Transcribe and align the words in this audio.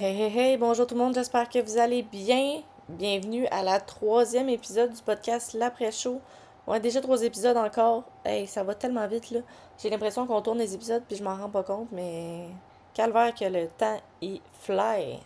Hey 0.00 0.20
hey 0.20 0.36
hey, 0.36 0.56
bonjour 0.56 0.84
tout 0.86 0.94
le 0.94 1.00
monde, 1.00 1.14
j'espère 1.14 1.48
que 1.48 1.60
vous 1.60 1.78
allez 1.78 2.02
bien. 2.02 2.62
Bienvenue 2.88 3.46
à 3.52 3.62
la 3.62 3.78
troisième 3.78 4.48
épisode 4.48 4.92
du 4.92 5.00
podcast 5.00 5.52
L'après-show. 5.54 6.20
Ouais, 6.66 6.80
déjà 6.80 7.00
trois 7.00 7.22
épisodes 7.22 7.56
encore. 7.56 8.02
Hey, 8.24 8.48
ça 8.48 8.64
va 8.64 8.74
tellement 8.74 9.06
vite 9.06 9.30
là. 9.30 9.40
J'ai 9.80 9.90
l'impression 9.90 10.26
qu'on 10.26 10.42
tourne 10.42 10.58
les 10.58 10.74
épisodes 10.74 11.04
puis 11.06 11.16
je 11.16 11.22
m'en 11.22 11.36
rends 11.36 11.50
pas 11.50 11.62
compte, 11.62 11.86
mais 11.92 12.48
calvaire 12.92 13.32
que 13.32 13.44
le 13.44 13.68
temps 13.68 14.00
y 14.20 14.40
fly. 14.60 15.20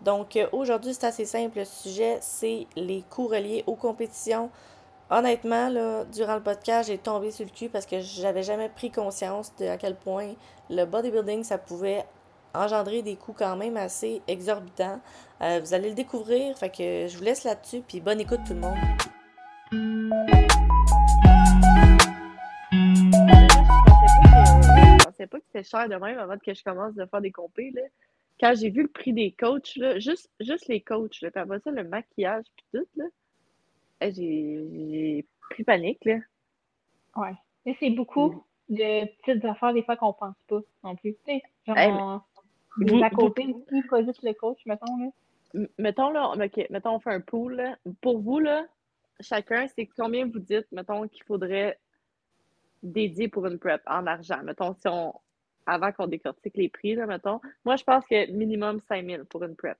Donc 0.00 0.36
euh, 0.36 0.46
aujourd'hui, 0.52 0.94
c'est 0.94 1.06
assez 1.06 1.26
simple. 1.26 1.58
Le 1.58 1.64
sujet, 1.66 2.16
c'est 2.22 2.66
les 2.74 3.02
coûts 3.10 3.28
reliés 3.28 3.64
aux 3.66 3.76
compétitions. 3.76 4.50
Honnêtement, 5.08 5.68
là, 5.68 6.04
durant 6.04 6.34
le 6.34 6.42
podcast, 6.42 6.88
j'ai 6.88 6.98
tombé 6.98 7.30
sur 7.30 7.44
le 7.44 7.52
cul 7.52 7.68
parce 7.68 7.86
que 7.86 8.00
j'avais 8.00 8.42
jamais 8.42 8.68
pris 8.68 8.90
conscience 8.90 9.54
de 9.54 9.66
à 9.66 9.76
quel 9.76 9.94
point 9.94 10.34
le 10.68 10.84
bodybuilding, 10.84 11.44
ça 11.44 11.58
pouvait 11.58 12.04
engendrer 12.54 13.02
des 13.02 13.14
coûts 13.14 13.32
quand 13.32 13.54
même 13.54 13.76
assez 13.76 14.20
exorbitants. 14.26 15.00
Euh, 15.42 15.60
vous 15.60 15.74
allez 15.74 15.90
le 15.90 15.94
découvrir, 15.94 16.58
fait 16.58 16.70
que 16.70 17.06
je 17.06 17.16
vous 17.16 17.22
laisse 17.22 17.44
là-dessus, 17.44 17.82
puis 17.86 18.00
bonne 18.00 18.20
écoute 18.20 18.40
tout 18.48 18.54
le 18.54 18.60
monde. 18.60 18.76
Je 24.90 25.04
pensais 25.04 25.26
pas 25.28 25.38
que 25.38 25.44
c'était 25.52 25.62
cher 25.62 25.88
de 25.88 25.94
même 25.94 26.18
avant 26.18 26.36
que 26.36 26.52
je 26.52 26.64
commence 26.64 26.94
de 26.94 27.06
faire 27.06 27.20
des 27.20 27.30
compés. 27.30 27.70
Là. 27.76 27.82
Quand 28.40 28.54
j'ai 28.56 28.70
vu 28.70 28.82
le 28.82 28.88
prix 28.88 29.12
des 29.12 29.30
coachs, 29.38 29.76
là, 29.76 30.00
juste, 30.00 30.28
juste 30.40 30.66
les 30.66 30.80
coachs, 30.80 31.20
là, 31.20 31.30
ça, 31.32 31.70
le 31.70 31.84
maquillage 31.84 32.46
puis 32.56 32.66
tout, 32.74 32.88
là, 32.96 33.04
j'ai 34.00 34.10
j'ai 34.72 35.26
pris 35.50 35.64
panique. 35.64 36.04
Là. 36.04 36.16
Ouais. 37.16 37.34
Mais 37.64 37.76
c'est 37.80 37.90
beaucoup 37.90 38.44
de 38.68 39.06
petites 39.22 39.44
affaires 39.44 39.72
des 39.72 39.82
fois 39.82 39.96
qu'on 39.96 40.12
pense 40.12 40.36
pas 40.48 40.60
non 40.84 40.96
plus. 40.96 41.14
Tu 41.14 41.20
sais, 41.26 41.42
genre, 41.66 41.76
Hey, 41.78 41.92
des 42.78 42.98
vous- 42.98 43.02
à 43.04 43.10
côté 43.10 43.54
pas 43.88 44.02
juste 44.04 44.22
le 44.22 44.32
coach, 44.34 44.58
mettons, 44.66 44.96
là. 44.98 45.08
M- 45.54 45.68
Mettons, 45.78 46.10
là, 46.10 46.30
ok, 46.32 46.66
mettons, 46.70 46.96
on 46.96 47.00
fait 47.00 47.12
un 47.14 47.20
pool. 47.20 47.54
là. 47.56 47.76
Pour 48.02 48.20
vous, 48.20 48.38
là, 48.40 48.66
chacun, 49.20 49.66
c'est 49.68 49.86
combien 49.86 50.26
vous 50.26 50.40
dites, 50.40 50.70
mettons, 50.72 51.06
qu'il 51.08 51.22
faudrait 51.24 51.78
dédier 52.82 53.28
pour 53.28 53.46
une 53.46 53.58
prep 53.58 53.82
en 53.86 54.06
argent? 54.06 54.42
Mettons, 54.42 54.74
si 54.74 54.86
on, 54.88 55.14
avant 55.64 55.92
qu'on 55.92 56.06
décortique 56.06 56.56
les 56.56 56.68
prix, 56.68 56.94
là, 56.94 57.06
mettons. 57.06 57.40
Moi, 57.64 57.76
je 57.76 57.84
pense 57.84 58.06
que 58.06 58.30
minimum 58.30 58.80
5000 58.88 59.24
pour 59.24 59.42
une 59.44 59.56
prep. 59.56 59.78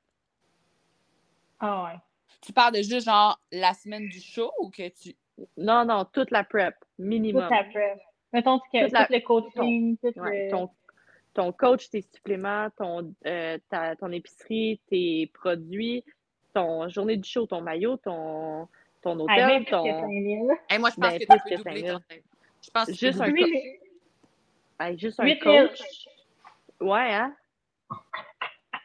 Ah 1.61 1.85
ouais. 1.85 1.99
Tu 2.41 2.53
parles 2.53 2.73
de 2.75 2.83
juste 2.83 3.07
genre 3.07 3.41
la 3.53 3.75
semaine 3.75 4.09
du 4.09 4.21
show 4.21 4.51
ou 4.61 4.71
que 4.71 4.89
tu. 4.89 5.15
Non, 5.57 5.85
non, 5.85 6.05
toute 6.07 6.31
la 6.31 6.45
prep, 6.45 6.75
minimum. 6.99 7.47
Tout 7.49 7.55
après. 7.55 8.01
Mettons 8.33 8.59
que 8.59 8.85
Toute 8.85 8.93
la- 8.93 9.07
tout 9.07 9.13
le 9.13 9.21
coaching, 9.21 9.97
tout 9.99 10.21
Ouais, 10.21 10.47
le... 10.47 10.51
ton, 10.51 10.71
ton 11.35 11.53
coach, 11.53 11.89
tes 11.91 12.03
suppléments, 12.03 12.69
ton, 12.77 13.15
euh, 13.27 13.59
ta- 13.71 13.97
ton 13.97 14.11
épicerie, 14.13 14.81
tes 14.89 15.31
produits, 15.35 16.05
ton 16.55 16.89
journée 16.89 17.17
du 17.17 17.29
show, 17.29 17.47
ton 17.47 17.61
maillot, 17.61 17.97
ton, 17.99 18.67
ton 19.03 19.13
Ah, 19.19 19.23
hôtel, 19.23 19.47
même 19.47 19.65
que 19.65 19.71
ton. 19.71 19.85
5000. 19.85 20.51
Hey, 20.69 20.79
moi, 20.79 20.91
je 20.91 20.95
pense 20.97 21.11
Ben, 21.13 21.19
que 21.19 21.25
plus 21.27 21.27
tu 21.27 21.27
peux 21.27 21.51
que 21.51 21.57
doubler 21.57 21.81
5000. 21.81 21.93
ton. 21.93 22.01
Je 22.65 22.71
pense 22.71 22.91
Juste 22.99 23.21
un. 23.21 23.27
Huit- 23.27 23.81
Hey, 24.81 24.99
juste 24.99 25.21
un 25.21 25.35
coach. 25.37 25.81
mille. 26.81 26.89
Ouais, 26.91 27.15
hein? 27.15 27.35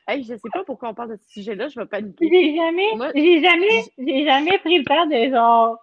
Hey, 0.07 0.23
je 0.23 0.35
sais 0.35 0.49
pas 0.51 0.63
pourquoi 0.63 0.89
on 0.89 0.93
parle 0.93 1.11
de 1.11 1.15
ce 1.17 1.29
sujet-là, 1.29 1.67
je 1.67 1.79
vais 1.79 1.85
paniquer. 1.85 2.27
J'ai 2.29 2.55
jamais, 2.55 2.95
Moi- 2.95 3.11
j'ai 3.15 3.41
jamais, 3.41 3.81
j'ai 3.97 4.25
jamais 4.25 4.57
pris 4.59 4.79
le 4.79 4.83
temps 4.83 5.05
de 5.05 5.29
genre, 5.29 5.77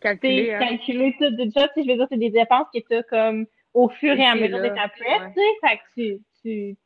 Calculer, 0.00 0.52
hein? 0.52 0.58
calculer 0.60 1.16
tout 1.18 1.30
de 1.30 1.44
job. 1.44 1.68
Sais, 1.74 1.82
je 1.82 1.88
veux 1.90 1.96
dire, 1.96 2.06
c'est 2.10 2.18
des 2.18 2.30
dépenses 2.30 2.66
que 2.72 2.78
tu 2.80 2.94
as 2.94 3.02
comme 3.04 3.46
au 3.74 3.88
fur 3.88 4.18
et 4.18 4.24
à 4.26 4.34
mesure 4.34 4.58
de 4.58 4.62
là, 4.64 4.70
ta 4.70 4.88
prep, 4.88 5.00
ouais. 5.20 5.32
tu 5.34 5.40
sais. 5.40 5.68
Fait 5.68 5.76
que 5.78 5.82
tu, 5.94 6.22
tu, 6.42 6.76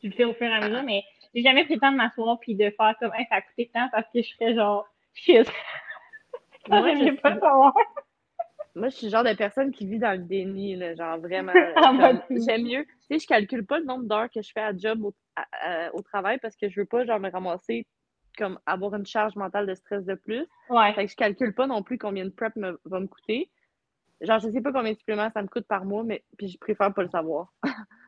tu 0.00 0.08
le 0.08 0.12
fais 0.12 0.24
au 0.24 0.34
fur 0.34 0.46
et 0.46 0.52
à 0.52 0.60
mesure, 0.60 0.82
mais 0.82 1.02
j'ai 1.34 1.42
jamais 1.42 1.64
pris 1.64 1.74
le 1.74 1.80
temps 1.80 1.92
de 1.92 1.96
m'asseoir 1.96 2.38
puis 2.40 2.54
de 2.54 2.70
faire 2.70 2.94
comme, 2.98 3.12
hey, 3.14 3.26
ça 3.28 3.36
a 3.36 3.40
coûté 3.42 3.70
tant 3.72 3.88
parce 3.92 4.06
que 4.12 4.22
je 4.22 4.34
ferais 4.34 4.54
genre, 4.54 4.86
shit. 5.14 5.50
Moi, 6.68 6.80
Moi, 6.80 6.94
je 6.94 7.04
j'aime 7.04 7.16
pas 7.18 7.38
savoir. 7.38 7.74
Moi, 8.74 8.88
je 8.88 8.96
suis 8.96 9.06
le 9.06 9.12
genre 9.12 9.24
de 9.24 9.34
personne 9.34 9.70
qui 9.70 9.86
vit 9.86 9.98
dans 9.98 10.12
le 10.12 10.24
déni, 10.24 10.76
là, 10.76 10.94
genre 10.94 11.18
vraiment. 11.18 11.52
J'aime 12.30 12.62
mieux. 12.64 12.84
Tu 12.86 12.92
sais, 13.10 13.18
je 13.18 13.26
calcule 13.26 13.66
pas 13.66 13.78
le 13.78 13.84
nombre 13.84 14.04
d'heures 14.04 14.30
que 14.30 14.40
je 14.42 14.50
fais 14.52 14.62
à 14.62 14.76
job 14.76 15.04
au, 15.04 15.14
à- 15.36 15.46
à- 15.86 15.94
au 15.94 16.00
travail 16.02 16.38
parce 16.40 16.56
que 16.56 16.68
je 16.70 16.80
veux 16.80 16.86
pas, 16.86 17.04
genre, 17.04 17.20
me 17.20 17.30
ramasser 17.30 17.86
comme 18.38 18.58
avoir 18.64 18.94
une 18.94 19.04
charge 19.04 19.36
mentale 19.36 19.66
de 19.66 19.74
stress 19.74 20.06
de 20.06 20.14
plus. 20.14 20.46
Ouais. 20.70 20.94
Fait 20.94 21.04
que 21.04 21.10
je 21.10 21.16
calcule 21.16 21.54
pas 21.54 21.66
non 21.66 21.82
plus 21.82 21.98
combien 21.98 22.24
de 22.24 22.30
prep 22.30 22.56
me- 22.56 22.80
va 22.86 22.98
me 23.00 23.06
coûter. 23.06 23.50
Genre, 24.22 24.38
je 24.38 24.48
sais 24.48 24.62
pas 24.62 24.72
combien 24.72 24.92
de 24.92 24.98
suppléments 24.98 25.30
ça 25.34 25.42
me 25.42 25.48
coûte 25.48 25.66
par 25.66 25.84
mois, 25.84 26.02
mais 26.04 26.24
puis 26.38 26.48
je 26.48 26.56
préfère 26.58 26.94
pas 26.94 27.02
le 27.02 27.10
savoir. 27.10 27.52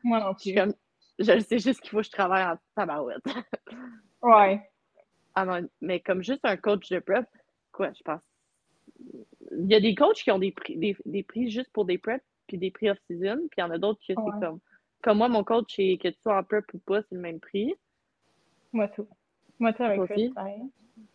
Moi 0.03 0.19
non 0.21 0.33
plus. 0.33 0.55
comme, 0.55 0.73
je 1.19 1.39
sais 1.41 1.59
juste 1.59 1.81
qu'il 1.81 1.91
faut 1.91 1.97
que 1.97 2.03
je 2.05 2.11
travaille 2.11 2.43
en 2.43 2.57
tabarouette. 2.75 3.23
Ouais. 4.23 4.67
Ah 5.35 5.45
non, 5.45 5.67
mais 5.81 5.99
comme 5.99 6.23
juste 6.23 6.43
un 6.45 6.57
coach 6.57 6.89
de 6.89 6.97
prep, 6.99 7.27
quoi, 7.71 7.91
je 7.93 8.01
pense. 8.01 8.21
Il 9.57 9.71
y 9.71 9.75
a 9.75 9.79
des 9.79 9.95
coachs 9.95 10.15
qui 10.17 10.31
ont 10.31 10.39
des 10.39 10.51
prix, 10.51 10.77
des, 10.77 10.95
des 11.05 11.23
prix 11.23 11.49
juste 11.49 11.71
pour 11.71 11.85
des 11.85 11.97
prep, 11.97 12.21
puis 12.47 12.57
des 12.57 12.71
prix 12.71 12.89
off-season, 12.89 13.37
puis 13.49 13.57
il 13.57 13.61
y 13.61 13.63
en 13.63 13.71
a 13.71 13.77
d'autres 13.77 13.99
que 13.99 14.05
c'est 14.07 14.17
Ouais. 14.17 14.31
comme. 14.41 14.59
Comme 15.03 15.17
moi, 15.19 15.27
mon 15.29 15.43
coach, 15.43 15.73
c'est 15.75 15.97
que 16.01 16.07
tu 16.09 16.17
sois 16.21 16.37
en 16.39 16.43
prep 16.43 16.65
ou 16.73 16.79
pas, 16.79 17.01
c'est 17.03 17.15
le 17.15 17.21
même 17.21 17.39
prix. 17.39 17.73
Moi 18.73 18.87
tout. 18.89 19.07
Moi 19.59 19.71
tout 19.73 19.83
avec 19.83 19.97
Toi 19.97 20.07
Chris, 20.07 20.25
aussi? 20.25 20.33
pareil. 20.33 20.61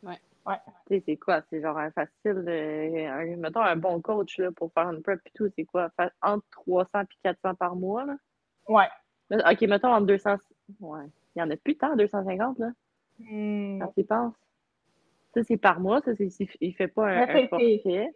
Tu 0.02 0.96
sais, 0.96 1.02
c'est 1.06 1.16
quoi? 1.16 1.42
C'est 1.50 1.60
genre 1.60 1.76
un 1.78 1.90
facile, 1.90 2.44
euh, 2.48 3.08
un- 3.08 3.36
mettons 3.36 3.60
un 3.60 3.76
bon 3.76 4.00
coach 4.00 4.38
là, 4.38 4.50
pour 4.52 4.72
faire 4.72 4.90
une 4.90 5.02
prep 5.02 5.20
et 5.26 5.30
tout, 5.34 5.48
c'est 5.54 5.64
quoi? 5.64 5.90
Entre 6.22 6.44
300 6.50 7.02
et 7.02 7.06
400 7.22 7.54
par 7.54 7.76
mois, 7.76 8.04
là? 8.06 8.16
Ouais. 8.68 8.88
Mais- 9.28 9.36
Ok, 9.48 9.60
mettons 9.62 9.88
entre 9.92 10.06
200. 10.06 10.36
Ouais. 10.80 11.04
Il 11.36 11.40
y 11.40 11.42
en 11.42 11.50
a 11.50 11.56
plus 11.56 11.76
tant, 11.76 11.94
250, 11.94 12.58
là, 12.58 12.70
Hmm. 13.18 13.80
quand 13.80 13.88
tu 13.92 14.00
y 14.00 14.04
penses. 14.04 14.34
Ça, 15.34 15.44
c'est 15.44 15.56
par 15.58 15.78
mois, 15.78 16.00
ça, 16.00 16.14
c'est, 16.16 16.30
c'est- 16.30 16.48
il 16.60 16.74
fait 16.74 16.88
pas 16.88 17.06
un, 17.08 17.20
Ouais, 17.20 17.30
un 17.30 17.34
c'est- 17.34 17.48
forfait. 17.48 18.14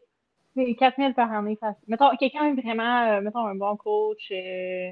C'est 0.54 0.74
4000 0.74 1.14
par 1.14 1.32
année 1.32 1.56
facile. 1.56 1.82
Mettons, 1.88 2.10
quelqu'un 2.16 2.46
est 2.46 2.60
vraiment, 2.60 3.02
euh, 3.08 3.20
mettons, 3.20 3.46
un 3.46 3.54
bon 3.54 3.76
coach. 3.76 4.30
Euh, 4.30 4.90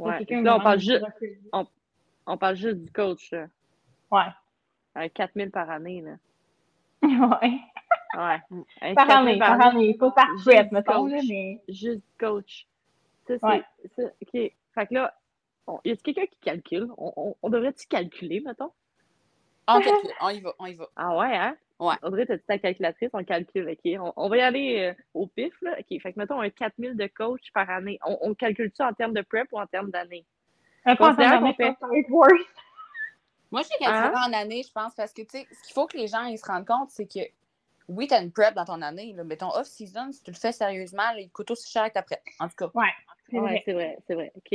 Ouais. 0.00 0.24
Là, 0.28 0.56
on 0.56 0.60
parle, 0.60 0.80
juste, 0.80 1.04
on 2.26 2.36
parle 2.36 2.56
juste 2.56 2.78
du 2.78 2.90
coach, 2.90 3.30
là. 3.30 3.46
Ouais. 4.10 4.24
Un 4.96 5.08
4000 5.08 5.50
par 5.52 5.70
année, 5.70 6.00
là. 6.00 6.16
ouais. 7.40 7.60
Ouais. 8.16 8.94
Par 8.94 9.06
4000 9.06 9.28
année, 9.28 9.38
par 9.38 9.60
année. 9.60 9.94
Pas 9.94 10.10
par 10.10 10.26
mettons, 10.72 11.08
coach. 11.08 11.22
mais. 11.28 11.60
Juste 11.68 12.02
coach. 12.18 12.66
Ça, 13.28 13.34
c'est. 13.38 13.46
Ouais. 13.46 13.62
ça, 13.96 14.02
OK. 14.02 14.32
Fait 14.32 14.86
que 14.88 14.94
là, 14.94 15.14
on- 15.68 15.78
y 15.84 15.92
a 15.92 15.96
quelqu'un 15.96 16.26
qui 16.26 16.38
calcule? 16.40 16.88
On, 16.98 17.12
on, 17.16 17.36
on 17.40 17.48
devrait-tu 17.50 17.86
calculer, 17.86 18.40
mettons? 18.40 18.72
On 19.68 19.80
calcule. 19.80 20.10
On 20.20 20.28
y 20.30 20.40
va, 20.40 20.54
on 20.58 20.66
y 20.66 20.74
va. 20.74 20.88
Ah 20.96 21.16
ouais, 21.16 21.36
hein? 21.36 21.56
Ouais. 21.80 21.94
Audrey, 22.02 22.24
t'as-tu 22.24 22.44
ta 22.44 22.58
calculatrice? 22.58 23.10
On 23.12 23.24
calcule, 23.24 23.68
OK? 23.68 23.92
On, 24.00 24.12
on 24.16 24.28
va 24.28 24.36
y 24.36 24.40
aller 24.40 24.80
euh, 24.96 25.02
au 25.12 25.26
pif, 25.26 25.52
là. 25.60 25.72
OK, 25.78 26.00
fait 26.00 26.12
que 26.12 26.18
mettons 26.18 26.40
un 26.40 26.48
4000 26.50 26.96
de 26.96 27.06
coach 27.08 27.50
par 27.52 27.68
année. 27.68 27.98
On, 28.06 28.16
on 28.22 28.34
calcule 28.34 28.70
ça 28.74 28.88
en 28.88 28.92
termes 28.92 29.12
de 29.14 29.22
prep 29.22 29.48
ou 29.52 29.58
en 29.58 29.66
termes 29.66 29.90
d'année? 29.90 30.24
En 30.86 30.94
fait-. 31.54 31.74
Moi, 33.50 33.62
je 33.62 33.68
sais 33.68 33.84
Hein? 33.84 34.12
en 34.28 34.32
année, 34.32 34.62
je 34.66 34.72
pense, 34.72 34.94
parce 34.94 35.12
que, 35.12 35.22
tu 35.22 35.28
sais, 35.38 35.46
ce 35.52 35.62
qu'il 35.64 35.74
faut 35.74 35.86
que 35.86 35.96
les 35.96 36.08
gens 36.08 36.24
ils 36.24 36.38
se 36.38 36.44
rendent 36.46 36.66
compte, 36.66 36.90
c'est 36.90 37.06
que 37.06 37.20
oui, 37.88 38.08
tu 38.08 38.14
as 38.14 38.20
une 38.22 38.32
prep 38.32 38.54
dans 38.54 38.64
ton 38.64 38.80
année, 38.82 39.12
là, 39.12 39.22
mais 39.24 39.36
ton 39.36 39.50
off-season, 39.54 40.10
si 40.12 40.22
tu 40.22 40.30
le 40.30 40.36
fais 40.36 40.52
sérieusement, 40.52 41.12
là, 41.12 41.20
il 41.20 41.30
coûte 41.30 41.50
aussi 41.50 41.70
cher 41.70 41.86
que 41.88 41.92
ta 41.94 42.02
prep. 42.02 42.20
En 42.40 42.48
tout 42.48 42.54
cas, 42.56 42.70
C'est 43.30 43.38
Ouais, 43.38 43.40
vrai. 43.40 43.62
c'est 43.64 43.72
vrai, 43.74 43.98
c'est 44.06 44.14
vrai. 44.14 44.32
OK. 44.36 44.48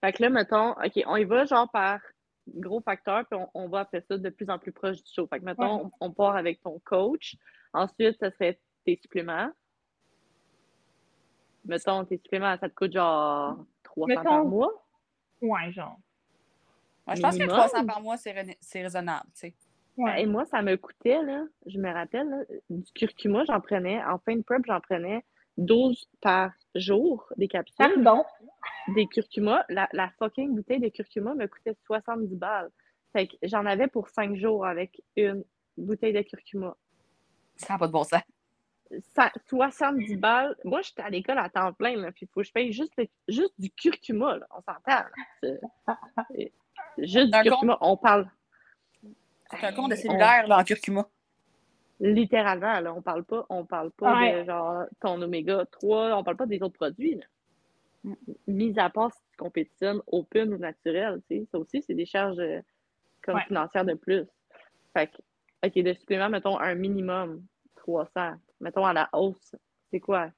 Fait 0.00 0.12
que 0.12 0.22
là, 0.22 0.28
mettons, 0.30 0.72
OK, 0.72 1.02
on 1.06 1.16
y 1.16 1.24
va 1.24 1.44
genre 1.44 1.70
par 1.70 2.00
gros 2.48 2.80
facteur, 2.80 3.24
puis 3.26 3.38
on, 3.38 3.48
on 3.54 3.68
va 3.68 3.80
après 3.80 4.00
ça 4.08 4.18
de 4.18 4.28
plus 4.30 4.48
en 4.50 4.58
plus 4.58 4.72
proche 4.72 5.02
du 5.02 5.12
show. 5.12 5.26
Fait 5.26 5.38
que 5.40 5.44
mettons, 5.44 5.86
on, 5.86 6.06
on 6.06 6.10
part 6.10 6.36
avec 6.36 6.60
ton 6.62 6.78
coach. 6.84 7.36
Ensuite, 7.72 8.18
ça 8.18 8.30
serait 8.32 8.58
tes 8.84 8.96
suppléments. 9.00 9.50
Mettons, 11.64 12.04
tes 12.04 12.18
suppléments, 12.18 12.56
ça 12.58 12.68
te 12.68 12.74
coûte 12.74 12.92
genre 12.92 13.64
300 13.84 14.22
par 14.22 14.44
mois. 14.44 14.84
Ouais, 15.40 15.70
genre. 15.72 15.98
je 17.14 17.20
pense 17.20 17.34
que 17.34 17.42
Minimum. 17.44 17.56
300 17.56 17.86
par 17.86 18.00
mois, 18.00 18.16
c'est 18.16 18.32
rais- 18.32 18.56
c'est 18.60 18.82
raisonnable, 18.82 19.26
tu 19.34 19.40
sais. 19.40 19.54
Ouais. 19.96 20.22
Et 20.22 20.26
moi, 20.26 20.44
ça 20.46 20.62
me 20.62 20.76
coûtait, 20.76 21.22
là, 21.22 21.44
je 21.66 21.78
me 21.78 21.92
rappelle, 21.92 22.28
là, 22.28 22.38
du 22.70 22.90
curcuma, 22.92 23.44
j'en 23.44 23.60
prenais, 23.60 24.02
en 24.04 24.18
fin 24.18 24.34
de 24.36 24.42
prep, 24.42 24.62
j'en 24.66 24.80
prenais 24.80 25.22
12 25.58 26.08
par 26.20 26.50
jour, 26.74 27.26
des 27.36 27.48
capsules. 27.48 27.76
Pardon? 27.76 28.24
des 28.88 29.06
curcuma, 29.06 29.64
la, 29.68 29.88
la 29.92 30.08
fucking 30.18 30.54
bouteille 30.54 30.80
de 30.80 30.88
curcuma 30.88 31.34
me 31.34 31.46
coûtait 31.46 31.76
70 31.86 32.34
balles. 32.36 32.70
Fait 33.12 33.26
que 33.28 33.36
j'en 33.42 33.64
avais 33.66 33.86
pour 33.86 34.08
5 34.08 34.34
jours 34.36 34.66
avec 34.66 35.02
une 35.16 35.44
bouteille 35.76 36.12
de 36.12 36.22
curcuma. 36.22 36.76
Ça 37.56 37.74
n'a 37.74 37.78
pas 37.78 37.86
de 37.86 37.92
bon 37.92 38.02
sens. 38.04 38.22
Ça- 39.14 39.32
70 39.48 40.16
balles. 40.16 40.56
Moi, 40.64 40.80
j'étais 40.82 41.02
à 41.02 41.10
l'école 41.10 41.38
à 41.38 41.48
temps 41.48 41.72
plein, 41.72 41.96
là, 41.96 42.10
puis 42.12 42.26
il 42.26 42.28
faut 42.32 42.40
que 42.40 42.46
je 42.46 42.52
paye 42.52 42.72
juste, 42.72 42.92
le- 42.98 43.06
juste 43.28 43.54
du 43.58 43.70
curcuma, 43.70 44.36
là. 44.38 44.46
On 44.50 44.60
s'entend, 44.62 45.04
Juste 46.98 47.32
du 47.32 47.42
curcuma. 47.42 47.78
On 47.80 47.96
parle 47.96 48.28
C'est 49.50 49.64
un 49.64 49.72
compte 49.72 49.90
de 49.90 49.96
cellulaire, 49.96 50.46
là, 50.48 50.58
en 50.58 50.64
curcuma. 50.64 51.08
Littéralement, 52.02 52.80
là. 52.80 52.92
On 52.94 53.00
parle 53.00 53.24
pas, 53.24 53.46
on 53.48 53.64
parle 53.64 53.90
pas 53.92 54.14
Ouais. 54.18 54.40
de 54.40 54.44
genre 54.44 54.84
ton 55.00 55.22
oméga 55.22 55.64
3, 55.70 56.16
on 56.18 56.24
parle 56.24 56.36
pas 56.36 56.46
des 56.46 56.62
autres 56.62 56.74
produits, 56.74 57.14
là. 57.14 57.24
mis 58.48 58.76
à 58.80 58.90
part 58.90 59.12
si 59.12 59.20
tu 59.30 59.36
compétitionnes 59.36 60.02
open 60.08 60.52
ou 60.54 60.58
naturel, 60.58 61.22
tu 61.30 61.38
sais, 61.38 61.46
ça 61.52 61.58
aussi, 61.58 61.80
c'est 61.82 61.94
des 61.94 62.04
charges 62.04 62.40
euh, 62.40 62.60
comme 63.22 63.36
Ouais. 63.36 63.44
financières 63.46 63.84
de 63.84 63.94
plus. 63.94 64.24
Fait 64.92 65.06
que, 65.06 65.16
OK, 65.64 65.74
de 65.74 65.92
supplément, 65.94 66.28
mettons 66.28 66.58
un 66.58 66.74
minimum 66.74 67.44
300. 67.76 68.32
Mettons 68.60 68.84
à 68.84 68.92
la 68.92 69.08
hausse, 69.12 69.54
c'est 69.92 70.00
quoi? 70.00 70.30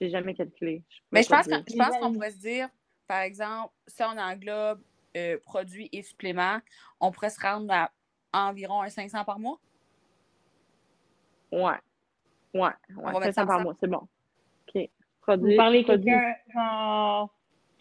J'ai 0.00 0.10
jamais 0.10 0.32
calculé. 0.34 0.84
Je 0.88 1.00
Mais 1.10 1.24
je 1.24 1.28
pense, 1.28 1.48
que- 1.48 1.54
je 1.68 1.76
pense 1.76 1.98
qu'on 1.98 2.12
pourrait 2.12 2.30
se 2.30 2.38
dire, 2.38 2.68
par 3.08 3.18
exemple, 3.22 3.72
si 3.88 4.00
on 4.04 4.16
englobe 4.16 4.80
euh, 5.16 5.38
produits 5.42 5.88
et 5.90 6.02
suppléments, 6.02 6.58
on 7.00 7.10
pourrait 7.10 7.30
se 7.30 7.40
rendre 7.40 7.72
à 7.72 7.90
environ 8.32 8.82
un 8.82 8.90
500 8.90 9.24
par 9.24 9.40
mois. 9.40 9.58
Ouais. 11.52 11.60
Ouais. 12.54 12.70
Ouais, 12.96 13.12
mettre 13.12 13.34
500 13.34 13.46
par 13.46 13.58
ça. 13.58 13.62
mois, 13.64 13.74
c'est 13.80 13.86
bon. 13.88 13.98
OK. 13.98 14.74
Vous 14.74 14.86
Produit, 15.20 15.56
parlez 15.56 15.80
de 15.80 15.84
produit. 15.86 16.04
quelqu'un, 16.10 16.34
genre. 16.54 17.30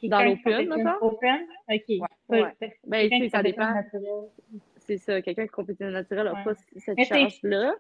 Dans 0.03 0.21
l'open, 0.23 0.69
mettons? 0.69 0.97
Open? 1.05 1.47
OK. 1.69 1.83
Ouais. 2.29 2.55
Ben, 2.85 3.09
tu 3.09 3.17
sais, 3.19 3.29
ça 3.29 3.41
dépend. 3.41 3.73
C'est 4.79 4.97
ça. 4.97 5.21
Quelqu'un 5.21 5.43
qui 5.45 5.51
compétitionne 5.51 5.93
naturel 5.93 6.25
n'a 6.25 6.33
Ouais. 6.33 6.43
pas 6.43 6.53
cette 6.77 7.03
charge-là. 7.05 7.73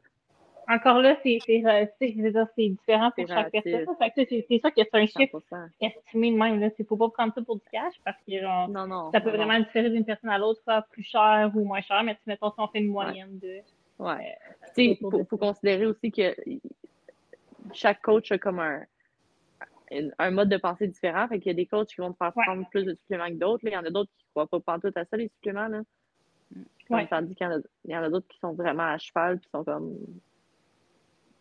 Encore 0.69 0.99
là, 0.99 1.15
c'est 1.23 1.37
différent 2.59 3.11
pour 3.15 3.27
chaque 3.27 3.51
personne. 3.51 3.85
Fait 3.99 4.09
que 4.09 4.21
tu 4.21 4.27
sais, 4.27 4.45
c'est 4.49 4.59
sûr 4.59 4.73
que 4.73 4.81
c'est 4.83 4.95
un 4.95 5.05
chiffre 5.05 5.39
100%. 5.49 5.69
estimé 5.79 6.31
de 6.31 6.37
même. 6.37 6.59
Là. 6.59 6.69
C'est 6.75 6.85
faut 6.85 6.97
pas 6.97 7.09
prendre 7.09 7.33
ça 7.33 7.41
pour 7.41 7.55
du 7.55 7.61
cash 7.71 7.93
parce 8.03 8.17
que 8.27 8.37
genre, 8.41 8.67
Non, 8.67 8.85
non. 8.87 9.09
ça 9.13 9.21
peut 9.21 9.31
non, 9.31 9.37
non. 9.37 9.45
vraiment 9.45 9.59
différer 9.63 9.89
d'une 9.89 10.03
personne 10.03 10.29
à 10.29 10.37
l'autre, 10.37 10.61
soit 10.63 10.81
plus 10.91 11.03
cher 11.03 11.51
ou 11.55 11.63
moins 11.63 11.79
cher. 11.81 12.03
Mais 12.03 12.15
tu 12.15 12.19
sais, 12.25 12.31
mettons, 12.31 12.49
si 12.51 12.59
on 12.59 12.67
fait 12.67 12.79
une 12.79 12.87
moyenne 12.87 13.39
de. 13.39 13.59
Ouais. 13.99 14.37
Tu 14.75 14.95
sais, 14.95 14.99
autour 15.01 15.11
faut, 15.11 15.25
faut 15.25 15.37
considérer 15.37 15.85
aussi 15.85 16.11
que 16.11 16.35
chaque 17.73 18.01
coach 18.01 18.31
a 18.31 18.37
comme 18.37 18.59
un, 18.59 18.83
un, 20.19 20.31
mode 20.31 20.49
de 20.49 20.57
pensée 20.57 20.87
différent. 20.87 21.27
Fait 21.27 21.39
qu'il 21.39 21.47
y 21.47 21.51
a 21.51 21.55
des 21.55 21.65
coachs 21.65 21.89
qui 21.89 22.01
vont 22.01 22.11
te 22.11 22.17
faire 22.17 22.35
Ouais. 22.35 22.43
prendre 22.45 22.67
plus 22.69 22.83
de 22.83 22.93
suppléments 22.93 23.27
que 23.27 23.33
d'autres. 23.33 23.63
Il 23.65 23.73
y 23.73 23.77
en 23.77 23.85
a 23.85 23.89
d'autres 23.89 24.11
qui 24.17 24.25
ne 24.25 24.29
croient 24.31 24.47
pas 24.47 24.59
pantoute 24.59 24.97
à 24.97 25.05
ça, 25.05 25.17
les 25.17 25.29
suppléments. 25.29 25.67
Là. 25.67 25.81
Ouais. 26.89 27.07
Tandis 27.07 27.35
qu'il 27.35 27.45
y 27.45 27.49
en 27.49 27.57
a, 27.57 27.61
il 27.85 27.93
a 27.93 28.09
d'autres 28.09 28.27
qui 28.27 28.39
sont 28.39 28.53
vraiment 28.53 28.83
à 28.83 28.97
cheval 28.97 29.39
qui 29.39 29.49
sont 29.49 29.63
comme. 29.63 29.97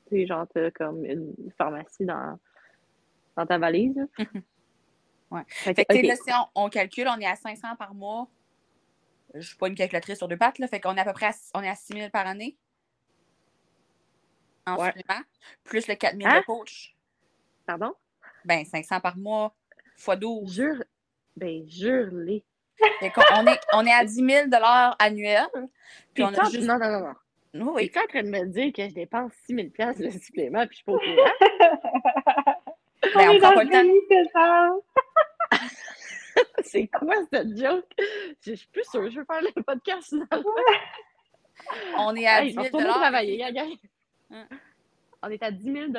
Tu 0.09 0.17
sais, 0.17 0.27
genre, 0.27 0.47
t'as 0.53 0.71
comme 0.71 1.05
une 1.05 1.35
pharmacie 1.59 2.05
dans, 2.05 2.39
dans 3.37 3.47
ta 3.47 3.59
valise. 3.59 3.97
là. 3.97 4.07
Ouais. 5.29 5.43
Fait 5.49 5.75
que, 5.75 5.93
Fait 5.93 6.03
là, 6.03 6.15
si 6.15 6.31
on, 6.55 6.67
on 6.67 6.69
calcule, 6.69 7.09
on 7.09 7.19
est 7.19 7.27
à 7.27 7.35
500 7.35 7.75
par 7.77 7.93
mois. 7.95 8.29
Je 9.35 9.41
suis 9.41 9.57
pas 9.57 9.69
une 9.69 9.75
calculatrice 9.75 10.19
sur 10.19 10.29
deux 10.29 10.37
pattes, 10.37 10.59
là. 10.59 10.69
Fait 10.69 10.81
qu'on 10.81 10.95
est 10.97 11.01
à 11.01 11.05
peu 11.05 11.13
près 11.13 11.27
à, 11.27 11.33
on 11.55 11.63
est 11.63 11.69
à 11.69 11.75
6 11.75 11.93
000 11.95 12.11
par 12.11 12.27
année. 12.27 12.57
En 14.67 14.77
Ouais. 14.77 14.93
supplément. 14.97 15.21
Plus 15.65 15.87
le 15.89 15.95
4 15.95 16.17
000 16.17 16.29
Hein? 16.29 16.41
de 16.41 16.45
coach. 16.45 16.95
Pardon? 17.67 17.95
Ben, 18.45 18.65
500 18.65 19.01
par 19.01 19.17
mois 19.17 19.55
fois 19.97 20.17
12. 20.17 20.53
Jure. 20.55 20.85
Ben, 21.37 21.69
jure-les. 21.69 22.45
Fait 23.01 23.11
qu'on- 23.11 23.23
on, 23.35 23.47
est, 23.47 23.61
on 23.73 23.87
est 23.87 23.93
à 23.93 24.05
10 24.05 24.15
000 24.27 24.47
annuels. 24.99 25.47
Puis 26.15 26.23
on 26.25 26.29
a 26.29 26.45
juste. 26.51 26.67
Non, 26.67 26.79
non, 26.79 26.91
non, 26.91 27.01
non. 27.01 27.15
Oui, 27.55 27.73
oui. 27.77 27.85
Es-tu 27.87 27.99
en 27.99 28.07
train 28.07 28.23
de 28.23 28.29
me 28.29 28.45
dire 28.47 28.73
que 28.73 28.89
je 28.89 28.95
dépense 28.95 29.33
6 29.47 29.55
000 29.55 29.69
de 29.99 30.11
supplément 30.19 30.67
puis 30.67 30.71
je 30.73 30.77
suis 30.77 30.85
pas 30.85 30.93
au 30.93 30.99
courant? 30.99 31.31
On 33.03 33.09
Ben, 33.15 33.29
on 33.31 33.33
est 33.33 33.39
prend 33.39 33.49
dans 33.51 33.55
pas 33.55 33.65
le 33.65 33.71
temps. 33.71 34.83
c'est 36.65 36.87
quoi 36.89 37.15
cette 37.33 37.57
joke? 37.57 37.87
Je 38.45 38.55
suis 38.55 38.67
plus 38.69 38.85
sûre. 38.91 39.11
Je 39.11 39.21
veux 39.21 39.25
faire 39.25 39.43
le 39.43 39.63
podcast. 39.63 40.15
On 41.97 42.15
est 42.15 42.27
à 42.27 42.43
Hey, 42.43 42.51
10 42.51 42.59
on 42.59 42.63
000 42.63 42.77
retourne 42.77 42.95
travailler, 43.01 43.45
hein, 43.45 43.53
gang. 43.53 43.73
Hein. 44.31 44.47
On 45.23 45.31
est 45.31 45.43
à 45.43 45.51
10 45.51 45.65
000 45.73 45.87
10 45.87 45.93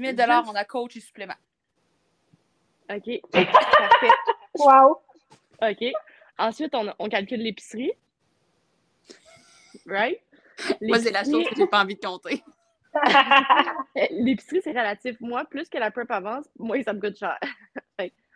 000 0.00 0.16
Juste- 0.16 0.48
on 0.48 0.54
a 0.54 0.64
coach 0.64 0.96
et 0.96 1.00
supplément. 1.00 1.34
OK. 2.90 3.20
Parfait. 3.32 4.10
Wow. 4.58 5.00
OK. 5.62 5.84
Ensuite, 6.38 6.74
on, 6.74 6.92
on 6.98 7.08
calcule 7.08 7.40
l'épicerie. 7.40 7.92
Right? 9.86 10.20
Moi, 10.80 10.98
c'est 10.98 11.10
la 11.10 11.24
chose 11.24 11.44
que 11.48 11.56
j'ai 11.56 11.66
pas 11.66 11.82
envie 11.82 11.96
de 11.96 12.00
compter. 12.00 12.42
L'épicerie, 14.10 14.60
c'est 14.62 14.70
relatif. 14.70 15.20
Moi, 15.20 15.44
plus 15.46 15.68
que 15.68 15.78
la 15.78 15.90
prep 15.90 16.10
avance, 16.10 16.46
moins 16.58 16.82
ça 16.82 16.92
me 16.92 17.00
coûte 17.00 17.18
cher. 17.18 17.38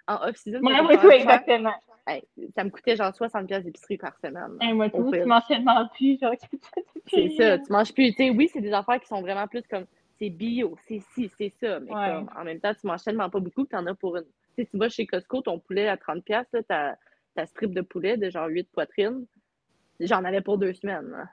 En 0.09 0.27
off-season, 0.29 0.61
coûte 0.61 1.01
tout, 1.01 1.11
cher. 1.11 1.21
exactement. 1.21 1.75
Hey, 2.07 2.23
ça 2.55 2.65
me 2.65 2.71
coûtait 2.71 2.97
genre 2.97 3.11
60$ 3.13 3.47
piastres 3.47 3.67
d'épicerie 3.67 3.99
par 3.99 4.17
semaine. 4.19 4.57
Hey, 4.61 4.73
moi, 4.73 4.89
tout, 4.89 5.11
tu 5.13 5.25
manges 5.27 5.47
tellement 5.47 5.87
plus, 5.95 6.19
genre, 6.19 6.33
C'est 7.07 7.29
ça, 7.31 7.59
tu 7.59 7.71
manges 7.71 7.93
plus. 7.93 8.15
Oui, 8.19 8.49
c'est 8.51 8.63
des 8.63 8.73
affaires 8.73 8.99
qui 9.01 9.07
sont 9.07 9.21
vraiment 9.21 9.47
plus 9.47 9.63
comme 9.71 9.85
c'est 10.19 10.31
bio, 10.31 10.77
c'est 10.89 11.01
ci, 11.13 11.31
c'est 11.37 11.53
ça. 11.61 11.79
Mais 11.81 11.93
Ouais. 11.95 12.09
comme, 12.09 12.31
en 12.37 12.45
même 12.45 12.59
temps, 12.61 12.73
tu 12.75 12.87
manges 12.87 13.05
tellement 13.05 13.29
pas 13.29 13.39
beaucoup 13.41 13.65
que 13.65 13.69
tu 13.71 13.77
en 13.77 13.87
as 13.87 13.95
pour 13.95 14.17
une. 14.17 14.25
Tu 14.25 14.65
sais, 14.65 14.67
tu 14.67 14.79
vas 14.79 14.89
chez 14.89 15.07
Costco, 15.07 15.43
ton 15.43 15.59
poulet 15.59 15.87
à 15.87 15.97
30$, 15.97 16.23
piastres, 16.23 16.55
là, 16.57 16.63
ta, 16.63 16.97
ta 17.37 17.47
strip 17.47 17.73
de 17.75 17.83
poulet 17.83 18.17
de 18.17 18.31
genre 18.31 18.49
8 18.49 18.69
poitrines, 18.73 19.27
j'en 20.01 20.25
avais 20.25 20.41
pour 20.41 20.57
deux 20.57 20.73
semaines. 20.73 21.09
là. 21.11 21.25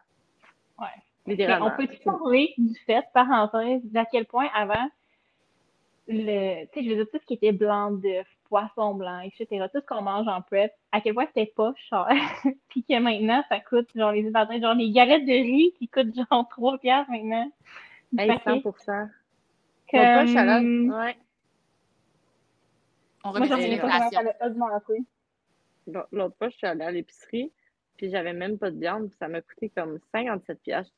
Ouais. 0.77 1.01
Littéralement. 1.25 1.72
on 1.74 1.77
peut-tu 1.77 1.98
parler 2.04 2.54
du 2.57 2.75
fait, 2.86 3.04
parenthèse, 3.13 3.81
d'à 3.86 4.06
quel 4.06 4.25
point 4.25 4.48
avant, 4.54 4.88
le, 6.07 6.66
tu 6.66 6.69
sais, 6.74 6.83
je 6.86 6.89
veux 6.89 6.95
dire, 6.98 7.07
tout 7.12 7.18
ce 7.19 7.25
qui 7.25 7.33
était 7.36 7.51
blanc 7.54 7.92
d'œuf, 7.92 8.27
poisson 8.45 8.94
blanc, 8.95 9.19
etc., 9.21 9.65
tout 9.74 9.80
ce 9.81 9.86
qu'on 9.86 10.01
mange 10.01 10.27
en 10.27 10.42
prep, 10.42 10.71
à 10.92 11.01
quel 11.01 11.13
point 11.13 11.25
c'était 11.27 11.51
pas 11.56 11.74
cher. 11.89 12.07
Puis 12.69 12.83
que 12.83 13.00
maintenant, 13.00 13.44
ça 13.50 13.59
coûte, 13.59 13.89
genre, 13.95 14.12
les 14.12 14.27
inventaires, 14.27 14.62
genre, 14.62 14.74
les 14.75 14.92
galettes 14.92 15.25
de 15.25 15.31
riz 15.31 15.74
qui 15.77 15.88
coûtent 15.88 16.15
genre 16.15 16.47
3 16.51 16.77
piastres 16.80 17.12
maintenant. 17.12 17.51
Hey, 18.18 18.27
paquet. 18.27 18.59
100%. 18.62 18.62
L'autre 18.62 20.13
fois, 20.13 20.25
je 20.25 20.30
suis 20.30 20.38
allée- 20.38 20.63
Comme- 20.63 20.89
ouais. 21.00 21.18
On 23.24 23.30
Moi, 23.30 23.39
remet 23.39 23.47
j'en 23.47 23.56
les 23.57 23.63
reviens 23.65 23.77
pas 23.80 24.09
ça 24.12 24.19
a 24.39 24.48
augmenté. 24.48 24.94
L'autre 25.88 26.07
l'autre 26.12 26.36
fois, 26.38 26.50
je 26.50 26.57
suis 26.57 26.68
allée 26.68 26.83
à 26.86 26.91
l'épicerie, 26.91 27.51
puis 27.98 28.09
j'avais 28.09 28.33
même 28.33 28.57
pas 28.57 28.69
de 28.71 28.80
viande, 28.80 29.07
puis 29.09 29.18
ça 29.18 29.27
m'a 29.27 29.41
coûté 29.41 29.69
comme 29.69 29.98
57 30.12 30.59
piastres. 30.62 30.94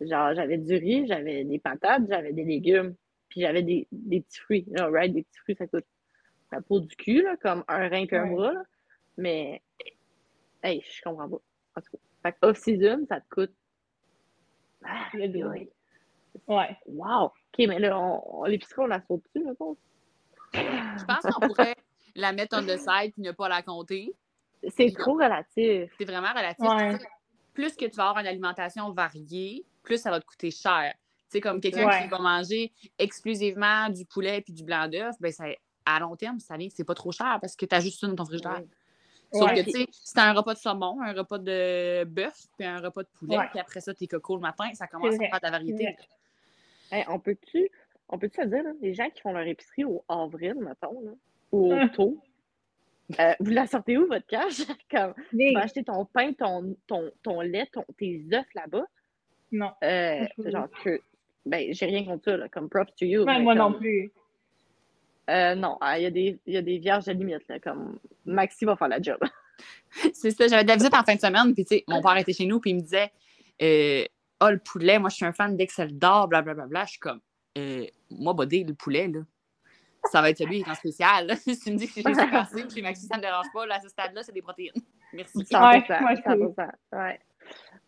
Genre, 0.00 0.34
j'avais 0.34 0.58
du 0.58 0.74
riz, 0.76 1.06
j'avais 1.06 1.42
des 1.44 1.58
patates, 1.58 2.02
j'avais 2.08 2.32
des 2.32 2.44
légumes, 2.44 2.94
puis 3.28 3.40
j'avais 3.40 3.62
des, 3.62 3.88
des 3.90 4.20
petits 4.20 4.38
fruits. 4.40 4.66
Right, 4.78 5.12
des 5.12 5.22
petits 5.22 5.38
fruits, 5.40 5.56
ça 5.56 5.66
coûte 5.66 5.84
la 6.56 6.62
peau 6.62 6.80
du 6.80 6.94
cul, 6.96 7.22
là, 7.22 7.36
comme 7.36 7.64
un 7.68 7.88
rein 7.88 8.06
puis 8.06 8.16
un 8.16 8.24
Ouais. 8.28 8.34
bras, 8.34 8.52
là. 8.52 8.62
Mais, 9.16 9.62
hey, 10.62 10.82
je 10.90 11.00
comprends 11.02 11.28
pas. 11.28 11.36
En 11.76 11.80
tout 11.80 11.90
cas, 11.92 11.98
fait 12.22 12.32
que 12.32 12.46
off-season, 12.46 13.06
ça 13.08 13.20
te 13.20 13.28
coûte... 13.30 13.52
Ah, 14.84 15.08
ouais. 15.14 15.68
Ouais. 16.46 16.76
Wow! 16.86 17.24
OK, 17.26 17.32
mais 17.66 17.78
là, 17.78 17.98
on, 17.98 18.22
on- 18.40 18.44
l'épicerie, 18.44 18.82
on 18.82 18.86
la 18.86 19.00
saute 19.06 19.22
dessus, 19.34 19.44
mettons. 19.46 19.76
Je 20.54 21.04
pense 21.04 21.22
qu'on 21.22 21.46
pourrait 21.46 21.74
la 22.14 22.32
mettre 22.32 22.56
on 22.58 22.62
the 22.62 22.76
side 22.78 23.12
et 23.16 23.20
ne 23.20 23.32
pas 23.32 23.48
la 23.48 23.62
compter. 23.62 24.12
C'est 24.68 24.92
trop 24.96 25.14
relatif. 25.14 25.90
C'est 25.98 26.04
vraiment 26.04 26.32
relatif. 26.32 26.64
Ouais. 26.66 26.98
Plus 27.54 27.74
que 27.74 27.86
tu 27.86 27.96
vas 27.96 28.08
avoir 28.10 28.18
une 28.22 28.26
alimentation 28.28 28.92
variée, 28.92 29.64
plus 29.82 29.98
ça 29.98 30.10
va 30.10 30.20
te 30.20 30.26
coûter 30.26 30.50
cher. 30.50 30.92
Tu 30.94 31.24
sais, 31.28 31.40
comme 31.40 31.60
quelqu'un 31.60 31.86
Ouais. 31.88 32.02
qui 32.02 32.08
va 32.08 32.18
manger 32.18 32.72
exclusivement 32.98 33.88
du 33.88 34.04
poulet 34.06 34.44
et 34.46 34.52
du 34.52 34.62
blanc 34.62 34.88
d'œuf, 34.88 35.14
ben 35.20 35.32
ça, 35.32 35.44
à 35.86 35.98
long 36.00 36.16
terme, 36.16 36.38
ça 36.40 36.56
vient 36.56 36.68
c'est 36.70 36.84
pas 36.84 36.94
trop 36.94 37.12
cher 37.12 37.38
parce 37.40 37.56
que 37.56 37.64
tu 37.64 37.74
as 37.74 37.80
juste 37.80 38.00
ça 38.00 38.06
dans 38.06 38.16
ton 38.16 38.24
frigidaire. 38.26 38.62
Sauf 39.32 39.50
Ouais. 39.50 39.56
que, 39.56 39.62
tu 39.62 39.70
sais, 39.70 39.86
si 39.90 40.14
t'as 40.14 40.30
un 40.30 40.32
repas 40.34 40.54
de 40.54 40.58
saumon, 40.58 41.00
un 41.02 41.12
repas 41.12 41.38
de 41.38 42.04
bœuf, 42.04 42.46
puis 42.56 42.66
un 42.66 42.80
repas 42.80 43.02
de 43.02 43.08
poulet, 43.18 43.38
puis 43.50 43.58
après 43.58 43.80
ça, 43.80 43.92
tes 43.94 44.06
cocos 44.06 44.36
le 44.36 44.42
matin, 44.42 44.68
ça 44.74 44.86
commence 44.86 45.14
à 45.14 45.18
faire 45.18 45.40
de 45.40 45.44
la 45.44 45.50
variété. 45.50 45.96
Hey, 46.92 47.04
on 47.08 47.18
peut-tu 47.18 47.70
on 48.08 48.18
peut 48.18 48.30
se 48.34 48.42
dire, 48.42 48.62
là, 48.62 48.70
les 48.80 48.94
gens 48.94 49.10
qui 49.10 49.20
font 49.20 49.32
leur 49.32 49.46
épicerie 49.46 49.84
au 49.84 50.04
avril, 50.08 50.54
mettons, 50.60 51.00
là, 51.00 51.10
ou 51.50 51.72
au 51.72 51.76
Hum. 51.76 51.90
taux, 51.90 52.22
euh, 53.18 53.34
vous 53.40 53.50
la 53.50 53.66
sortez 53.66 53.98
où, 53.98 54.06
votre 54.06 54.26
cash? 54.26 54.58
Comme, 54.90 55.14
tu 55.30 55.52
vas 55.54 55.62
acheter 55.62 55.82
ton 55.84 56.04
pain, 56.04 56.32
ton, 56.32 56.76
ton, 56.86 57.10
ton 57.22 57.40
lait, 57.40 57.66
ton, 57.72 57.84
tes 57.98 58.24
œufs 58.32 58.46
là-bas? 58.54 58.84
Non. 59.52 59.72
Euh, 59.82 60.24
genre 60.46 60.68
que, 60.84 61.00
ben, 61.44 61.72
j'ai 61.72 61.86
rien 61.86 62.04
contre 62.04 62.24
ça, 62.24 62.36
là, 62.36 62.48
comme 62.48 62.68
props 62.68 62.94
to 62.96 63.04
you. 63.06 63.24
Mais 63.24 63.40
moi 63.40 63.56
comme, 63.56 63.72
non 63.72 63.78
plus. 63.78 64.12
Euh, 65.30 65.54
non, 65.54 65.78
ah, 65.80 65.98
il 65.98 66.02
y, 66.02 66.06
a 66.06 66.10
des- 66.10 66.38
il 66.46 66.54
y 66.54 66.56
a 66.56 66.62
des 66.62 66.78
vierges 66.78 67.04
de 67.06 67.12
limite, 67.12 67.46
là, 67.48 67.58
comme 67.60 67.98
Maxi 68.24 68.64
va 68.64 68.76
faire 68.76 68.88
la 68.88 69.00
job. 69.00 69.18
C'est 70.12 70.30
ça, 70.30 70.46
j'avais 70.48 70.62
de 70.64 70.68
la 70.68 70.76
visite 70.76 70.94
en 70.94 71.02
fin 71.02 71.14
de 71.14 71.20
semaine, 71.20 71.54
puis 71.54 71.64
tu 71.64 71.76
sais, 71.76 71.84
mon 71.88 72.02
père 72.02 72.16
était 72.18 72.32
chez 72.32 72.46
nous, 72.46 72.60
puis 72.60 72.70
il 72.70 72.76
me 72.76 72.80
disait 72.82 73.10
euh, 73.62 74.04
Ah, 74.40 74.50
le 74.50 74.58
poulet, 74.58 74.98
moi 74.98 75.08
je 75.10 75.16
suis 75.16 75.24
un 75.24 75.32
fan 75.32 75.56
d'Excel 75.56 75.96
d'or, 75.98 76.28
blablabla. 76.28 76.84
Je 76.84 76.90
suis 76.90 76.98
comme 77.00 77.20
euh, 77.58 77.86
Moi, 78.10 78.34
Bodé, 78.34 78.64
le 78.64 78.74
poulet, 78.74 79.08
là, 79.08 79.20
ça 80.12 80.20
va 80.20 80.30
être 80.30 80.38
celui 80.38 80.62
qui 80.62 80.68
est 80.68 80.72
en 80.72 80.74
spécial. 80.74 81.36
si 81.38 81.58
tu 81.58 81.72
me 81.72 81.76
dis 81.78 81.86
que 81.86 81.94
chez 81.94 82.02
Super 82.02 82.46
chez 82.72 82.82
Maxi, 82.82 83.06
ça 83.06 83.16
ne 83.16 83.20
me 83.22 83.26
dérange 83.26 83.46
pas, 83.52 83.66
là, 83.66 83.76
à 83.76 83.80
ce 83.80 83.88
stade-là, 83.88 84.22
c'est 84.22 84.32
des 84.32 84.42
protéines. 84.42 84.72
Merci. 85.14 85.38
100%. 85.38 85.70
Ouais, 85.70 86.00
moi, 86.00 86.14
100%. 86.14 86.70
Ouais. 86.92 87.20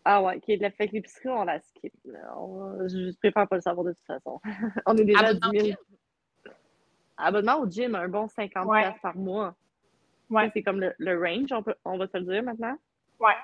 Ah 0.05 0.23
ouais, 0.23 0.37
ok. 0.37 0.45
Le 0.49 0.71
fait 0.71 0.89
que 0.89 0.95
l'épicerie, 0.95 1.29
on 1.29 1.45
la 1.45 1.61
skip. 1.61 1.93
là. 2.07 2.35
On- 2.39 2.89
Je 2.89 3.15
préfère 3.19 3.47
pas 3.47 3.57
le 3.57 3.61
savoir 3.61 3.85
de 3.85 3.93
toute 3.93 4.07
façon. 4.07 4.41
on 4.87 4.97
est 4.97 5.05
déjà 5.05 5.19
à 5.27 5.35
10 5.35 5.41
Abonnement 5.43 5.65
000. 5.65 5.79
Abonnement 7.19 7.59
au 7.61 7.69
gym, 7.69 7.95
un 7.95 8.09
bon 8.09 8.27
50$ 8.27 8.65
Ouais. 8.67 8.95
par 9.03 9.17
mois. 9.17 9.55
Ouais. 10.31 10.47
Ça, 10.47 10.51
C'est 10.55 10.63
comme 10.63 10.81
le, 10.81 10.95
le 10.99 11.19
range, 11.19 11.53
on, 11.53 11.63
peut, 11.63 11.75
on 11.85 11.99
va 11.99 12.07
se 12.07 12.17
le 12.17 12.25
dire 12.25 12.43
maintenant. 12.43 12.77
Ouais. 13.21 13.35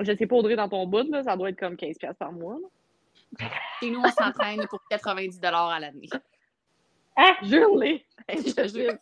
Je 0.00 0.16
sais 0.16 0.26
pas, 0.26 0.36
Audrey, 0.36 0.54
dans 0.54 0.68
ton 0.68 0.86
bout, 0.86 1.10
là, 1.10 1.24
ça 1.24 1.36
doit 1.36 1.50
être 1.50 1.58
comme 1.58 1.74
15$ 1.74 1.98
piastres 1.98 2.18
par 2.18 2.32
mois. 2.32 2.56
là. 2.60 3.48
Chez 3.80 3.90
nous, 3.90 4.00
on 4.00 4.08
s'entraîne 4.10 4.64
pour 4.68 4.80
90 4.90 5.40
à 5.42 5.80
l'année. 5.80 6.08
Ah! 7.16 7.36
Jure-les! 7.42 8.04
te 8.28 8.68
jure. 8.68 8.94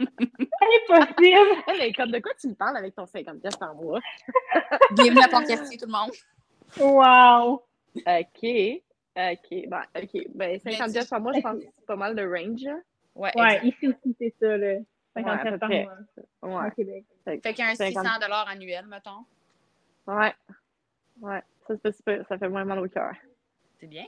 Impossible! 0.00 1.62
Elle 1.66 1.80
est 1.82 1.92
comme 1.92 2.10
de 2.10 2.18
quoi 2.20 2.32
tu 2.40 2.48
me 2.48 2.54
parles 2.54 2.76
avec 2.76 2.94
ton 2.94 3.04
50 3.04 3.40
pièces 3.40 3.56
par 3.56 3.74
mois? 3.74 4.00
Bienvenue 4.92 5.20
à 5.22 5.28
Pont-Cartier, 5.28 5.76
tout 5.76 5.86
le 5.86 5.92
monde. 5.92 6.12
Wow! 6.78 7.62
OK. 7.96 8.82
OK. 9.16 9.68
Ben, 9.68 9.82
OK. 9.96 10.26
Ben, 10.34 10.58
50 10.60 10.64
Mais 10.64 10.92
pièces 10.92 11.08
par 11.08 11.20
mois, 11.20 11.32
je 11.34 11.40
pense 11.40 11.58
que 11.58 11.64
c'est 11.76 11.86
pas 11.86 11.96
mal 11.96 12.14
de 12.14 12.24
range. 12.24 12.64
Là. 13.18 13.22
Ouais, 13.24 13.32
Ouais, 13.36 13.60
ici 13.68 13.88
aussi, 13.88 14.16
c'est 14.18 14.34
ça, 14.40 14.56
là. 14.56 14.74
Ouais, 15.16 15.24
à 15.24 15.38
54 15.38 15.50
peu 15.52 15.58
par 15.58 15.68
près. 15.68 15.86
mois 16.42 16.60
Ouais. 16.62 16.68
au 16.68 16.70
Québec. 16.70 17.04
Fait 17.24 17.40
qu'un 17.54 17.74
50. 17.74 18.04
600 18.06 18.46
annuel, 18.48 18.86
mettons. 18.86 19.24
Ouais. 20.06 20.32
Ouais. 21.20 21.42
Ça, 21.66 21.74
c'est 21.74 21.82
pas 21.82 21.92
super. 21.92 22.26
Ça 22.28 22.38
fait 22.38 22.48
moins 22.48 22.64
mal 22.64 22.78
au 22.78 22.88
cœur. 22.88 23.12
C'est 23.80 23.86
bien. 23.88 24.04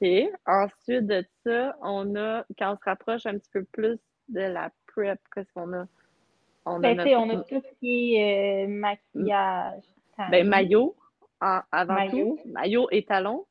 OK. 0.00 0.08
Ensuite 0.46 1.06
de 1.06 1.24
ça, 1.44 1.76
on 1.82 2.14
a, 2.16 2.44
quand 2.58 2.72
on 2.72 2.76
se 2.76 2.84
rapproche 2.84 3.26
un 3.26 3.38
petit 3.38 3.50
peu 3.52 3.64
plus 3.64 3.98
de 4.28 4.40
la 4.40 4.70
prep, 4.86 5.18
qu'est-ce 5.34 5.50
qu'on 5.52 5.72
a? 5.72 5.86
On 6.66 6.78
Ben, 6.78 6.96
tu 6.96 7.02
sais, 7.04 7.16
on 7.16 7.22
a 7.30 7.34
notre- 7.34 7.48
tout 7.48 7.60
ce 7.66 7.74
qui 7.80 8.16
est 8.16 8.64
euh, 8.64 8.68
maquillage. 8.68 9.82
ben, 10.30 10.46
maillot, 10.46 10.94
en- 11.40 11.62
avant 11.72 11.94
Maillot. 11.94 12.36
tout. 12.36 12.50
Maillot 12.50 12.88
et 12.90 13.02
talons. 13.04 13.46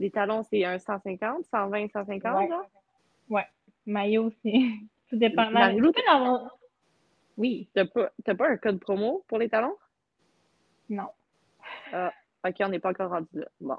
Les 0.00 0.10
talons, 0.10 0.42
c'est 0.42 0.64
un 0.64 0.78
150, 0.78 1.44
120, 1.44 1.88
150, 1.92 2.38
Ouais. 2.38 2.48
genre? 2.48 2.66
Maillot, 3.86 4.30
c'est 4.42 4.52
tout 5.10 5.16
dépendant. 5.16 5.60
Avoir- 6.08 6.58
Oui, 7.36 7.68
T'as 7.74 7.84
pas, 7.84 8.10
pas 8.36 8.48
un 8.48 8.56
code 8.56 8.80
promo 8.80 9.24
pour 9.28 9.38
les 9.38 9.48
talons? 9.48 9.76
non. 10.88 11.08
OK, 12.44 12.54
on 12.60 12.68
n'est 12.68 12.78
pas 12.78 12.90
encore 12.90 13.10
rendu 13.10 13.28
là. 13.34 13.46
Bon. 13.60 13.76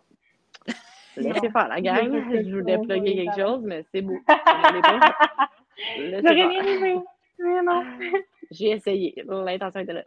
Laissez 1.17 1.49
faire 1.49 1.67
la 1.69 1.79
gang. 1.81 2.11
Je 2.31 2.59
voulais 2.59 2.77
plugger 2.79 3.15
quelque 3.15 3.39
chose, 3.39 3.63
mais 3.63 3.85
c'est 3.91 4.01
beau. 4.01 4.17
J'aurais 4.27 6.21
faire. 6.21 6.49
bien 6.49 6.51
aimé, 6.65 6.99
mais 7.39 7.61
non. 7.63 7.83
J'ai 8.51 8.71
essayé. 8.71 9.23
L'intention 9.25 9.79
était 9.81 9.93
là. 9.93 10.03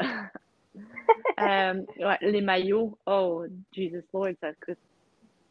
Euh, 1.40 1.82
ouais, 1.98 2.18
les 2.20 2.40
maillots, 2.42 2.96
oh, 3.06 3.44
Jesus 3.72 4.02
Lord, 4.12 4.28
ça 4.40 4.52
coûte 4.54 4.78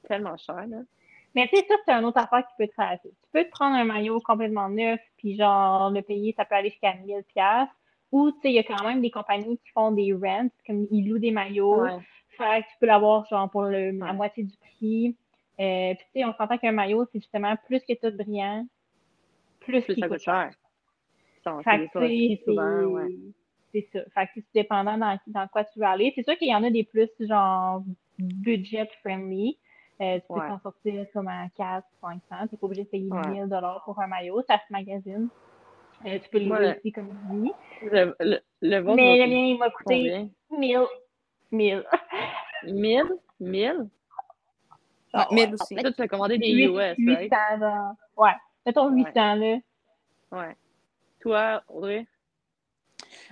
tellement 0.07 0.37
cher, 0.37 0.67
là. 0.67 0.77
Mais 1.35 1.47
tu 1.47 1.55
sais, 1.55 1.65
ça, 1.67 1.75
c'est 1.85 1.93
une 1.93 2.05
autre 2.05 2.19
affaire 2.19 2.45
qui 2.47 2.53
peut 2.57 2.67
te 2.67 2.73
faire. 2.73 2.97
Tu 3.01 3.09
peux 3.31 3.43
te 3.43 3.49
prendre 3.51 3.75
un 3.75 3.85
maillot 3.85 4.19
complètement 4.21 4.69
neuf, 4.69 4.99
puis 5.17 5.35
genre, 5.35 5.91
le 5.91 6.01
payer, 6.01 6.33
ça 6.35 6.45
peut 6.45 6.55
aller 6.55 6.69
jusqu'à 6.69 6.95
1000 6.95 7.23
pièces 7.23 7.69
Ou, 8.11 8.31
tu 8.31 8.37
sais, 8.41 8.49
il 8.49 8.55
y 8.55 8.59
a 8.59 8.63
quand 8.63 8.83
même 8.83 9.01
des 9.01 9.11
compagnies 9.11 9.57
qui 9.57 9.69
font 9.73 9.91
des 9.91 10.13
rents, 10.13 10.49
comme 10.65 10.87
ils 10.89 11.07
louent 11.07 11.19
des 11.19 11.31
maillots. 11.31 11.81
Ouais. 11.81 11.97
Fait 12.29 12.61
que 12.61 12.67
tu 12.67 12.75
peux 12.79 12.87
l'avoir, 12.87 13.25
genre, 13.25 13.49
pour 13.49 13.63
le, 13.63 13.91
la 13.91 14.13
moitié 14.13 14.43
du 14.43 14.55
prix. 14.57 15.15
Euh, 15.59 15.93
puis, 15.93 16.05
tu 16.13 16.19
sais, 16.19 16.25
on 16.25 16.33
s'entend 16.33 16.57
qu'un 16.57 16.71
maillot, 16.71 17.05
c'est 17.11 17.19
justement 17.19 17.55
plus 17.67 17.81
que 17.81 17.93
tout 17.93 18.15
brillant, 18.15 18.65
plus, 19.59 19.81
Plus 19.81 19.95
ça 19.95 20.07
coûte 20.07 20.21
cher. 20.21 20.51
Souvent, 22.45 22.83
ouais. 22.85 23.07
c'est 23.71 23.87
ça. 23.93 23.99
Fait 24.13 24.25
que 24.27 24.31
c'est 24.35 24.53
dépendant 24.53 24.97
dans, 24.97 25.17
dans 25.27 25.47
quoi 25.47 25.63
tu 25.65 25.79
veux 25.79 25.85
aller. 25.85 26.11
C'est 26.15 26.23
sûr 26.23 26.37
qu'il 26.37 26.49
y 26.49 26.55
en 26.55 26.63
a 26.63 26.69
des 26.69 26.83
plus, 26.83 27.09
genre, 27.19 27.83
budget 28.17 28.89
friendly. 29.01 29.57
Euh, 30.01 30.15
tu 30.19 30.27
peux 30.27 30.33
Ouais. 30.39 30.47
t'en 30.47 30.59
sortir 30.59 31.05
comme 31.11 31.27
à 31.27 31.47
4, 31.57 31.85
500. 32.01 32.19
Tu 32.29 32.33
n'es 32.33 32.57
pas 32.57 32.65
obligé 32.67 32.83
de 32.85 32.89
payer 32.89 33.11
Ouais. 33.11 33.27
1000 33.27 33.49
pour 33.83 33.99
un 33.99 34.07
maillot. 34.07 34.41
Ça 34.47 34.57
se 34.57 34.71
magasine. 34.71 35.27
Euh, 36.05 36.17
tu 36.19 36.29
peux 36.29 36.37
les 36.37 36.45
le- 36.45 36.77
aussi, 36.77 36.91
comme 36.93 37.09
je 37.29 37.35
dis. 37.35 37.51
Le, 37.81 38.15
le, 38.21 38.39
le 38.61 38.79
vôtre 38.79 38.95
Mais 38.95 39.17
le 39.17 39.27
mien, 39.27 39.35
il 39.47 39.57
m'a 39.57 39.69
coûté 39.69 40.29
combien? 40.49 40.59
1000. 40.59 40.85
1000. 41.51 41.85
1000? 42.63 43.03
1000? 43.41 43.89
Ouais, 45.13 45.21
1000 45.31 45.53
aussi. 45.55 45.75
Toi, 45.75 45.91
tu 45.91 46.01
as 46.01 46.07
commandé 46.07 46.37
des 46.37 46.51
Huit- 46.53 46.65
US, 46.67 46.75
right? 46.77 46.97
800, 46.97 47.37
genre. 47.59 47.93
Ouais. 48.15 48.31
Mettons 48.65 48.89
Ouais. 48.89 49.03
800, 49.03 49.35
là. 49.35 49.57
Ouais. 50.31 50.55
Toi, 51.19 51.61
Audrey? 51.67 52.07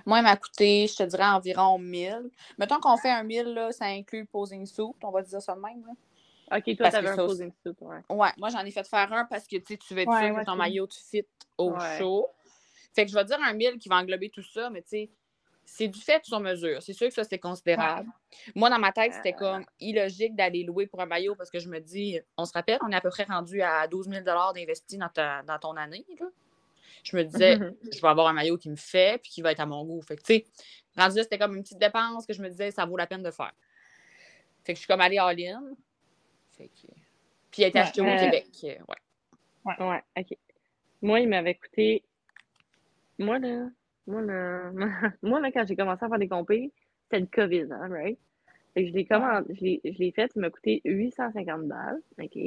Moi, 0.04 0.18
il 0.18 0.22
m'a 0.24 0.36
coûté, 0.36 0.86
je 0.86 0.96
te 0.96 1.02
dirais, 1.04 1.24
environ 1.26 1.78
1000. 1.78 2.30
Mettons 2.58 2.80
qu'on 2.80 2.96
fait 2.98 3.10
un 3.10 3.22
1000, 3.22 3.54
là, 3.54 3.72
ça 3.72 3.86
inclut 3.86 4.26
posing 4.26 4.66
suit, 4.66 4.82
on 5.02 5.10
va 5.10 5.22
dire 5.22 5.40
ça 5.40 5.54
de 5.54 5.60
même. 5.60 5.82
Là. 5.86 5.92
OK, 6.50 6.76
toi, 6.76 6.90
t'avais 6.90 7.08
un 7.08 7.16
ça 7.16 7.24
posing 7.24 7.52
suit, 7.52 7.74
ouais. 7.80 7.96
Ouais, 8.08 8.28
moi, 8.38 8.48
j'en 8.48 8.64
ai 8.64 8.70
fait 8.70 8.86
faire 8.86 9.12
un 9.12 9.24
parce 9.26 9.46
que 9.46 9.56
tu 9.56 9.64
sais, 9.74 9.76
tu 9.76 9.94
veux 9.94 10.00
être 10.00 10.08
Ouais, 10.08 10.26
sûr 10.26 10.34
ouais, 10.34 10.40
que 10.42 10.46
ton 10.46 10.56
maillot, 10.56 10.86
tu 10.86 10.98
fit 11.00 11.24
au 11.58 11.72
Ouais. 11.72 11.98
show. 11.98 12.26
Fait 12.94 13.04
que 13.04 13.10
je 13.10 13.16
vais 13.16 13.24
dire 13.24 13.38
un 13.42 13.52
1000 13.52 13.78
qui 13.78 13.88
va 13.88 13.96
englober 13.96 14.30
tout 14.30 14.42
ça, 14.42 14.70
mais 14.70 14.82
tu 14.82 14.88
sais, 14.88 15.10
c'est 15.64 15.88
du 15.88 16.00
fait 16.00 16.24
sur 16.24 16.40
mesure. 16.40 16.82
C'est 16.82 16.94
sûr 16.94 17.08
que 17.08 17.14
ça, 17.14 17.24
c'est 17.24 17.38
considérable. 17.38 18.08
Moi, 18.54 18.70
dans 18.70 18.78
ma 18.78 18.90
tête, 18.92 19.12
c'était 19.12 19.34
Euh. 19.34 19.38
comme 19.38 19.64
illogique 19.80 20.34
d'aller 20.34 20.64
louer 20.64 20.86
pour 20.86 21.00
un 21.02 21.06
maillot 21.06 21.34
parce 21.34 21.50
que 21.50 21.58
je 21.58 21.68
me 21.68 21.78
dis, 21.78 22.18
on 22.38 22.46
se 22.46 22.52
rappelle, 22.54 22.78
on 22.82 22.90
est 22.90 22.96
à 22.96 23.00
peu 23.02 23.10
près 23.10 23.24
rendu 23.24 23.60
à 23.60 23.86
12 23.86 24.08
000 24.08 24.24
d'investis 24.54 24.98
dans, 24.98 25.10
ta- 25.10 25.42
dans 25.42 25.58
ton 25.58 25.76
année. 25.76 26.06
Là. 26.18 26.26
Je 27.04 27.16
me 27.16 27.22
disais, 27.24 27.58
je 27.92 28.00
vais 28.00 28.08
avoir 28.08 28.28
un 28.28 28.32
maillot 28.32 28.56
qui 28.56 28.70
me 28.70 28.76
fait 28.76 29.20
puis 29.20 29.30
qui 29.30 29.42
va 29.42 29.52
être 29.52 29.60
à 29.60 29.66
mon 29.66 29.84
goût. 29.84 30.00
Fait 30.00 30.16
que, 30.16 30.22
tu 30.22 30.34
sais, 30.36 30.46
rendu 30.96 31.16
là, 31.18 31.22
c'était 31.22 31.38
comme 31.38 31.54
une 31.54 31.62
petite 31.62 31.78
dépense 31.78 32.24
que 32.26 32.32
je 32.32 32.40
me 32.40 32.48
disais, 32.48 32.70
ça 32.70 32.86
vaut 32.86 32.96
la 32.96 33.06
peine 33.06 33.22
de 33.22 33.30
faire. 33.30 33.52
Fait 34.64 34.72
que 34.72 34.76
je 34.76 34.80
suis 34.80 34.88
comme 34.88 35.02
allée 35.02 35.18
all-in. 35.18 35.62
Fait 36.58 36.68
que... 36.68 36.86
Puis 37.50 37.62
il 37.62 37.64
a 37.64 37.68
été 37.68 37.78
Ouais, 37.78 37.84
acheté 37.84 38.00
au 38.02 38.04
euh, 38.06 38.16
Québec. 38.18 38.46
euh, 38.64 38.74
Ouais. 39.64 39.74
Ouais, 39.86 40.02
OK. 40.18 40.36
Moi, 41.02 41.20
il 41.20 41.28
m'avait 41.28 41.54
coûté. 41.54 42.02
Moi, 43.18 43.38
là, 43.38 43.68
moi, 44.06 44.20
là, 44.22 44.70
moi, 45.22 45.40
là 45.40 45.52
quand 45.52 45.66
j'ai 45.66 45.76
commencé 45.76 46.04
à 46.04 46.08
faire 46.08 46.18
des 46.18 46.28
compés, 46.28 46.72
c'était 47.04 47.20
le 47.20 47.26
COVID, 47.26 47.68
hein, 47.72 47.88
right? 47.90 48.18
Fait 48.74 48.82
que 48.84 48.88
je 48.90 48.94
l'ai 48.94 49.06
je 49.10 49.64
l'ai- 49.64 49.80
je 49.84 49.98
l'ai 49.98 50.12
fait, 50.12 50.30
il 50.36 50.40
m'a 50.40 50.50
coûté 50.50 50.80
850 50.84 51.66
balles, 51.68 52.00
OK? 52.20 52.38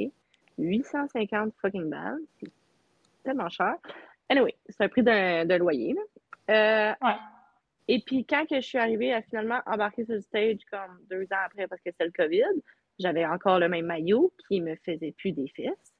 850 0.58 1.52
fucking 1.60 1.88
balles. 1.90 2.20
C'est 2.40 2.50
tellement 3.24 3.48
cher. 3.48 3.76
Anyway, 4.28 4.54
c'est 4.68 4.82
un 4.84 4.88
prix 4.88 5.02
d'un 5.02 5.44
d'un 5.44 5.58
loyer, 5.58 5.94
là. 5.94 6.02
Euh, 6.50 7.06
Ouais. 7.06 7.14
Et 7.88 8.00
puis, 8.00 8.24
quand 8.24 8.46
que 8.48 8.56
je 8.56 8.60
suis 8.66 8.78
arrivée 8.78 9.12
à 9.12 9.22
finalement 9.22 9.60
embarquer 9.66 10.04
sur 10.04 10.14
le 10.14 10.20
stage 10.20 10.60
comme 10.70 11.00
deux 11.10 11.24
ans 11.32 11.42
après 11.44 11.66
parce 11.66 11.80
que 11.82 11.90
c'était 11.90 12.04
le 12.06 12.12
COVID, 12.12 12.62
j'avais 13.02 13.26
encore 13.26 13.60
le 13.60 13.68
même 13.68 13.86
maillot 13.86 14.32
qui 14.48 14.60
me 14.62 14.76
faisait 14.76 15.12
plus 15.12 15.32
des 15.32 15.48
fesses. 15.48 15.94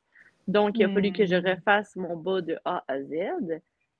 Donc, 0.49 0.78
il 0.78 0.85
a 0.85 0.90
fallu 0.90 1.12
que 1.12 1.26
je 1.26 1.37
Hmm. 1.37 1.47
refasse 1.47 1.97
mon 1.97 2.16
bas 2.16 2.42
de 2.42 2.59
A 2.64 2.85
à 2.88 3.02
Z. 3.02 3.12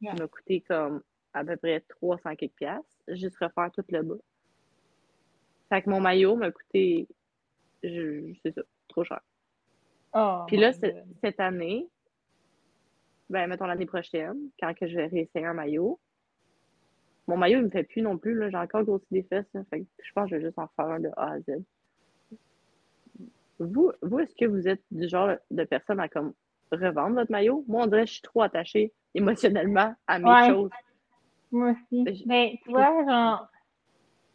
Yeah. 0.00 0.12
Ça 0.12 0.16
m'a 0.16 0.28
coûté 0.28 0.62
comme 0.62 1.02
à 1.35 1.44
peu 1.44 1.56
près 1.56 1.80
300 1.82 2.37
quelques 2.37 2.54
piastres, 2.54 3.02
juste 3.09 3.38
refaire 3.38 3.71
tout 3.73 3.85
le 3.90 4.02
bas. 4.02 4.16
Fait 5.71 5.82
que 5.82 5.90
mon 5.90 6.00
maillot 6.00 6.37
m'a 6.37 6.50
coûté, 6.52 7.09
je, 7.82 8.32
c'est 8.42 8.54
ça, 8.54 8.62
trop 8.88 9.04
cher. 9.04 9.21
Oh, 10.14 10.44
Puis 10.47 10.56
là, 10.59 10.73
cette 10.73 11.40
année, 11.40 11.88
ben, 13.30 13.47
mettons 13.49 13.66
l'année 13.66 13.87
prochaine, 13.87 14.50
quand 14.61 14.75
que 14.75 14.87
je 14.88 14.97
vais 14.97 15.06
réessayer 15.06 15.47
un 15.47 15.54
maillot, 15.54 16.00
mon 17.28 17.37
maillot, 17.37 17.61
il 17.61 17.64
me 17.66 17.71
fait 17.71 17.85
plus 17.85 18.02
non 18.02 18.18
plus, 18.18 18.35
là. 18.35 18.50
J'ai 18.50 18.56
encore 18.56 18.85
grossi 18.85 19.06
des 19.11 19.23
fesses, 19.25 19.47
là. 19.54 19.62
Fait 19.71 19.80
que 19.82 19.87
je 20.02 20.12
pense 20.12 20.30
que 20.30 20.37
je 20.37 20.40
vais 20.40 20.47
juste 20.49 20.59
en 20.59 20.68
faire 20.76 20.87
un 20.87 21.00
de 21.00 21.11
A 21.16 21.32
à 21.32 21.40
Z. 21.40 21.64
Vous, 23.59 23.92
vous 24.02 24.18
est-ce 24.21 24.35
que 24.35 24.44
vous 24.47 24.66
êtes 24.68 24.82
du 24.90 25.09
genre 25.09 25.30
de 25.50 25.64
personne 25.64 26.00
à 26.00 26.09
comme 26.09 26.32
revendre 26.71 27.16
votre 27.16 27.30
maillot? 27.30 27.64
Moi, 27.68 27.82
on 27.85 27.87
dirait 27.87 28.02
que 28.02 28.09
je 28.09 28.12
suis 28.14 28.23
trop 28.23 28.42
attachée 28.42 28.92
émotionnellement 29.14 29.94
à 30.06 30.18
mes 30.18 30.28
Ouais. 30.30 30.49
choses. 30.49 30.71
Moi 31.50 31.73
aussi. 31.73 32.25
Ben, 32.26 32.50
tu 32.64 32.71
vois, 32.71 33.04
genre, 33.04 33.49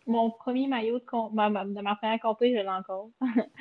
mon 0.05 0.29
premier 0.31 0.67
maillot 0.67 0.99
de, 0.99 1.03
com- 1.03 1.29
ma, 1.33 1.49
ma- 1.49 1.65
de 1.65 1.81
ma 1.81 1.95
première 1.95 2.19
compé, 2.21 2.51
je 2.51 2.61
l'ai 2.61 2.67
encore. 2.69 3.09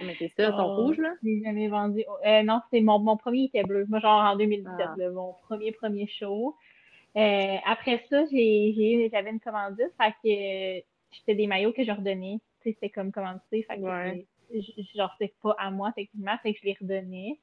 Mais 0.05 0.15
c'est 0.19 0.29
ça, 0.37 0.53
ton 0.53 0.59
Oh. 0.79 0.85
rouge, 0.85 0.99
là? 0.99 1.15
Je 1.23 1.29
l'ai 1.29 1.43
jamais 1.43 1.69
vendu. 1.69 2.05
Euh, 2.27 2.43
non, 2.43 2.61
c'est 2.71 2.81
mon, 2.83 2.99
mon 3.01 3.17
premier 3.17 3.45
était 3.45 3.65
bleu. 3.65 3.87
Moi, 3.89 3.99
genre 4.01 4.23
en 4.23 4.37
2017, 4.37 4.87
Ah. 4.91 4.95
là, 4.97 5.11
mon 5.11 5.33
premier, 5.49 5.73
premier 5.73 6.07
show. 6.07 6.55
Euh, 7.17 7.57
après 7.65 8.05
ça, 8.11 8.25
j'ai, 8.31 9.09
j'avais 9.11 9.31
une 9.31 9.41
commandite, 9.41 9.91
fait 9.99 10.13
que 10.23 10.79
euh, 10.79 10.81
c'était 11.13 11.35
des 11.35 11.47
maillots 11.47 11.73
que 11.73 11.83
je 11.83 11.91
redonnais. 11.91 12.41
Tu 12.61 12.69
sais, 12.69 12.75
c'était 12.75 12.91
comme 12.91 13.11
commandité, 13.11 13.63
fait 13.63 13.77
que 13.79 13.83
Ouais. 13.83 14.27
Euh, 14.55 14.61
genre, 14.95 15.15
c'était 15.19 15.35
pas 15.43 15.55
à 15.59 15.71
moi, 15.71 15.93
techniquement, 15.95 16.37
fait 16.43 16.55
que 16.55 16.61
je 16.61 16.67
les 16.67 16.77
redonnais. 16.81 17.39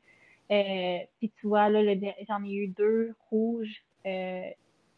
Euh, 0.51 0.99
puis 1.19 1.31
tu 1.39 1.47
vois, 1.47 1.69
là, 1.69 1.81
j'en 2.27 2.43
ai 2.43 2.53
eu 2.53 2.67
deux 2.67 3.13
rouges 3.29 3.83
euh, 4.05 4.49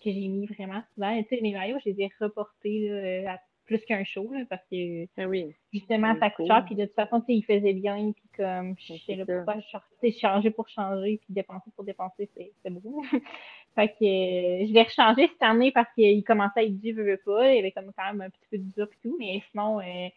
que 0.03 0.11
j'ai 0.11 0.27
mis 0.27 0.45
vraiment 0.47 0.81
souvent. 0.93 1.21
Tu 1.23 1.29
sais, 1.29 1.41
les 1.41 1.53
maillots, 1.53 1.77
je 1.85 1.91
les 1.91 2.01
ai 2.01 2.11
reportés 2.19 2.89
là, 3.23 3.33
à 3.33 3.39
plus 3.65 3.79
qu'un 3.79 4.03
show, 4.03 4.31
là, 4.31 4.41
parce 4.49 4.61
que 4.71 5.25
oui. 5.25 5.55
justement, 5.73 6.13
C'est 6.13 6.19
ça 6.19 6.29
coûte 6.29 6.47
cher. 6.47 6.63
Puis 6.65 6.75
de 6.75 6.85
toute 6.85 6.95
façon, 6.95 7.19
tu 7.21 7.27
sais, 7.27 7.33
il 7.35 7.43
faisait 7.43 7.73
bien. 7.73 8.11
Puis 8.11 8.29
comme, 8.37 8.75
c'est 8.87 8.97
j'étais 8.97 9.15
là, 9.15 9.25
pourquoi 9.25 9.55
je 9.59 10.11
changer 10.11 10.51
pour 10.51 10.67
changer, 10.69 11.19
puis 11.23 11.33
dépenser 11.33 11.71
pour 11.75 11.83
dépenser, 11.83 12.29
c'est 12.35 12.51
c'est 12.61 12.69
beau. 12.69 13.01
fait 13.75 13.89
que 13.89 14.03
euh, 14.03 14.67
je 14.67 14.73
l'ai 14.73 14.83
rechangé 14.83 15.27
cette 15.27 15.41
année 15.41 15.71
parce 15.71 15.91
qu'il 15.93 16.23
commençait 16.23 16.59
à 16.59 16.63
être 16.63 16.79
dû, 16.79 16.93
veux, 16.93 17.03
veux 17.03 17.21
pas. 17.25 17.51
Il 17.51 17.55
y 17.55 17.59
avait 17.59 17.71
comme 17.71 17.91
quand 17.97 18.05
même 18.05 18.21
un 18.21 18.29
petit 18.29 18.47
peu 18.51 18.57
d'usure 18.57 18.87
et 18.87 19.07
tout. 19.07 19.15
Mais 19.19 19.41
sinon, 19.51 19.79
euh, 19.79 19.83
sais, 19.83 20.11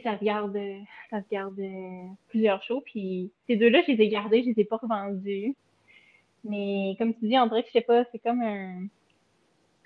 ça 0.00 0.18
se 0.18 0.24
garde, 0.24 0.56
euh, 0.56 0.78
ça 1.10 1.18
euh, 1.32 2.06
plusieurs 2.28 2.62
shows. 2.62 2.80
Puis 2.82 3.30
ces 3.46 3.56
deux-là, 3.56 3.82
je 3.86 3.92
les 3.92 4.02
ai 4.02 4.08
gardés, 4.08 4.42
je 4.42 4.48
les 4.50 4.60
ai 4.60 4.64
pas 4.64 4.76
revendus. 4.76 5.54
Mais 6.44 6.94
comme 6.98 7.14
tu 7.14 7.26
dis, 7.28 7.38
on 7.38 7.46
dirait 7.46 7.62
que 7.62 7.68
je 7.68 7.72
sais 7.72 7.80
pas, 7.82 8.04
c'est 8.10 8.18
comme 8.18 8.40
un, 8.42 8.82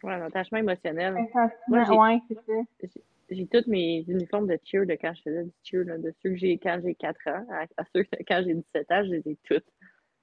Ouais, 0.03 0.13
un 0.13 0.23
attachement 0.23 0.59
émotionnel. 0.59 1.17
un 1.17 1.25
sentiment. 1.27 1.51
Moi, 1.69 1.85
j'ai- 1.85 1.93
ouais, 1.93 2.21
c'est 2.29 2.89
ça. 2.91 3.01
J'ai 3.31 3.47
tous 3.47 3.67
mes 3.67 4.05
uniformes 4.07 4.47
de 4.47 4.57
cheer 4.65 4.87
de 4.87 4.93
quand 4.93 5.13
je 5.15 5.23
faisais 5.23 5.45
du 5.45 5.51
cheer, 5.65 5.85
là, 5.85 5.99
de 5.99 6.15
ceux 6.23 6.31
que 6.31 6.37
j'ai 6.37 6.59
quand 6.59 6.79
j'ai 6.85 6.95
4 6.95 7.27
ans, 7.29 7.45
à, 7.51 7.63
à 7.77 7.85
ceux 7.93 8.05
que 8.05 8.17
quand 8.29 8.41
j'ai 8.45 8.55
17 8.55 8.91
ans, 8.93 9.03
je 9.05 9.11
les 9.11 9.29
ai 9.33 9.37
toutes. 9.45 9.65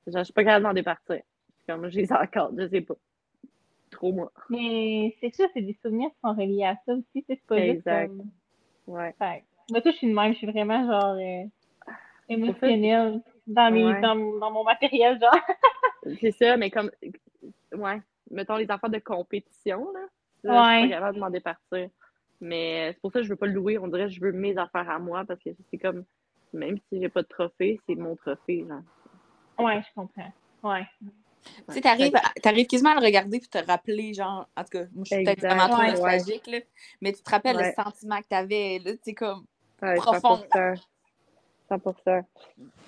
Genre, 0.07 0.19
je 0.19 0.23
suis 0.25 0.33
pas 0.33 0.43
capable 0.45 0.63
d'en 0.63 0.73
départir. 0.73 1.21
Comme 1.67 1.89
je 1.89 1.99
les 1.99 2.05
ai 2.09 2.13
encore, 2.13 2.51
je 2.57 2.67
sais 2.69 2.81
pas. 2.81 2.95
Trop 3.89 4.11
moi. 4.13 4.31
Mais 4.49 5.15
c'est 5.19 5.33
sûr, 5.35 5.47
c'est 5.53 5.61
des 5.61 5.77
souvenirs 5.81 6.09
qui 6.11 6.19
sont 6.21 6.33
reliés 6.33 6.63
à 6.63 6.77
ça 6.85 6.93
aussi. 6.93 7.23
C'est 7.27 7.41
pas 7.45 7.57
juste 7.57 7.75
Exact. 7.77 8.07
comme... 8.07 8.29
Ouais. 8.87 9.13
Fait 9.19 9.43
Moi, 9.69 9.81
toi, 9.81 9.91
je 9.91 9.97
suis 9.97 10.07
de 10.07 10.13
même. 10.13 10.33
Je 10.33 10.37
suis 10.37 10.47
vraiment, 10.47 10.85
genre, 10.85 11.15
euh, 11.15 11.93
émotionnelle 12.29 13.21
dans, 13.47 13.71
mes, 13.71 13.83
Ouais. 13.83 14.01
dans, 14.01 14.15
dans 14.39 14.51
mon 14.51 14.63
matériel, 14.63 15.19
genre. 15.19 15.31
C'est 16.21 16.31
ça, 16.31 16.57
mais 16.57 16.69
comme, 16.69 16.91
ouais, 17.73 18.01
mettons 18.29 18.57
les 18.57 18.69
affaires 18.69 18.89
de 18.89 18.99
compétition, 18.99 19.91
là. 19.93 19.99
là, 20.43 20.63
Je 20.63 20.69
Ouais. 20.69 20.79
suis 20.79 20.89
pas 20.89 20.95
capable 20.95 21.15
de 21.15 21.19
m'en 21.21 21.29
départir. 21.29 21.89
Mais 22.41 22.91
c'est 22.91 22.99
pour 22.99 23.11
ça 23.13 23.19
que 23.19 23.25
je 23.25 23.29
veux 23.29 23.37
pas 23.37 23.45
le 23.45 23.53
louer. 23.53 23.77
On 23.77 23.87
dirait 23.87 24.07
que 24.07 24.11
je 24.11 24.19
veux 24.19 24.33
mes 24.33 24.57
affaires 24.57 24.89
à 24.89 24.99
moi 24.99 25.23
parce 25.25 25.39
que 25.41 25.51
c'est 25.71 25.77
comme, 25.77 26.03
même 26.51 26.77
si 26.89 26.99
j'ai 26.99 27.07
pas 27.07 27.21
de 27.21 27.27
trophée, 27.27 27.79
c'est 27.87 27.95
mon 27.95 28.17
trophée, 28.17 28.65
genre. 28.67 28.81
Ouais, 29.57 29.81
je 29.81 29.87
comprends. 29.95 30.33
Ouais. 30.63 30.85
Tu 31.69 31.73
sais, 31.73 31.81
t'arrives, 31.81 32.67
quasiment 32.67 32.91
à 32.91 32.99
le 32.99 33.05
regarder 33.05 33.39
puis 33.39 33.49
te 33.49 33.57
rappeler, 33.57 34.13
genre, 34.13 34.47
en 34.55 34.63
tout 34.63 34.69
cas, 34.71 34.85
moi, 34.93 35.03
je 35.05 35.15
suis 35.15 35.23
peut-être 35.23 35.39
vraiment 35.41 35.67
trop 35.69 35.81
Ouais. 35.81 35.91
nostalgique, 35.91 36.47
là, 36.47 36.59
mais 37.01 37.13
tu 37.13 37.21
te 37.21 37.29
rappelles 37.29 37.57
Ouais. 37.57 37.73
le 37.77 37.83
sentiment 37.83 38.21
que 38.21 38.27
t'avais, 38.27 38.79
là, 38.79 38.91
tu 38.93 38.99
sais, 39.03 39.13
comme, 39.13 39.45
Ouais, 39.83 39.95
Profond. 39.95 40.37
100%. 40.53 40.83
100%. 41.69 42.23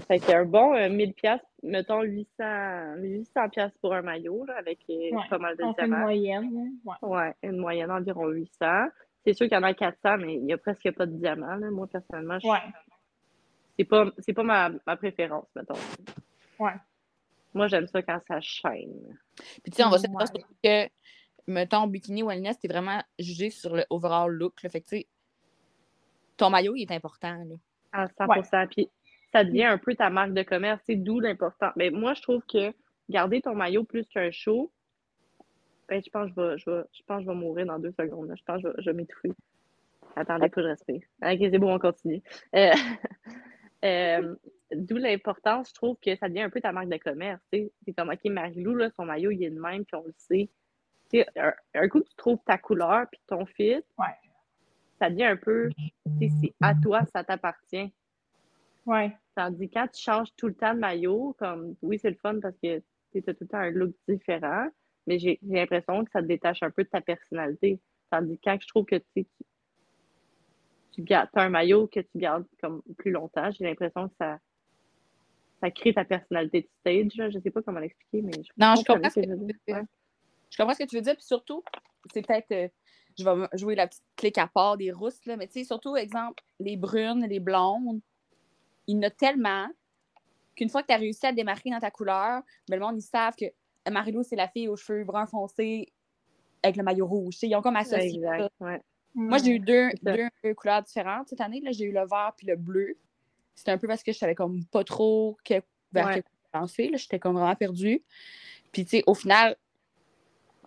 Fait 0.07 0.19
qu'un 0.19 0.45
bon 0.45 0.73
euh, 0.75 0.89
1000 0.89 1.13
piastres, 1.13 1.45
mettons 1.63 2.01
800, 2.01 2.95
800 2.97 3.49
piastres 3.49 3.77
pour 3.81 3.93
un 3.93 4.01
maillot, 4.01 4.45
là, 4.45 4.57
avec 4.57 4.79
euh, 4.89 4.93
Ouais. 5.11 5.27
pas 5.29 5.37
mal 5.37 5.55
de 5.57 5.63
On 5.63 5.73
fait 5.73 5.81
une 5.83 5.87
diamants. 5.87 6.03
moyenne. 6.03 6.53
là. 6.85 6.91
Ouais. 7.01 7.09
Ouais, 7.17 7.33
une 7.43 7.57
moyenne 7.57 7.87
d'environ 7.87 8.27
800. 8.27 8.87
C'est 9.25 9.33
sûr 9.33 9.47
qu'il 9.47 9.55
y 9.55 9.59
en 9.59 9.63
a 9.63 9.73
400, 9.73 10.17
mais 10.19 10.35
il 10.35 10.45
y 10.45 10.53
a 10.53 10.57
presque 10.57 10.91
pas 10.91 11.05
de 11.05 11.13
diamants, 11.13 11.55
là. 11.55 11.71
Moi, 11.71 11.87
personnellement, 11.87 12.37
je- 12.39 12.47
Ouais. 12.47 12.59
c'est 13.77 13.85
pas, 13.85 14.05
c'est 14.19 14.33
pas 14.33 14.43
ma, 14.43 14.69
ma 14.85 14.95
préférence, 14.97 15.47
mettons. 15.55 15.73
Ouais. 16.59 16.73
Moi, 17.53 17.67
j'aime 17.67 17.87
ça 17.87 18.01
quand 18.03 18.19
ça 18.27 18.39
chaîne. 18.41 19.17
Puis, 19.63 19.71
tu 19.71 19.77
sais, 19.77 19.83
on 19.85 19.89
va 19.89 19.97
se 19.97 20.07
dire 20.07 20.45
que, 20.63 20.89
mettons, 21.47 21.87
bikini 21.87 22.21
wellness, 22.21 22.59
t'es 22.59 22.67
vraiment 22.67 23.01
jugé 23.17 23.49
sur 23.49 23.75
le 23.75 23.85
overall 23.89 24.29
look. 24.31 24.61
Là. 24.61 24.69
Fait 24.69 24.81
que, 24.81 24.87
tu 24.89 24.97
sais, 24.97 25.07
ton 26.37 26.49
maillot, 26.49 26.75
il 26.75 26.83
est 26.83 26.91
important. 26.95 27.33
Là. 27.33 27.55
À 27.91 28.07
100%. 28.07 28.67
Puis 28.67 28.89
ça 29.31 29.43
devient 29.43 29.65
un 29.65 29.77
peu 29.77 29.95
ta 29.95 30.09
marque 30.09 30.33
de 30.33 30.43
commerce, 30.43 30.81
c'est 30.85 30.95
d'où 30.95 31.19
l'important. 31.19 31.69
Mais 31.75 31.89
moi, 31.89 32.13
je 32.13 32.21
trouve 32.21 32.41
que 32.51 32.73
garder 33.09 33.41
ton 33.41 33.55
maillot 33.55 33.83
plus 33.83 34.05
qu'un 34.07 34.31
show, 34.31 34.71
ben, 35.87 36.01
je 36.03 36.09
pense 36.09 36.29
que 36.29 36.35
je 36.35 36.41
vais, 36.41 36.57
je 36.57 36.69
vais- 36.69 36.83
je 36.93 37.01
pense 37.05 37.17
que 37.19 37.25
je 37.25 37.29
vais 37.29 37.35
mourir 37.35 37.65
dans 37.67 37.79
deux 37.79 37.91
secondes. 37.91 38.27
là. 38.29 38.35
Je 38.37 38.43
pense 38.43 38.61
que 38.61 38.69
je 38.69 38.73
vais, 38.75 38.81
je 38.81 38.89
vais 38.89 38.95
m'étouffer. 38.95 39.31
Attendez, 40.15 40.47
faut 40.47 40.55
que 40.55 40.61
je 40.63 40.67
respire. 40.67 41.01
Ok, 41.21 41.37
c'est 41.39 41.57
bon, 41.59 41.75
on 41.75 41.79
continue. 41.79 42.21
Euh, 42.55 42.71
euh, 43.85 44.35
d'où 44.73 44.97
l'importance, 44.97 45.69
je 45.69 45.73
trouve 45.73 45.97
que 46.01 46.15
ça 46.15 46.27
devient 46.29 46.41
un 46.41 46.49
peu 46.49 46.61
ta 46.61 46.71
marque 46.71 46.89
de 46.89 46.97
commerce. 46.97 47.41
C'est 47.51 47.71
comme, 47.97 48.09
OK, 48.09 48.23
Marilou, 48.25 48.75
là, 48.75 48.89
son 48.95 49.05
maillot, 49.05 49.31
il 49.31 49.43
est 49.43 49.49
de 49.51 49.59
même, 49.59 49.85
puis 49.85 49.95
on 49.95 50.05
le 50.05 50.13
sait. 50.17 50.49
Un, 51.37 51.53
un 51.75 51.87
coup, 51.87 52.01
tu 52.01 52.15
trouves 52.15 52.39
ta 52.45 52.57
couleur, 52.57 53.05
puis 53.11 53.21
ton 53.27 53.45
fit, 53.45 53.75
Ouais. 53.97 54.05
Ça 55.05 55.11
devient 55.11 55.25
un 55.25 55.37
peu, 55.37 55.69
c'est 56.19 56.53
à 56.61 56.73
toi, 56.73 57.05
ça 57.13 57.23
t'appartient. 57.23 57.93
Ouais. 58.87 59.15
Tandis 59.35 59.69
que 59.69 59.73
quand 59.73 59.87
tu 59.87 60.01
changes 60.01 60.29
tout 60.35 60.47
le 60.47 60.55
temps 60.55 60.73
de 60.73 60.79
maillot, 60.79 61.35
comme 61.37 61.75
oui, 61.81 61.99
c'est 61.99 62.09
le 62.09 62.15
fun 62.15 62.39
parce 62.39 62.57
que 62.57 62.81
tu 63.11 63.23
as 63.27 63.33
tout 63.33 63.43
le 63.43 63.47
temps 63.47 63.59
un 63.59 63.69
look 63.69 63.93
différent, 64.07 64.67
mais 65.05 65.19
j'ai 65.19 65.39
l'impression 65.43 66.03
que 66.03 66.11
ça 66.11 66.21
te 66.21 66.27
détache 66.27 66.63
un 66.63 66.71
peu 66.71 66.83
de 66.83 66.89
ta 66.89 67.01
personnalité. 67.01 67.79
Tandis 68.09 68.37
que 68.37 68.41
quand 68.43 68.57
je 68.59 68.67
trouve 68.67 68.85
que 68.85 68.95
tu, 69.15 69.27
tu, 70.91 71.01
gardes 71.03 71.29
t'as 71.33 71.43
un 71.43 71.49
maillot 71.49 71.87
que 71.87 71.99
tu 71.99 72.17
gardes 72.17 72.45
comme 72.61 72.81
plus 72.97 73.11
longtemps, 73.11 73.51
j'ai 73.51 73.65
l'impression 73.65 74.07
que 74.09 74.15
ça, 74.19 74.39
ça 75.61 75.69
crée 75.69 75.93
ta 75.93 76.05
personnalité 76.05 76.61
de 76.61 76.67
stage. 76.79 77.15
Là. 77.17 77.29
Je 77.29 77.39
sais 77.39 77.51
pas 77.51 77.61
comment 77.61 77.79
l'expliquer, 77.79 78.23
mais 78.23 78.31
je 78.41 78.49
Non, 78.57 78.73
je 78.75 78.83
comprends 78.85 79.09
ce 79.09 79.19
que 79.19 79.23
je 79.23 79.29
veux 79.29 79.37
tu 79.37 79.45
dire. 79.45 79.55
veux 79.67 79.73
dire. 79.73 79.75
Ouais. 79.75 79.87
Je 80.49 80.57
comprends 80.57 80.73
ce 80.73 80.83
que 80.83 80.89
tu 80.89 80.95
veux 80.95 81.01
dire. 81.03 81.15
Puis 81.15 81.25
surtout, 81.25 81.63
c'est 82.11 82.25
peut-être. 82.25 82.71
Je 83.17 83.23
vais 83.23 83.47
jouer 83.53 83.75
la 83.75 83.87
petite 83.87 84.03
clique 84.15 84.37
à 84.37 84.47
part 84.47 84.77
des 84.77 84.91
rousses, 84.91 85.25
là, 85.25 85.37
mais 85.37 85.47
tu 85.47 85.53
sais, 85.53 85.63
surtout, 85.63 85.95
exemple, 85.95 86.43
les 86.59 86.77
brunes, 86.77 87.25
les 87.27 87.39
blondes, 87.39 88.01
il 88.87 88.95
y 88.95 88.99
en 88.99 89.03
a 89.03 89.09
tellement 89.09 89.67
qu'une 90.55 90.69
fois 90.69 90.81
que 90.81 90.87
tu 90.87 90.93
as 90.93 90.97
réussi 90.97 91.25
à 91.25 91.31
te 91.31 91.35
démarquer 91.35 91.69
dans 91.69 91.79
ta 91.79 91.91
couleur, 91.91 92.41
ben, 92.69 92.77
le 92.79 92.85
monde, 92.85 92.97
ils 92.97 93.01
savent 93.01 93.35
que 93.35 93.45
Marilou, 93.89 94.23
c'est 94.23 94.35
la 94.35 94.47
fille 94.47 94.67
aux 94.67 94.75
cheveux 94.75 95.03
bruns 95.03 95.25
foncés 95.27 95.91
avec 96.63 96.75
le 96.77 96.83
maillot 96.83 97.05
rouge. 97.07 97.33
Tu 97.35 97.39
sais, 97.41 97.47
Ils 97.47 97.55
ont 97.55 97.61
comme 97.61 97.75
associé 97.75 98.21
ça. 98.21 98.35
Exact. 98.35 98.51
Ouais. 98.59 98.81
Moi, 99.13 99.37
j'ai 99.37 99.51
eu 99.51 99.59
deux, 99.59 99.89
ça. 100.03 100.15
deux, 100.15 100.27
deux 100.43 100.53
couleurs 100.53 100.81
différentes 100.83 101.29
cette 101.29 101.41
année. 101.41 101.61
là. 101.61 101.71
J'ai 101.71 101.85
eu 101.85 101.91
le 101.91 102.05
vert 102.07 102.33
puis 102.37 102.47
le 102.47 102.55
bleu. 102.55 102.97
C'était 103.53 103.71
un 103.71 103.77
peu 103.77 103.87
parce 103.87 104.03
que 104.03 104.11
je 104.11 104.17
savais 104.17 104.35
comme 104.35 104.65
pas 104.65 104.83
trop 104.83 105.37
que, 105.45 105.53
vers 105.91 106.07
Ouais. 106.07 106.13
quel 106.15 106.23
couleur 106.23 106.61
lancer. 106.63 106.89
là. 106.89 106.97
J'étais 106.97 107.19
comme 107.19 107.35
vraiment 107.35 107.55
perdue. 107.55 108.03
Puis, 108.71 108.83
tu 108.85 108.97
sais, 108.97 109.03
au 109.07 109.13
final, 109.13 109.55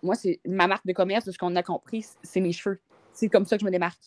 moi, 0.03 0.15
c'est 0.15 0.39
ma 0.45 0.67
marque 0.67 0.85
de 0.85 0.93
commerce, 0.93 1.25
de 1.25 1.31
ce 1.31 1.37
qu'on 1.37 1.55
a 1.55 1.63
compris, 1.63 2.05
c'est 2.23 2.41
mes 2.41 2.51
cheveux. 2.51 2.79
C'est 3.13 3.29
comme 3.29 3.45
ça 3.45 3.57
que 3.57 3.61
je 3.61 3.65
me 3.65 3.71
démarque. 3.71 3.99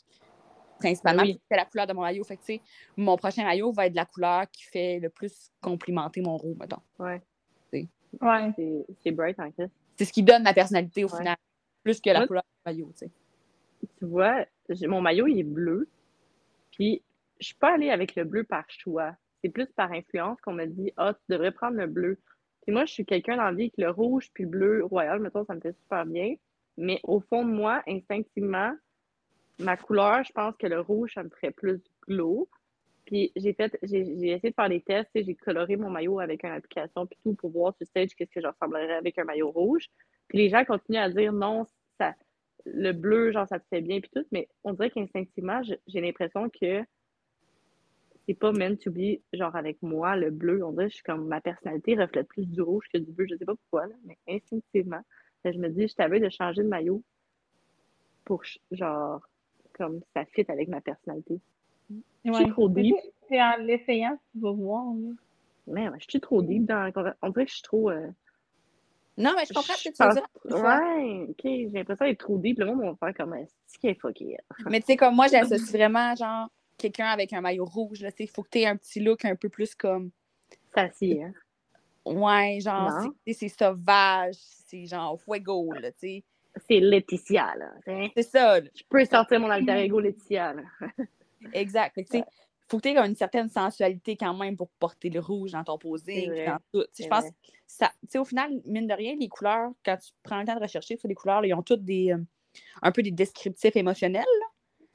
Principalement, 0.78 1.22
Oui. 1.22 1.40
c'est 1.50 1.56
la 1.56 1.64
couleur 1.64 1.86
de 1.86 1.92
mon 1.92 2.00
maillot. 2.02 2.24
Fait 2.24 2.36
que, 2.36 2.40
tu 2.42 2.54
sais, 2.54 2.60
mon 2.96 3.16
prochain 3.16 3.44
maillot 3.44 3.70
va 3.72 3.86
être 3.86 3.92
de 3.92 3.96
la 3.96 4.04
couleur 4.06 4.50
qui 4.50 4.64
fait 4.64 4.98
le 4.98 5.10
plus 5.10 5.50
complimenter 5.60 6.20
mon 6.20 6.36
roux, 6.36 6.56
mettons. 6.58 6.80
Ouais. 6.98 7.22
C'est 7.70 7.88
c'est 9.02 9.10
bright 9.12 9.38
en 9.40 9.50
fait. 9.52 9.70
C'est 9.96 10.04
ce 10.04 10.12
qui 10.12 10.22
donne 10.22 10.42
ma 10.42 10.52
personnalité 10.52 11.04
au 11.04 11.08
Ouais. 11.10 11.18
final, 11.18 11.36
plus 11.82 12.00
que 12.00 12.10
la 12.10 12.20
Moi- 12.20 12.26
couleur 12.26 12.42
du 12.42 12.70
maillot, 12.70 12.92
tu 12.92 13.06
sais. 13.06 13.10
tu 13.98 14.04
vois, 14.06 14.44
mon 14.86 15.00
maillot, 15.00 15.26
il 15.28 15.38
est 15.38 15.42
bleu. 15.44 15.88
Puis, 16.72 17.02
je 17.40 17.46
suis 17.46 17.54
pas 17.54 17.74
allée 17.74 17.90
avec 17.90 18.14
le 18.14 18.24
bleu 18.24 18.44
par 18.44 18.64
choix. 18.68 19.16
C'est 19.42 19.48
plus 19.50 19.66
par 19.66 19.90
influence 19.92 20.40
qu'on 20.42 20.52
me 20.52 20.66
dit, 20.66 20.92
ah, 20.96 21.14
tu 21.14 21.20
devrais 21.32 21.52
prendre 21.52 21.76
le 21.76 21.86
bleu. 21.86 22.18
Puis 22.62 22.72
moi, 22.72 22.84
je 22.84 22.92
suis 22.92 23.04
quelqu'un 23.04 23.36
dans 23.36 23.44
la 23.44 23.52
vie 23.52 23.70
que 23.70 23.80
le 23.80 23.90
rouge 23.90 24.30
puis 24.32 24.44
le 24.44 24.50
bleu 24.50 24.84
royal, 24.84 25.20
mettons, 25.20 25.44
ça 25.44 25.54
me 25.54 25.60
fait 25.60 25.76
super 25.82 26.06
bien. 26.06 26.34
Mais 26.76 27.00
au 27.02 27.20
fond 27.20 27.44
de 27.44 27.50
moi, 27.50 27.82
instinctivement, 27.86 28.72
ma 29.58 29.76
couleur, 29.76 30.24
je 30.24 30.32
pense 30.32 30.56
que 30.56 30.66
le 30.66 30.80
rouge, 30.80 31.14
ça 31.14 31.22
me 31.22 31.28
ferait 31.30 31.50
plus 31.50 31.82
glow. 32.02 32.48
Puis 33.04 33.32
j'ai 33.36 33.52
fait, 33.52 33.76
j'ai 33.82 34.00
essayé 34.00 34.50
de 34.50 34.54
faire 34.54 34.68
des 34.68 34.80
tests, 34.80 35.10
j'ai 35.14 35.34
coloré 35.34 35.76
mon 35.76 35.90
maillot 35.90 36.20
avec 36.20 36.44
une 36.44 36.52
application 36.52 37.06
puis 37.06 37.18
tout 37.24 37.34
pour 37.34 37.50
voir 37.50 37.74
sur 37.76 37.86
stage 37.86 38.14
qu'est-ce 38.14 38.30
que 38.30 38.40
je 38.40 38.46
ressemblerais 38.46 38.94
avec 38.94 39.18
un 39.18 39.24
maillot 39.24 39.50
rouge. 39.50 39.88
Puis 40.28 40.38
les 40.38 40.48
gens 40.48 40.64
continuent 40.64 40.98
à 40.98 41.10
dire 41.10 41.32
non, 41.32 41.66
ça, 41.98 42.14
le 42.64 42.92
bleu, 42.92 43.32
genre, 43.32 43.46
ça 43.48 43.58
te 43.58 43.66
fait 43.68 43.80
bien, 43.80 44.00
puis 44.00 44.10
tout, 44.14 44.24
mais 44.30 44.48
on 44.62 44.72
dirait 44.72 44.90
qu'instinctivement, 44.90 45.62
j'ai 45.62 46.00
l'impression 46.00 46.48
que 46.48 46.84
c'est 48.26 48.34
pas 48.34 48.52
meant 48.52 48.76
to 48.76 48.90
be, 48.90 49.20
genre, 49.32 49.54
avec 49.56 49.82
moi, 49.82 50.16
le 50.16 50.30
bleu. 50.30 50.64
On 50.64 50.72
dirait 50.72 50.84
que 50.86 50.90
je 50.90 50.94
suis 50.96 51.04
comme, 51.04 51.26
ma 51.26 51.40
personnalité 51.40 51.94
reflète 51.96 52.28
plus 52.28 52.46
du 52.46 52.60
rouge 52.62 52.86
que 52.92 52.98
du 52.98 53.10
bleu, 53.10 53.26
je 53.30 53.36
sais 53.36 53.44
pas 53.44 53.54
pourquoi, 53.54 53.86
là, 53.86 53.94
mais 54.04 54.16
instinctivement. 54.28 55.00
Que 55.44 55.52
je 55.52 55.58
me 55.58 55.68
dis, 55.68 55.88
je 55.88 55.94
t'avais 55.94 56.20
de 56.20 56.28
changer 56.28 56.62
de 56.62 56.68
maillot 56.68 57.02
pour, 58.24 58.42
genre, 58.70 59.20
comme 59.74 60.00
ça 60.14 60.24
fit 60.26 60.44
avec 60.48 60.68
ma 60.68 60.80
personnalité. 60.80 61.40
Je 62.24 62.32
suis 62.32 62.44
Ouais. 62.44 62.50
trop 62.50 62.68
deep. 62.68 62.94
C'est- 63.28 63.40
en 63.42 63.56
l'essayant 63.58 64.16
que 64.16 64.22
tu 64.32 64.40
vas 64.40 64.52
voir. 64.52 64.84
là. 64.94 65.10
Mais 65.66 65.88
ouais, 65.88 65.98
je 65.98 66.06
suis 66.08 66.20
trop 66.20 66.42
deep 66.42 66.64
dans 66.66 66.82
la 66.94 67.16
On 67.22 67.28
dirait 67.30 67.44
que 67.44 67.50
je 67.50 67.54
suis 67.56 67.62
trop. 67.62 67.90
euh, 67.90 68.08
Non, 69.18 69.32
mais 69.36 69.44
je 69.44 69.52
comprends 69.52 69.74
ce 69.74 69.88
que 69.88 69.94
tu 69.94 70.02
veux 70.02 70.12
dire. 70.14 70.62
Ouais, 70.64 71.26
ok, 71.28 71.40
j'ai 71.44 71.68
l'impression 71.70 72.04
d'être 72.06 72.18
trop 72.20 72.38
deep. 72.38 72.58
Le 72.58 72.66
monde 72.66 72.80
va 72.82 72.94
faire 72.96 73.14
comme, 73.14 73.36
c'est 73.66 73.78
qui 73.78 73.88
est 73.88 74.00
fucké? 74.00 74.36
Mais 74.70 74.80
tu 74.80 74.86
sais, 74.86 74.96
comme 74.96 75.14
moi, 75.16 75.26
j'associe 75.32 75.70
vraiment, 75.72 76.14
genre, 76.14 76.48
quelqu'un 76.82 77.06
avec 77.06 77.32
un 77.32 77.40
maillot 77.40 77.64
rouge, 77.64 78.04
il 78.18 78.28
faut 78.28 78.42
que 78.42 78.50
tu 78.50 78.58
aies 78.60 78.66
un 78.66 78.76
petit 78.76 79.00
look 79.00 79.24
un 79.24 79.36
peu 79.36 79.48
plus 79.48 79.74
comme, 79.74 80.10
s'y, 80.92 81.22
hein? 81.22 81.32
ouais, 82.04 82.58
genre, 82.60 82.90
c'est- 83.26 83.48
sauvage, 83.48 84.34
c'est 84.66 84.86
genre 84.86 85.20
fuego, 85.20 85.72
là, 85.72 85.92
tu 85.92 85.98
sais. 85.98 86.24
C'est 86.68 86.80
Laetitia, 86.80 87.54
là. 87.56 87.72
C'est 88.14 88.22
ça, 88.22 88.60
là. 88.60 88.68
Je 88.74 88.82
peux 88.88 89.04
sortir 89.04 89.40
mon 89.40 89.48
alter 89.48 89.84
ego 89.84 90.00
Laetitia, 90.00 90.52
là. 90.52 90.62
exact. 91.52 91.96
Tu 91.96 92.04
sais, 92.10 92.24
faut 92.68 92.78
que 92.78 92.82
tu 92.82 92.88
aies 92.88 92.98
une 92.98 93.16
certaine 93.16 93.48
sensualité 93.48 94.16
quand 94.16 94.34
même 94.34 94.56
pour 94.56 94.68
porter 94.78 95.08
le 95.08 95.20
rouge 95.20 95.52
dans 95.52 95.64
ton 95.64 95.78
posing, 95.78 96.30
dans 96.44 96.58
tout. 96.72 96.84
Je 96.98 97.06
pense 97.06 97.24
que 97.24 97.34
ça, 97.66 97.90
tu 98.02 98.08
sais, 98.10 98.18
au 98.18 98.24
final, 98.24 98.60
mine 98.66 98.86
de 98.86 98.94
rien, 98.94 99.14
les 99.18 99.28
couleurs, 99.28 99.70
quand 99.84 99.96
tu 99.96 100.10
prends 100.22 100.40
le 100.40 100.46
temps 100.46 100.56
de 100.56 100.60
rechercher 100.60 100.96
sur 100.96 101.08
les 101.08 101.14
couleurs, 101.14 101.40
là, 101.40 101.48
ils 101.48 101.54
ont 101.54 101.62
toutes 101.62 101.84
des, 101.84 102.12
euh, 102.12 102.18
un 102.82 102.92
peu 102.92 103.02
des 103.02 103.10
descriptifs 103.10 103.76
émotionnels. 103.76 104.24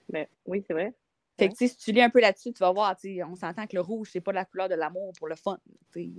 Mais 0.09 0.29
oui, 0.45 0.63
c'est 0.65 0.73
vrai. 0.73 0.93
Fait 1.37 1.49
que, 1.49 1.53
tu 1.53 1.67
sais, 1.67 1.67
si 1.67 1.77
tu 1.77 1.91
lis 1.91 2.01
un 2.01 2.09
peu 2.09 2.19
là-dessus, 2.19 2.51
tu 2.51 2.59
vas 2.59 2.71
voir, 2.71 2.95
on 3.27 3.35
s'entend 3.35 3.67
que 3.67 3.75
le 3.75 3.81
rouge, 3.81 4.09
c'est 4.11 4.21
pas 4.21 4.31
la 4.31 4.45
couleur 4.45 4.69
de 4.69 4.75
l'amour 4.75 5.13
pour 5.17 5.27
le 5.27 5.35
fun. 5.35 5.59
C'est 5.91 6.09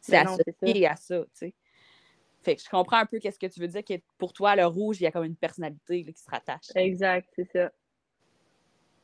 c'est 0.00 0.16
associé 0.16 0.86
à 0.86 0.96
ça, 0.96 1.22
tu 1.22 1.28
sais. 1.34 1.54
Fait 2.42 2.56
que 2.56 2.62
je 2.62 2.68
comprends 2.68 2.98
un 2.98 3.06
peu 3.06 3.18
qu'est-ce 3.18 3.38
que 3.38 3.46
tu 3.46 3.60
veux 3.60 3.68
dire, 3.68 3.84
que 3.84 3.94
pour 4.18 4.32
toi, 4.32 4.54
le 4.56 4.66
rouge, 4.66 5.00
il 5.00 5.04
y 5.04 5.06
a 5.06 5.10
comme 5.10 5.24
une 5.24 5.36
personnalité 5.36 6.04
là, 6.04 6.12
qui 6.12 6.22
se 6.22 6.30
rattache. 6.30 6.66
Exact, 6.74 7.28
c'est 7.34 7.50
ça. 7.52 7.72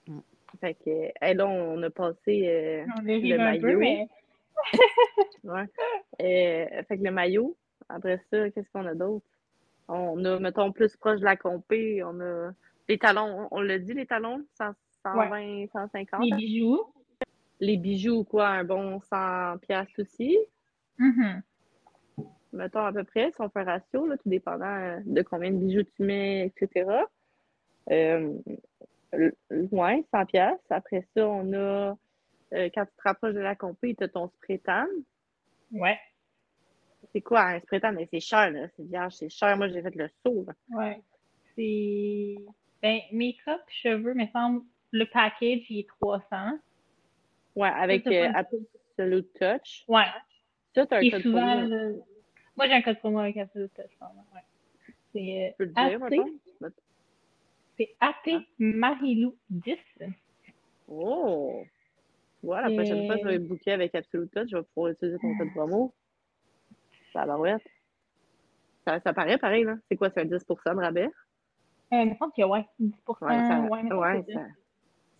Mm. 0.06 0.20
Fait 0.60 0.74
que, 0.74 1.10
hey, 1.20 1.34
là, 1.34 1.46
on 1.46 1.82
a 1.82 1.90
passé. 1.90 2.46
euh, 2.46 2.84
On 2.98 3.02
peu, 3.02 3.36
maillot. 3.36 3.78
mais 3.78 4.08
ouais. 5.44 5.66
Euh, 6.20 6.82
fait 6.84 6.98
que 6.98 7.02
le 7.02 7.10
maillot, 7.10 7.56
après 7.88 8.20
ça, 8.30 8.50
qu'est-ce 8.50 8.70
qu'on 8.70 8.86
a 8.86 8.94
d'autre? 8.94 9.26
On 9.88 10.24
a, 10.24 10.38
mettons, 10.38 10.70
plus 10.70 10.96
proche 10.96 11.20
de 11.20 11.24
la 11.24 11.36
compé, 11.36 12.02
on 12.04 12.20
a 12.20 12.52
les 12.88 12.98
talons, 12.98 13.48
on 13.50 13.60
l'a 13.60 13.78
dit, 13.78 13.94
les 13.94 14.06
talons, 14.06 14.44
100, 14.58 14.72
120, 15.02 15.66
150. 15.72 16.24
les 16.24 16.36
bijoux. 16.36 16.80
Les 17.60 17.76
bijoux, 17.76 18.24
quoi, 18.24 18.48
un 18.48 18.64
bon 18.64 19.00
100 19.00 19.58
piastres 19.58 20.00
aussi. 20.00 20.36
Mhm. 20.98 21.42
mettons 22.52 22.84
à 22.84 22.92
peu 22.92 23.02
près, 23.02 23.32
si 23.32 23.40
on 23.40 23.48
fait 23.48 23.60
un 23.60 23.64
ratio, 23.64 24.06
là, 24.06 24.16
tout 24.18 24.28
dépendant 24.28 24.66
euh, 24.66 25.00
de 25.04 25.22
combien 25.22 25.50
de 25.50 25.56
bijoux 25.56 25.84
tu 25.96 26.02
mets, 26.02 26.46
etc. 26.46 26.90
Euh, 27.90 28.34
ouais, 29.72 30.04
100 30.10 30.26
pièces. 30.26 30.60
Après 30.70 31.06
ça, 31.14 31.26
on 31.26 31.52
a, 31.54 31.96
euh, 32.54 32.68
quand 32.74 32.84
tu 32.84 32.96
te 32.96 33.02
rapproches 33.04 33.34
de 33.34 33.40
la 33.40 33.56
compé, 33.56 33.94
tu 33.94 34.04
as 34.04 34.08
ton 34.08 34.28
spray 34.28 34.58
tan. 34.58 34.86
Ouais. 35.72 35.98
C'est 37.12 37.20
quoi 37.22 37.42
un 37.42 37.60
spray 37.60 37.80
tan? 37.80 37.92
Mais 37.92 38.08
c'est 38.10 38.20
cher, 38.20 38.50
là. 38.50 38.68
C'est 38.76 38.84
vierge, 38.84 39.14
c'est 39.14 39.30
cher. 39.30 39.56
Moi, 39.56 39.68
j'ai 39.68 39.82
fait 39.82 39.94
le 39.94 40.08
saut, 40.24 40.44
là. 40.46 40.54
Ouais. 40.70 41.02
C'est. 41.56 42.36
Ben, 42.82 43.00
make-up, 43.12 43.60
cheveux, 43.68 44.14
me 44.14 44.26
semble, 44.28 44.62
le 44.92 45.04
package, 45.06 45.70
il 45.70 45.80
est 45.80 45.88
300. 46.00 46.58
Ouais, 47.56 47.68
avec 47.68 48.04
Ça, 48.04 48.10
euh, 48.10 48.32
Absolute 48.34 49.32
Touch. 49.34 49.84
Ouais. 49.88 50.04
Ça, 50.74 50.86
tu 50.86 50.94
as 50.94 50.98
un 50.98 51.10
code 51.10 51.22
souvent, 51.22 51.52
promo. 51.56 51.68
le- 51.68 52.02
moi, 52.56 52.66
j'ai 52.66 52.72
un 52.74 52.82
code 52.82 52.98
promo 52.98 53.18
avec 53.18 53.36
Absolute 53.36 53.72
Touch, 53.74 53.90
ouais. 54.00 54.40
C'est 55.12 55.54
Tu 55.58 55.72
peux 55.72 55.82
le 55.82 55.92
euh, 55.92 56.06
AT, 56.06 56.70
c'est 57.78 57.94
AT 58.00 58.46
Marilou 58.58 59.36
10. 59.50 59.76
Oh! 60.88 61.64
Voilà, 62.42 62.68
la 62.68 62.74
prochaine 62.74 63.06
fois 63.06 63.16
que 63.16 63.22
je 63.22 63.28
vais 63.28 63.38
booker 63.38 63.72
avec 63.72 63.94
Absolute 63.94 64.30
Touch, 64.32 64.48
je 64.50 64.56
vais 64.56 64.62
pouvoir 64.74 64.92
utiliser 64.92 65.18
ton 65.18 65.34
code 65.36 65.50
promo. 65.50 65.94
Ça 67.12 67.26
va 67.26 67.58
Ça, 68.86 69.00
ça 69.00 69.12
paraît 69.12 69.36
pareil, 69.38 69.64
là. 69.64 69.76
C'est 69.88 69.96
quoi, 69.96 70.08
c'est 70.10 70.22
un 70.22 70.24
10% 70.24 70.74
de 70.74 70.80
rabais? 70.80 71.04
Euh, 71.92 72.02
il 72.02 72.10
me 72.10 72.14
semble 72.16 72.32
que 72.34 72.42
ouais, 72.42 72.64
10 72.78 72.94
Ouais, 73.20 73.46
ça, 73.46 73.60
ouais, 73.60 73.92
ouais, 73.92 74.24
ça, 74.32 74.40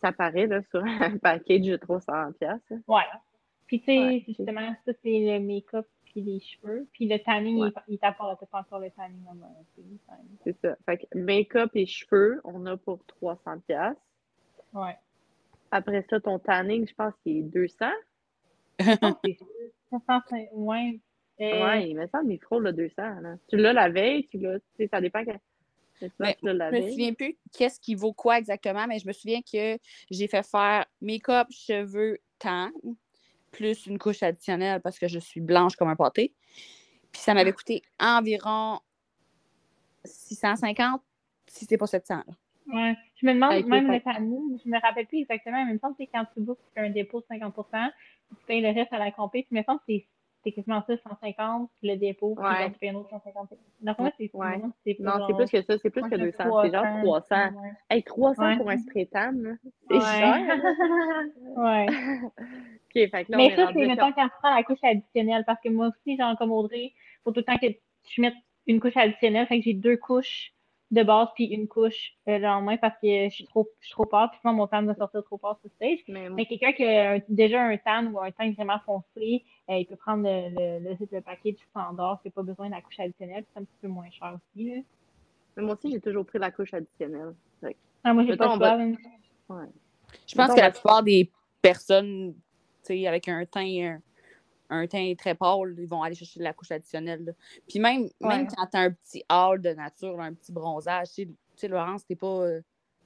ça 0.02 0.12
paraît, 0.12 0.46
là, 0.46 0.60
sur 0.70 0.82
un 0.84 1.16
package 1.22 1.66
de 1.66 1.76
300 1.76 2.32
pièces. 2.38 2.72
Ouais. 2.86 3.02
Puis, 3.66 3.80
tu 3.80 3.86
sais, 3.86 3.98
Ouais. 3.98 4.24
justement, 4.26 4.74
ça, 4.84 4.92
c'est 5.02 5.38
le 5.38 5.38
make-up 5.40 5.86
puis 6.04 6.20
les 6.20 6.40
cheveux. 6.40 6.86
Puis 6.92 7.08
le 7.08 7.18
tanning, 7.18 7.58
Ouais. 7.62 7.70
il, 7.88 7.94
il 7.94 7.98
t'apporte 7.98 8.44
pas 8.50 8.60
encore 8.60 8.80
le 8.80 8.90
tanning. 8.90 9.24
C'est 10.44 10.56
ça. 10.60 10.76
Fait 10.84 10.98
que 10.98 11.18
make-up 11.18 11.70
et 11.74 11.86
cheveux, 11.86 12.40
on 12.44 12.66
a 12.66 12.76
pour 12.76 13.02
300 13.06 13.60
pièces. 13.66 13.96
Ouais. 14.74 14.96
Après 15.70 16.04
ça, 16.10 16.20
ton 16.20 16.38
tanning, 16.38 16.86
je 16.86 16.94
pense 16.94 17.14
qu'il 17.22 17.38
est 17.38 17.42
200. 17.42 17.86
Je 18.78 18.96
pense 18.96 19.14
que 19.14 19.18
c'est 19.24 19.38
65, 19.90 20.48
ouais. 20.52 21.00
Euh, 21.40 21.64
Ouais, 21.64 21.88
il 21.88 21.96
me 21.96 22.06
semble 22.08 22.28
qu'il 22.28 22.40
frôle 22.40 22.64
le 22.64 22.72
200. 22.74 23.20
Là. 23.20 23.36
Tu 23.48 23.56
l'as 23.56 23.72
la 23.72 23.88
veille, 23.88 24.28
tu 24.28 24.38
l'as, 24.38 24.58
tu 24.60 24.64
sais, 24.76 24.88
ça 24.88 25.00
dépend 25.00 25.24
Je 26.18 26.76
me 26.76 26.90
souviens 26.90 27.14
plus 27.14 27.36
qu'est-ce 27.52 27.80
qui 27.80 27.94
vaut 27.94 28.12
quoi 28.12 28.38
exactement, 28.38 28.86
mais 28.86 28.98
je 28.98 29.06
me 29.06 29.12
souviens 29.12 29.40
que 29.40 29.78
j'ai 30.10 30.28
fait 30.28 30.44
faire 30.44 30.86
make-up, 31.00 31.48
cheveux, 31.50 32.18
teint, 32.38 32.72
plus 33.50 33.86
une 33.86 33.98
couche 33.98 34.22
additionnelle 34.22 34.80
parce 34.80 34.98
que 34.98 35.08
je 35.08 35.18
suis 35.18 35.40
blanche 35.40 35.76
comme 35.76 35.88
un 35.88 35.96
pâté. 35.96 36.34
Puis 37.12 37.20
ça 37.20 37.34
m'avait 37.34 37.52
coûté 37.52 37.82
environ 38.00 38.80
650, 40.04 41.02
si 41.46 41.66
c'est 41.66 41.78
pas 41.78 41.86
700. 41.86 42.16
là. 42.26 42.34
Ouais. 42.72 42.96
Je 43.20 43.26
me 43.26 43.34
demande, 43.34 43.52
Avec 43.52 43.66
même 43.66 43.90
les 43.90 43.98
le 43.98 44.02
tanning, 44.02 44.58
je 44.64 44.68
me 44.68 44.80
rappelle 44.80 45.06
plus 45.06 45.18
exactement, 45.18 45.64
mais 45.64 45.72
il 45.72 45.74
me 45.74 45.78
semble 45.78 45.96
que 45.96 46.04
quand 46.10 46.24
tu 46.32 46.40
bookes, 46.40 46.58
tu 46.58 46.72
fais 46.74 46.80
un 46.80 46.90
dépôt 46.90 47.20
de 47.20 47.26
50 47.26 47.54
tu 47.54 48.46
payes 48.46 48.60
le 48.60 48.70
reste 48.70 48.92
à 48.92 48.98
la 48.98 49.10
compé, 49.10 49.42
puis 49.42 49.48
il 49.52 49.58
me 49.58 49.62
semble 49.62 49.80
que 49.80 49.84
c'est 49.88 50.06
c'est 50.44 50.52
quasiment 50.52 50.82
ça, 50.86 50.96
150, 50.96 51.70
le 51.82 51.96
dépôt, 51.96 52.34
puis 52.34 52.44
Ouais. 52.44 52.72
tu 52.80 52.88
un 52.88 52.94
autre 52.94 53.10
150. 53.10 53.50
Donc, 53.80 53.98
moi, 53.98 54.10
c'est 54.18 54.30
Ouais. 54.34 54.58
Non, 54.58 54.72
c'est 55.26 55.34
plus 55.34 55.50
que 55.50 55.62
ça, 55.62 55.78
c'est 55.78 55.90
plus 55.90 56.02
que 56.02 56.08
c'est 56.10 56.18
200. 56.18 56.62
C'est 56.62 56.70
genre 56.72 56.86
300. 57.02 57.36
Ouais. 57.36 57.50
Hey, 57.90 58.02
300 58.02 58.42
Ouais. 58.44 58.56
pour 58.56 58.70
un 58.70 58.78
spray 58.78 59.06
tan, 59.06 59.32
c'est 59.90 60.00
cher. 60.00 60.36
ouais. 61.56 61.86
OK, 62.94 63.10
fait 63.10 63.24
que 63.24 63.30
là, 63.32 63.36
Mais 63.36 63.56
ça, 63.56 63.68
c'est 63.72 63.86
mettons 63.86 64.12
quand 64.12 64.24
tu 64.24 64.34
prends 64.40 64.54
la 64.54 64.62
couche 64.62 64.82
additionnelle, 64.82 65.44
parce 65.46 65.60
que 65.62 65.68
moi 65.68 65.88
aussi, 65.88 66.16
genre 66.16 66.36
comme 66.36 66.52
Audrey, 66.52 66.92
faut 67.24 67.32
tout 67.32 67.40
le 67.40 67.44
temps 67.44 67.56
que 67.58 67.66
je 68.10 68.20
mette 68.20 68.34
une 68.66 68.80
couche 68.80 68.96
additionnelle, 68.96 69.46
fait 69.46 69.58
que 69.58 69.64
j'ai 69.64 69.74
deux 69.74 69.96
couches 69.96 70.52
de 70.90 71.02
base 71.02 71.28
puis 71.34 71.46
une 71.46 71.68
couche 71.68 72.12
euh, 72.28 72.36
le 72.36 72.44
lendemain 72.44 72.76
parce 72.76 72.94
que 73.00 73.24
je 73.24 73.30
suis 73.30 73.44
trop, 73.46 73.66
je 73.80 73.86
suis 73.86 73.92
trop 73.94 74.04
pâle, 74.04 74.28
puis 74.30 74.38
sinon 74.42 74.52
mon 74.52 74.66
tan 74.66 74.82
va 74.84 74.94
sortir 74.94 75.22
trop 75.24 75.38
pâle 75.38 75.54
sur 75.62 75.70
le 75.70 75.70
stage. 75.70 76.04
Mais 76.08 76.28
Mais 76.28 76.44
quelqu'un 76.44 76.72
qui 76.72 76.84
a 76.84 77.12
un- 77.12 77.18
déjà 77.30 77.62
un 77.62 77.76
tan 77.78 78.06
ou 78.12 78.20
un 78.20 78.30
tan 78.30 78.50
vraiment 78.52 78.78
foncé, 78.84 79.42
il 79.80 79.86
peut 79.86 79.96
prendre 79.96 80.22
le, 80.24 80.50
le, 80.50 80.90
le, 80.90 80.96
le 81.10 81.20
package 81.20 81.56
standard, 81.70 82.20
c'est 82.22 82.30
pas 82.30 82.42
besoin 82.42 82.66
de 82.66 82.72
la 82.74 82.80
couche 82.80 83.00
additionnelle, 83.00 83.42
puis 83.44 83.50
c'est 83.54 83.60
un 83.60 83.64
petit 83.64 83.78
peu 83.80 83.88
moins 83.88 84.10
cher 84.10 84.34
aussi. 84.36 84.70
Là. 84.76 84.82
mais 85.56 85.62
moi 85.62 85.74
aussi, 85.74 85.90
j'ai 85.92 86.00
toujours 86.00 86.24
pris 86.26 86.38
la 86.38 86.50
couche 86.50 86.72
additionnelle. 86.74 87.34
Ah, 88.04 88.12
moi, 88.12 88.24
j'ai 88.26 88.36
pas 88.36 88.56
va- 88.56 88.76
même. 88.76 88.96
Je 90.26 90.34
pense 90.34 90.54
que 90.54 90.60
la 90.60 90.70
plupart 90.72 91.02
des 91.02 91.30
personnes, 91.60 92.34
tu 92.34 92.38
sais, 92.82 93.06
avec 93.06 93.28
un 93.28 93.44
teint, 93.46 94.00
un, 94.70 94.80
un 94.80 94.86
teint 94.88 95.12
très 95.16 95.34
pâle, 95.36 95.74
ils 95.78 95.86
vont 95.86 96.02
aller 96.02 96.14
chercher 96.16 96.40
de 96.40 96.44
la 96.44 96.52
couche 96.52 96.72
additionnelle. 96.72 97.24
là. 97.24 97.32
Puis 97.68 97.78
même, 97.78 98.08
même 98.20 98.42
Ouais. 98.42 98.46
quand 98.56 98.66
tu 98.66 98.76
as 98.76 98.80
un 98.80 98.90
petit 98.90 99.22
hâle 99.30 99.60
de 99.60 99.70
nature, 99.70 100.16
là, 100.16 100.24
un 100.24 100.34
petit 100.34 100.50
bronzage, 100.52 101.12
tu 101.14 101.28
sais, 101.56 101.68
Laurence, 101.68 102.04
t'es 102.06 102.16
pas. 102.16 102.46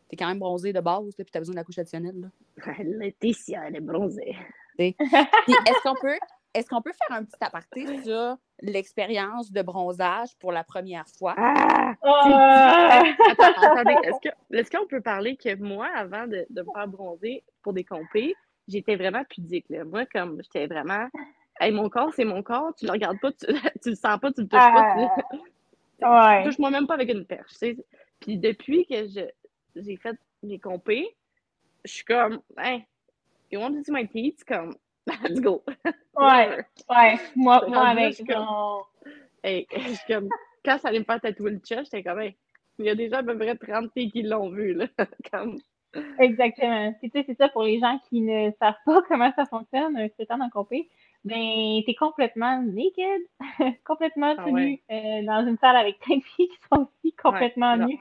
T'es 0.09 0.17
quand 0.17 0.29
même 0.29 0.39
bronzé 0.39 0.73
de 0.73 0.81
base, 0.81 1.05
là, 1.19 1.25
puis 1.25 1.33
t'as 1.33 1.41
besoin 1.41 1.55
de 1.55 1.59
la 1.59 1.65
couche 1.65 1.79
additionnelle. 1.79 2.21
Là. 2.21 2.73
Laetitia, 2.83 3.67
elle 3.67 3.77
est 3.77 3.81
bronzée. 3.81 4.37
Est-ce 4.79 5.83
qu'on 5.83 5.95
peut, 6.01 6.17
est-ce 6.57 6.69
qu'on 6.69 6.81
peut 6.83 6.93
faire 6.93 7.17
un 7.17 7.25
petit 7.25 7.37
aparté 7.41 8.03
sur 8.03 8.37
l'expérience 8.63 9.53
de 9.53 9.63
bronzage 9.63 10.31
pour 10.41 10.53
la 10.53 10.65
première 10.65 11.07
fois? 11.19 11.35
Ah! 11.37 11.95
Ah! 12.03 13.03
Attends, 13.31 13.61
attendez, 13.63 13.97
est-ce 14.05 14.21
que- 14.29 14.35
est-ce 14.57 14.71
qu'on 14.71 14.87
peut 14.87 15.01
parler 15.01 15.37
que 15.37 15.55
moi, 15.57 15.89
avant 15.95 16.27
de, 16.27 16.47
de 16.51 16.63
me 16.63 16.73
faire 16.75 16.89
bronzer 16.89 17.45
pour 17.63 17.73
des 17.73 17.85
compés, 17.85 18.35
j'étais 18.69 18.97
vraiment 18.97 19.25
pudique. 19.29 19.67
Là. 19.69 19.85
Moi, 19.85 20.07
comme 20.07 20.43
j'étais 20.43 20.67
vraiment. 20.67 21.09
Hey, 21.61 21.73
mon 21.73 21.89
corps, 21.89 22.13
c'est 22.15 22.25
mon 22.25 22.43
corps, 22.43 22.75
tu 22.75 22.87
le 22.87 22.93
regardes 22.93 23.19
pas, 23.21 23.33
tu, 23.33 23.47
tu 23.83 23.91
le 23.91 23.95
sens 23.97 24.19
pas, 24.21 24.33
tu 24.33 24.43
le 24.43 24.49
touches 24.49 24.59
pas. 24.61 24.95
Tu, 25.31 25.37
Ouais. 26.03 26.45
touche-moi 26.45 26.71
même 26.71 26.87
pas 26.87 26.93
avec 26.95 27.11
une 27.11 27.25
perche. 27.25 27.53
tu 27.53 27.57
sais. 27.57 27.77
Puis 28.21 28.37
depuis 28.37 28.85
que 28.87 29.07
je, 29.09 29.21
j'ai 29.77 29.97
fait 29.97 30.15
mes 30.43 30.59
compés, 30.59 31.17
je 31.87 31.91
suis 31.93 32.05
comme, 32.05 32.41
hey, 32.59 32.87
you 33.51 33.59
want 33.59 33.73
to 33.73 33.83
see 33.83 33.93
my 33.93 34.07
teeth? 34.07 34.45
Comme, 34.45 34.75
let's 35.07 35.41
go. 35.41 35.63
Ouais. 36.19 36.65
Ouais. 36.89 37.19
Moi, 37.35 37.63
moi 37.69 37.89
avec 37.89 38.15
suis 38.15 38.25
comme-. 38.25 38.95
Hey, 39.45 39.67
quand 40.65 40.79
ça 40.79 40.89
allait 40.89 41.01
me 41.01 41.05
faire 41.05 41.21
tatouer 41.21 41.51
le 41.51 41.59
chest, 41.59 41.91
j'étais 41.93 42.03
comme, 42.03 42.21
hey, 42.21 42.35
il 42.79 42.87
y 42.87 42.89
a 42.89 42.95
déjà 42.95 43.19
à 43.19 43.23
peu 43.23 43.37
près 43.37 43.55
30 43.55 43.93
filles 43.93 44.11
qui 44.11 44.23
l'ont 44.23 44.49
vu, 44.49 44.73
là. 44.73 44.87
comme, 45.31 45.59
Exactement. 46.19 46.93
Puis, 47.01 47.11
tu 47.11 47.19
sais, 47.19 47.25
c'est 47.27 47.37
ça 47.37 47.49
pour 47.49 47.63
les 47.63 47.79
gens 47.79 47.99
qui 48.09 48.21
ne 48.21 48.51
savent 48.61 48.75
pas 48.85 49.03
comment 49.09 49.33
ça 49.37 49.47
fonctionne, 49.47 49.97
un 49.97 50.09
stétan 50.09 50.41
en 50.41 50.51
compé. 50.51 50.89
Ben, 51.25 51.81
t'es 51.85 51.95
complètement 51.95 52.63
naked, 52.63 53.73
complètement 53.85 54.35
Ah 54.39 54.49
ouais. 54.49 54.65
nu, 54.65 54.83
euh, 54.91 55.23
dans 55.25 55.47
une 55.47 55.59
salle 55.59 55.77
avec 55.77 55.99
plein 55.99 56.19
de 56.19 56.23
filles 56.23 56.49
qui 56.49 56.59
sont 56.73 56.83
aussi 56.83 57.13
complètement 57.17 57.77
nues. 57.77 57.99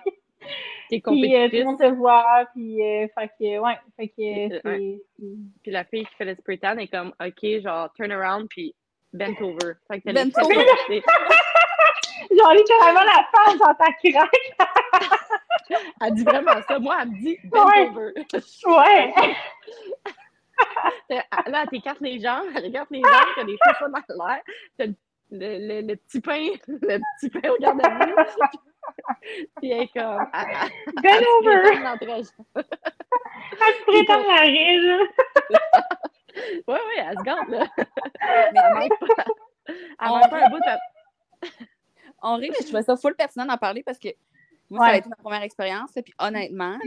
T'es 0.90 1.02
Puis, 1.02 1.36
euh, 1.36 1.50
tout 1.50 1.56
le 1.56 1.64
monde 1.66 1.80
te 1.80 1.92
voit, 1.94 2.46
puis, 2.54 2.82
euh, 2.82 3.08
fait 3.18 3.30
que, 3.40 3.60
ouais, 3.60 3.78
fait 3.98 4.08
que, 4.10 4.68
ouais. 4.68 5.02
Puis 5.64 5.72
la 5.72 5.84
fille 5.86 6.06
qui 6.06 6.16
fait 6.16 6.26
le 6.26 6.36
spray 6.36 6.58
tan 6.58 6.78
est 6.78 6.88
comme, 6.88 7.14
OK, 7.24 7.62
genre, 7.62 7.92
turn 7.94 8.12
around, 8.12 8.48
puis 8.50 8.76
bent 9.14 9.36
over. 9.42 9.74
Fait 9.90 10.02
que 10.02 10.12
Bent 10.12 10.32
over. 10.44 10.66
fesses 10.88 11.04
genre 12.38 12.54
littéralement 12.54 13.04
la 13.04 13.28
face 13.32 13.58
dans 13.58 13.74
ta 13.76 13.92
craque. 13.94 15.20
Elle 16.02 16.14
dit 16.14 16.24
vraiment 16.24 16.62
ça. 16.68 16.78
Moi, 16.80 16.96
elle 17.02 17.10
me 17.10 17.20
dit 17.22 17.38
bent 17.46 17.66
Ouais. 17.68 17.90
over. 17.90 18.14
Ouais. 18.68 19.14
Là, 21.10 21.24
elle 21.64 21.70
t'écarte 21.70 22.00
les 22.02 22.20
jambes, 22.20 22.46
elle 22.56 22.66
écarte 22.66 22.90
les 22.92 23.02
jambes, 23.02 23.26
t'as 23.36 23.44
les 23.44 23.58
cheveux 23.58 23.92
dans 23.92 24.26
l'air, 24.26 24.42
t'as 24.78 24.86
le, 24.86 24.94
le, 25.32 25.58
le, 25.82 25.88
le 25.88 25.96
petit 25.96 26.22
pain, 26.22 26.48
le 26.68 27.00
petit 27.20 27.30
pain 27.30 27.50
au 27.50 27.58
garde 27.60 27.82
à 27.84 28.06
vue. 28.06 28.14
Puis 29.58 29.72
elle 29.72 29.82
est 29.84 29.88
comme, 29.94 30.28
elle, 30.34 31.02
Ben 31.02 31.14
elle 31.14 31.24
se 31.24 31.30
over. 31.30 31.62
Elle 32.56 33.74
se 33.76 33.84
prétend 33.86 34.24
rire. 34.42 35.00
Ouais, 36.68 36.74
ouais, 36.74 36.98
elle 36.98 37.18
se 37.18 37.24
garde, 37.24 37.48
là. 37.50 37.66
Mais 37.78 38.60
Elle 38.82 38.90
pas. 38.90 39.24
Elle 39.68 39.76
On- 40.02 40.10
manque 40.18 40.30
pas 40.30 40.46
un 40.46 40.50
bout. 40.50 40.60
On 42.22 42.36
rit, 42.36 42.50
mais 42.50 42.58
je 42.60 42.64
trouvais 42.66 42.84
ça 42.84 42.98
full 42.98 43.16
pertinent 43.16 43.46
d'en 43.46 43.58
parler 43.58 43.84
parce 43.84 43.98
que 44.00 44.10
moi, 44.70 44.82
Ouais. 44.82 44.88
ça 44.90 44.94
a 44.96 44.98
été 44.98 45.10
ma 45.10 45.16
première 45.16 45.44
expérience. 45.44 45.96
là, 45.96 46.02
Puis 46.02 46.14
honnêtement, 46.20 46.78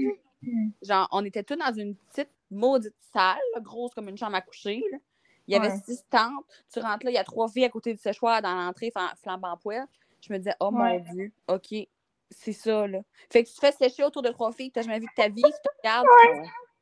genre, 0.83 1.09
on 1.13 1.25
était 1.25 1.43
tous 1.45 1.57
dans 1.57 1.73
une 1.73 1.97
petite 1.97 2.31
maudite 2.51 2.95
salle, 3.13 3.39
là, 3.55 3.61
grosse 3.61 3.95
comme 3.95 4.09
une 4.11 4.19
chambre 4.19 4.37
à 4.37 4.43
coucher. 4.43 4.83
là. 4.93 4.99
Il 5.47 5.55
y 5.55 5.57
avait 5.57 5.69
Ouais. 5.71 5.79
six 5.87 6.05
tentes. 6.11 6.45
Tu 6.71 6.81
rentres 6.81 7.07
là, 7.07 7.11
il 7.11 7.15
y 7.15 7.19
a 7.19 7.25
trois 7.25 7.49
filles 7.49 7.65
à 7.65 7.71
côté 7.71 7.95
du 7.95 8.01
séchoir 8.01 8.43
dans 8.43 8.55
l'entrée, 8.55 8.91
flam- 8.95 9.17
flambant 9.23 9.57
poêle. 9.57 9.87
Je 10.21 10.33
me 10.33 10.39
disais, 10.39 10.55
oh 10.61 10.71
mon 10.71 10.83
Ouais. 10.85 11.01
Dieu, 11.13 11.33
OK, 11.49 11.75
c'est 12.31 12.53
ça, 12.53 12.87
là. 12.87 13.01
Fait 13.31 13.43
que 13.45 13.49
tu 13.49 13.55
te 13.55 13.61
fais 13.61 13.73
sécher 13.73 14.05
autour 14.05 14.23
de 14.23 14.31
trois 14.31 14.53
filles 14.53 14.71
tu 14.71 14.83
jamais 14.83 14.99
vu 14.99 15.07
de 15.07 15.15
ta 15.23 15.29
vie, 15.29 15.43
tu 15.43 15.51
te 15.51 15.69
regardes. 15.79 16.07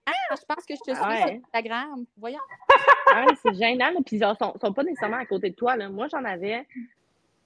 Ah, 0.09 0.13
je 0.39 0.45
pense 0.45 0.65
que 0.65 0.75
je 0.75 0.81
te 0.81 0.95
suis 0.95 1.03
Ah 1.05 1.17
sur 1.17 1.27
ouais. 1.27 1.41
Instagram. 1.45 2.05
Voyons. 2.17 2.39
Ouais, 3.15 3.35
c'est 3.43 3.55
gênant, 3.55 3.91
là. 3.91 4.01
Puis, 4.07 4.17
ils 4.17 4.21
sont, 4.41 4.55
sont 4.61 4.73
pas 4.73 4.83
nécessairement 4.85 5.17
à 5.19 5.27
côté 5.27 5.51
de 5.51 5.55
toi, 5.57 5.77
là. 5.77 5.89
Moi, 5.89 6.07
j'en 6.09 6.25
avais. 6.25 6.65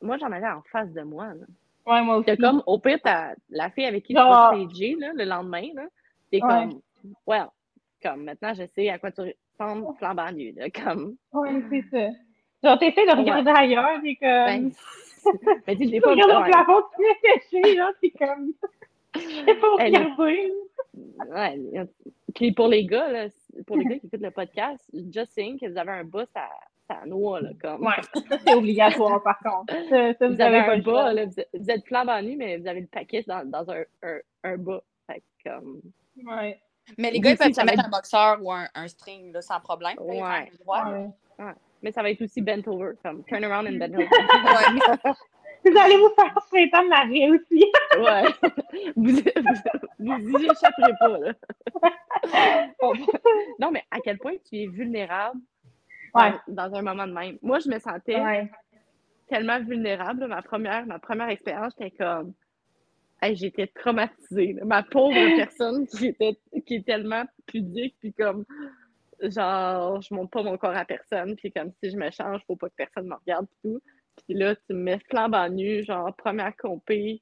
Moi, 0.03 0.19
j'en 0.19 0.31
avais 0.31 0.47
en 0.49 0.61
face 0.71 0.91
de 0.93 1.03
moi, 1.03 1.29
là. 1.35 1.47
Ouais, 1.87 2.03
moi 2.03 2.17
aussi. 2.19 2.27
C'est 2.29 2.37
comme, 2.37 2.63
au 2.67 2.79
pire, 2.79 2.99
t'as 3.03 3.35
la 3.49 3.71
fille 3.71 3.87
avec 3.87 4.05
qui 4.05 4.15
tu 4.15 4.21
stager, 4.21 4.95
là, 4.99 5.13
le 5.15 5.25
lendemain, 5.25 5.69
là. 5.75 5.85
C'est 6.31 6.43
Ouais. 6.43 6.49
comme, 6.49 6.81
well, 7.27 7.47
comme 8.03 8.25
maintenant, 8.25 8.53
je 8.55 8.65
sais 8.75 8.91
à 8.91 8.99
quoi 8.99 9.11
tu 9.11 9.23
ressembles 9.59 9.97
flambant 9.97 10.31
nu, 10.31 10.53
là. 10.53 10.69
Comme, 10.71 11.17
Ouais, 11.33 11.63
c'est 11.71 11.85
ça. 11.91 12.15
Genre, 12.63 12.79
t'essaies 12.79 13.07
de 13.07 13.17
regarder 13.17 13.51
ailleurs, 13.51 14.01
t'es 14.03 14.19
Ben, 14.21 14.71
comme. 15.25 15.43
mais 15.67 15.77
tu 15.77 15.85
sais, 15.85 15.91
des 15.91 15.97
Tu 15.97 16.01
fois, 16.01 16.11
regardes 16.13 16.31
au 16.33 16.41
ouais. 16.43 16.51
plafond, 16.51 16.83
tu 16.97 17.05
es 17.05 17.63
caché, 17.63 17.77
genre, 17.77 17.91
t'es 18.01 18.11
comme. 18.11 18.53
Je 19.15 19.45
sais 19.45 19.55
pas 19.55 19.67
regarder. 19.79 20.53
Ouais. 21.29 21.89
Puis 22.35 22.53
pour 22.53 22.69
les 22.69 22.87
gars, 22.87 23.09
là, 23.09 23.27
pour 23.67 23.77
les 23.77 23.85
gars 23.85 23.99
qui 23.99 24.07
écoutent 24.07 24.21
le 24.21 24.31
podcast, 24.31 24.89
just 25.13 25.33
saying 25.33 25.59
que 25.59 25.67
vous 25.67 25.79
avez 25.79 25.91
un 25.93 26.05
bas, 26.05 26.25
ça, 26.35 26.49
ça 26.89 27.01
noie, 27.07 27.41
là, 27.41 27.51
comme. 27.61 27.83
Ouais, 27.87 28.03
ça, 28.29 28.39
c'est 28.47 28.55
obligatoire, 28.55 29.23
par 29.23 29.39
contre. 29.41 29.75
Ça, 29.89 30.15
ça, 30.15 30.29
Vous 30.29 30.41
avez 30.41 30.61
pas 30.65 30.73
un 30.73 30.77
le 30.77 30.83
bas, 30.83 31.13
là, 31.13 31.27
vous 31.27 31.41
êtes, 31.41 31.49
vous 31.55 31.87
flambant 31.87 32.23
nu, 32.23 32.37
mais 32.37 32.59
vous 32.59 32.67
avez 32.67 32.83
le 32.83 32.87
paquet 32.87 33.25
dans, 33.27 33.45
dans 33.49 33.69
un, 33.71 33.83
un, 34.03 34.19
un 34.45 34.57
bas. 34.59 34.83
Fait 35.07 35.23
que, 35.45 35.51
comme. 35.51 35.81
Ouais. 36.25 36.61
Mais 36.99 37.11
les 37.11 37.21
gars, 37.21 37.31
ils 37.33 37.37
peuvent 37.37 37.53
se 37.53 37.65
mettre 37.65 37.85
un 37.87 37.91
boxeur 37.91 38.39
ou 38.43 38.53
un, 38.53 38.67
un 38.75 38.89
string 38.89 39.33
là, 39.33 39.43
sans 39.43 39.61
problème. 39.61 39.97
là, 39.99 40.05
ils 40.15 40.21
ont 40.21 40.25
Ouais. 40.25 40.51
le 40.53 40.67
là. 40.67 41.13
ouais. 41.39 41.53
Mais 41.83 41.93
ça 41.93 42.03
va 42.03 42.11
être 42.11 42.23
aussi 42.23 42.43
bent 42.43 42.63
over, 42.67 42.93
comme 43.05 43.25
turn 43.25 43.45
around 43.45 43.67
and 43.69 43.79
bend 43.79 43.95
over. 43.95 44.09
Ouais. 45.65 45.71
Vous 45.73 45.79
allez 45.79 45.97
vous 45.99 46.09
faire 46.19 46.33
printemps 46.51 46.85
de 46.85 46.89
marée 46.89 47.31
aussi. 47.31 47.65
Ouais. 47.99 48.25
Vous, 48.97 49.13
vous, 49.99 50.31
vous 50.31 50.39
y 50.39 50.45
échapperez 50.47 50.93
pas, 50.99 51.19
là. 51.19 51.33
Bon, 52.81 52.93
non, 53.59 53.71
mais 53.71 53.85
à 53.91 54.01
quel 54.01 54.17
point 54.19 54.33
tu 54.49 54.57
es 54.57 54.67
vulnérable 54.69 55.39
dans, 56.15 56.21
Ouais. 56.23 56.33
dans 56.49 56.75
un 56.75 56.83
moment 56.83 57.07
de 57.07 57.13
même. 57.13 57.39
Moi, 57.43 57.59
je 57.59 57.69
me 57.69 57.79
sentais 57.79 58.19
Ouais. 58.21 58.51
tellement 59.29 59.61
vulnérable. 59.61 60.27
Ma 60.29 60.41
première, 60.43 60.87
ma 60.87 60.99
première 60.99 61.29
expérience, 61.29 61.75
j'étais 61.79 61.95
comme. 61.97 62.33
Hey, 63.23 63.37
j'étais 63.37 63.67
traumatisée. 63.67 64.57
Ma 64.65 64.83
pauvre 64.83 65.15
personne 65.37 65.87
qui 65.89 66.07
était 66.07 66.39
qui 66.67 66.77
est 66.77 66.87
tellement 66.87 67.25
pudique, 67.47 67.97
puis 68.01 68.15
comme 68.15 68.47
genre 69.23 70.01
je 70.03 70.15
montre 70.15 70.31
pas 70.31 70.43
mon 70.43 70.57
corps 70.57 70.77
à 70.77 70.85
personne, 70.85 71.37
puis 71.37 71.53
comme 71.53 71.73
si 71.83 71.91
je 71.91 71.97
me 71.97 72.11
change, 72.11 72.41
faut 72.47 72.57
pas 72.57 72.69
que 72.69 72.75
personne 72.77 73.07
me 73.09 73.15
regarde 73.15 73.47
pis 73.47 73.57
tout. 73.71 73.81
Puis 74.27 74.35
là, 74.35 74.55
tu 74.57 74.73
me 74.75 74.83
mets 74.83 74.99
flambant 75.11 75.49
nu, 75.49 75.85
genre 75.85 76.15
première 76.17 76.57
compé, 76.57 77.21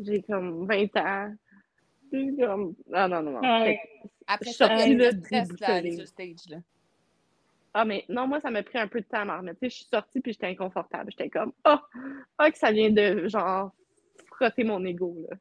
j'ai 0.00 0.22
comme 0.22 0.66
20 0.66 0.96
ans. 0.96 1.34
Puis 2.10 2.36
comme. 2.36 2.74
Non, 2.88 3.08
non, 3.08 3.22
non, 3.22 3.30
non. 3.32 3.40
Ouais. 3.40 3.64
Fait 3.64 3.76
que- 3.76 4.08
Après 4.26 4.50
Je 4.50 4.56
ça, 4.56 4.78
suis 4.78 4.90
il 4.92 5.00
y 5.00 5.04
a 5.04 5.10
le 5.10 5.18
stress 5.20 5.60
là, 5.60 5.80
sur 5.82 5.98
le 6.00 6.06
stage. 6.06 6.48
Là. 6.48 6.56
Ah, 7.74 7.84
mais 7.84 8.04
non, 8.08 8.26
moi, 8.26 8.40
ça 8.40 8.50
m'a 8.50 8.62
pris 8.62 8.78
un 8.78 8.88
peu 8.88 9.00
de 9.00 9.06
temps 9.06 9.20
à 9.20 9.24
m'en 9.24 9.36
remettre. 9.38 9.60
Tu 9.60 9.66
sais, 9.66 9.70
je 9.70 9.76
suis 9.76 9.84
sortie 9.86 10.20
puis 10.20 10.32
j'étais 10.32 10.46
inconfortable. 10.48 11.10
J'étais 11.12 11.28
comme, 11.30 11.52
oh, 11.68 11.76
ah, 12.38 12.50
que 12.50 12.58
ça 12.58 12.72
vient 12.72 12.90
de, 12.90 13.28
genre, 13.28 13.70
frotter 14.26 14.64
mon 14.64 14.84
ego, 14.84 15.16
là. 15.28 15.36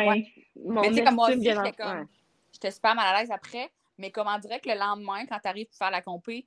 Ouais. 0.00 0.08
Ouais. 0.08 0.26
Mon 0.56 0.80
Mais 0.82 0.88
tu 0.88 0.94
sais, 0.94 1.04
comme 1.04 1.14
moi 1.14 1.28
aussi, 1.28 1.42
j'étais 1.42 1.56
en- 1.56 1.70
comme. 1.72 2.06
J'étais 2.52 2.70
super 2.72 2.94
mal 2.94 3.14
à 3.14 3.20
l'aise 3.20 3.30
après, 3.30 3.70
mais 3.98 4.10
comme 4.10 4.26
on 4.28 4.38
dirait 4.38 4.60
que 4.60 4.68
le 4.68 4.78
lendemain, 4.78 5.26
quand 5.28 5.38
t'arrives 5.38 5.66
pour 5.68 5.76
faire 5.76 5.90
la 5.90 6.02
compé, 6.02 6.46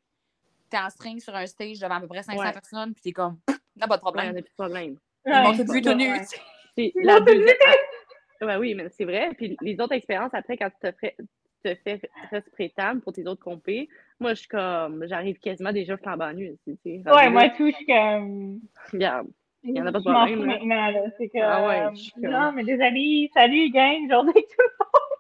t'es 0.70 0.78
en 0.78 0.90
string 0.90 1.20
sur 1.20 1.36
un 1.36 1.46
stage 1.46 1.80
devant 1.80 1.96
à 1.96 2.02
peu 2.02 2.08
près 2.08 2.24
500 2.24 2.40
Ouais. 2.42 2.52
personnes, 2.52 2.94
puis 2.94 3.02
t'es 3.04 3.12
comme, 3.12 3.38
n'a 3.76 3.88
pas 3.88 3.88
de 3.88 3.92
Ouais, 3.94 3.98
problème. 4.00 4.30
on 4.32 4.34
n'a 4.34 4.42
plus 4.42 4.50
de 4.50 4.56
problème. 4.58 4.98
Ils 5.26 5.32
Ouais. 5.32 5.42
m'ont 5.44 5.52
tout 5.58 5.72
vu 5.72 5.82
tout 5.82 5.94
nu. 5.94 6.12
Ouais. 6.12 6.20
tu 6.20 6.26
sais. 6.26 6.42
C'est 6.78 6.92
Ils 6.96 7.06
la 7.06 7.20
deuxième. 7.20 7.56
Ouais, 8.42 8.58
oui, 8.58 8.76
mais 8.76 8.90
c'est 8.90 9.06
vrai. 9.06 9.30
Puis 9.38 9.56
les 9.62 9.80
autres 9.80 9.94
expériences 9.94 10.34
après, 10.34 10.58
quand 10.58 10.70
tu 10.70 10.78
te 10.92 10.92
fais, 11.00 11.16
tu 11.18 11.26
te 11.64 11.76
fais 11.84 12.02
respirer 12.32 12.74
pour 13.02 13.14
tes 13.14 13.26
autres 13.28 13.42
compés, 13.42 13.88
moi, 14.20 14.32
je 14.34 14.40
suis 14.40 14.48
comme, 14.50 15.06
j'arrive 15.08 15.40
quasiment 15.40 15.72
déjà 15.72 15.96
flambant 15.96 16.34
nu. 16.34 16.54
tu 16.66 16.78
Ouais, 16.86 17.02
là. 17.06 17.30
moi, 17.30 17.50
tout, 17.50 17.68
je 17.72 17.76
suis 17.76 17.86
comme. 17.86 18.60
Regarde. 18.94 19.28
y 19.64 19.80
en 19.82 19.86
a 19.86 19.92
pas 19.94 20.00
de 20.00 20.04
problème, 20.04 20.44
maintenant, 20.46 20.92
là. 20.92 21.00
C'est 21.18 21.30
que. 21.30 21.40
Ah 21.42 21.66
ouais, 21.66 21.80
euh, 21.80 21.90
je 21.96 22.02
suis 22.02 22.14
Non, 22.18 22.32
comme- 22.48 22.56
mais 22.56 22.64
désolé, 22.66 23.32
salut, 23.34 23.70
gang, 23.72 24.10
journée 24.12 24.34
tout 24.34 24.42
C'est 24.44 25.15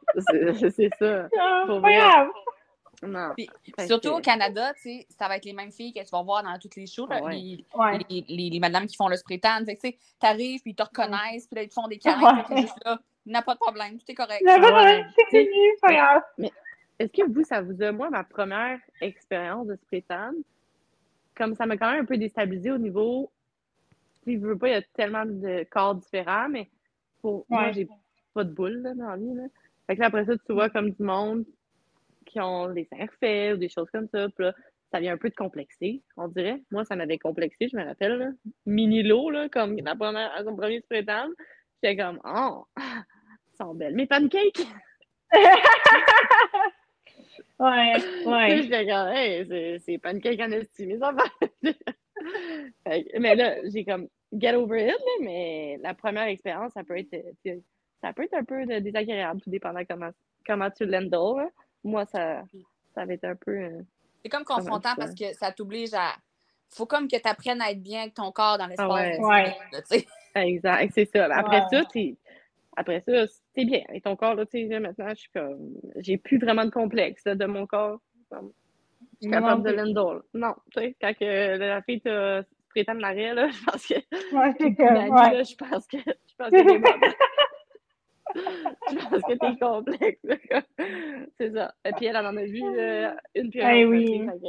c'est 0.71 0.89
ça. 0.99 1.23
le 1.32 1.65
Pour 1.67 1.80
vrai. 1.80 1.95
grave. 1.97 2.28
Non. 3.04 3.32
Puis, 3.36 3.47
Surtout 3.88 4.12
que- 4.12 4.15
au 4.15 4.21
Canada, 4.21 4.73
tu 4.75 4.82
sais, 4.82 5.08
ça 5.10 5.28
va 5.28 5.36
être 5.38 5.45
les 5.45 5.54
mêmes 5.54 5.71
filles 5.71 5.93
que 5.93 5.99
tu 5.99 6.10
vas 6.12 6.23
voir 6.23 6.43
dans 6.43 6.58
toutes 6.58 6.75
les 6.78 6.88
shows, 6.88 7.06
là, 7.08 7.17
Ah 7.19 7.23
ouais. 7.25 7.34
les, 7.36 7.65
Ouais. 7.75 7.99
les, 8.10 8.25
les, 8.30 8.49
les 8.49 8.60
madames 8.60 8.88
qui 8.88 8.95
font 8.95 9.10
le 9.10 9.17
spray 9.17 9.38
tan. 9.39 9.63
Fait 9.65 9.75
que, 9.75 9.82
tu 9.82 9.89
sais, 9.89 9.97
t'arrives, 10.19 10.62
puis 10.62 10.71
ils 10.71 10.75
te 10.75 10.82
reconnaissent, 10.84 11.45
puis 11.47 11.56
là, 11.58 11.63
ils 11.63 11.69
te 11.69 11.73
font 11.73 11.88
des 11.88 11.97
câlins, 11.97 12.45
Ouais. 12.49 12.62
juste 12.62 12.80
là, 12.86 12.97
n'a 13.25 13.41
pas 13.41 13.54
de 13.54 13.60
problème, 13.60 13.97
tout 13.99 14.06
est 14.10 14.15
correct. 14.15 14.41
Il 14.41 14.47
y 14.47 14.49
a 14.51 14.60
pas 14.60 14.67
de 14.67 14.71
problème, 14.71 15.06
c'est 15.30 15.43
fini, 15.45 15.67
pas 15.82 15.93
grave. 15.93 16.21
Est-ce 16.97 17.12
que 17.12 17.30
vous, 17.30 17.43
ça 17.43 17.62
vous 17.62 17.84
a, 17.84 17.91
moi, 17.91 18.10
ma 18.10 18.23
première 18.23 18.80
expérience 19.01 19.67
de 19.67 19.75
spray 19.75 20.01
tan, 20.01 20.32
comme 21.36 21.54
ça 21.54 21.65
m'a 21.65 21.75
quand 21.75 21.91
même 21.91 22.04
un 22.04 22.06
peu 22.06 22.17
déstabilisé 22.17 22.71
au 22.71 22.78
niveau, 22.78 23.30
si 24.23 24.36
je 24.36 24.39
veux 24.39 24.58
pas, 24.58 24.69
il 24.69 24.71
y 24.71 24.75
a 24.75 24.82
tellement 24.82 25.25
de 25.25 25.65
corps 25.69 25.95
différents, 25.95 26.47
mais 26.49 26.69
pour 27.21 27.45
moi, 27.49 27.71
j'ai 27.73 27.88
pas 28.34 28.45
de 28.45 28.51
boule 28.54 28.82
là, 28.82 28.93
dans 28.93 29.10
la 29.10 29.17
vie. 29.17 29.34
Là. 29.34 29.43
Fait 29.88 29.95
que 29.95 30.02
là, 30.02 30.08
après 30.08 30.26
ça, 30.26 30.34
tu 30.38 30.54
vois 30.54 30.69
comme 30.69 30.91
du 30.91 31.04
monde 31.04 31.45
qui 32.26 32.39
ont 32.41 32.71
des 32.74 32.86
seins 32.86 33.06
refaits 33.06 33.56
ou 33.56 33.58
des 33.58 33.69
choses 33.69 33.89
comme 33.91 34.08
ça, 34.10 34.28
puis 34.36 34.45
là, 34.45 34.54
ça 34.91 35.00
vient 35.00 35.13
un 35.13 35.17
peu 35.17 35.30
de 35.30 35.36
complexer, 35.36 36.02
on 36.17 36.28
dirait. 36.28 36.62
Moi, 36.71 36.86
ça 36.86 36.95
m'avait 36.95 37.17
complexé, 37.17 37.67
je 37.71 37.78
me 37.78 37.84
rappelle, 37.84 38.17
là. 38.17 38.30
Mini 38.65 39.04
lot, 39.04 39.30
là, 39.30 39.50
comme 39.50 39.76
la 39.78 39.95
première, 39.95 40.32
à 40.34 40.43
son 40.43 40.56
premier 40.56 40.80
spray 40.82 41.06
tan, 41.06 41.28
j'étais 41.84 42.02
comme, 42.02 42.19
oh, 42.26 42.65
ils 42.78 43.58
sont 43.58 43.74
belles. 43.76 43.95
Mes 43.95 44.08
pancakes! 44.08 44.65
Ouais, 47.60 47.93
ouais. 48.26 48.63
j'étais 48.63 48.86
comme, 48.86 49.08
hey, 49.13 49.80
c'est- 49.80 50.00
une 50.12 50.21
quelqu'un 50.21 50.52
estimé, 50.52 50.98
ça 51.00 51.13
que- 51.63 53.19
mais 53.19 53.36
là, 53.36 53.56
j'ai 53.69 53.86
comme, 53.86 54.08
get 54.34 54.56
over 54.56 54.82
it, 54.82 54.88
là, 54.91 55.12
mais 55.21 55.80
la 55.82 55.93
première 55.93 56.28
expérience, 56.28 56.74
ça 56.74 56.84
peut 56.84 56.98
être, 56.98 57.15
ça 58.01 58.13
peut 58.13 58.23
être 58.23 58.34
un 58.36 58.43
peu 58.43 58.65
de- 58.65 58.79
désagréable, 58.79 59.41
tout 59.41 59.49
dépendant 59.49 59.81
comment, 59.89 60.10
comment 60.45 60.69
tu 60.71 60.86
l'handles. 60.86 61.49
Moi, 61.84 62.05
ça, 62.05 62.43
ça 62.93 63.05
va 63.05 63.13
être 63.13 63.25
un 63.25 63.36
peu. 63.36 63.51
euh, 63.51 63.81
C'est 64.23 64.29
comme 64.29 64.43
confrontant 64.43 64.95
parce 64.97 65.13
que 65.15 65.34
ça 65.34 65.51
t'oblige 65.51 65.93
à. 65.93 66.13
Faut 66.71 66.86
comme 66.86 67.08
que 67.08 67.15
tu 67.17 67.27
apprennes 67.29 67.62
à 67.62 67.71
être 67.71 67.81
bien 67.81 68.01
avec 68.01 68.15
ton 68.15 68.31
corps 68.31 68.58
dans 68.58 68.67
l'espace. 68.67 68.88
Ah 68.89 69.27
ouais. 69.27 69.55
là. 69.71 70.43
Exact, 70.43 70.91
c'est 70.93 71.05
ça. 71.05 71.25
Après 71.34 71.62
Ouais. 71.62 71.65
ça, 71.71 71.86
t'es- 71.93 72.15
après 72.75 73.01
ça, 73.08 73.13
t'es 73.53 73.65
bien. 73.65 73.81
Et 73.93 74.01
ton 74.01 74.15
corps, 74.15 74.36
là, 74.36 74.45
tu 74.45 74.67
sais, 74.67 74.79
maintenant, 74.79 75.10
je 75.10 75.15
suis 75.15 75.29
comme, 75.31 75.75
j'ai 75.97 76.17
plus 76.17 76.38
vraiment 76.39 76.65
de 76.65 76.71
complexe 76.71 77.23
là, 77.25 77.36
de 77.36 77.45
mon 77.45 77.65
corps. 77.67 77.99
Comme, 78.29 78.51
Je 79.21 79.27
suis 79.27 79.31
capable 79.31 79.63
de 79.63 79.71
l'handle. 79.71 80.23
Non, 80.34 80.55
tu 80.75 80.81
sais, 80.81 80.95
quand 80.99 81.13
que 81.17 81.58
la 81.58 81.81
fille 81.84 82.01
t'a 82.01 82.41
prétend 82.69 82.95
l'arrêt, 82.95 83.34
là, 83.34 83.47
je 83.49 83.63
pense 83.63 83.88
que 83.88 83.93
Ouais, 84.36 84.53
c'est 84.60 84.73
que. 84.75 84.84
Je 84.84 85.55
pense 85.55 85.88
que 85.88 85.97
je 85.97 86.36
pense 86.38 86.49
que. 86.49 86.55
je 88.35 89.09
pense 89.09 89.21
que 89.21 89.33
t'es 89.33 89.59
complexe. 89.59 90.21
C'est 91.39 91.53
ça. 91.53 91.73
Et 91.85 91.91
puis 91.93 92.05
elle, 92.07 92.15
elle 92.15 92.25
en 92.25 92.38
a 92.38 92.43
vu 92.45 92.61
euh, 92.63 93.11
une 93.35 93.49
puis 93.49 93.59
autre, 93.61 93.89
oui. 93.89 94.19
fait 94.25 94.39
que 94.39 94.45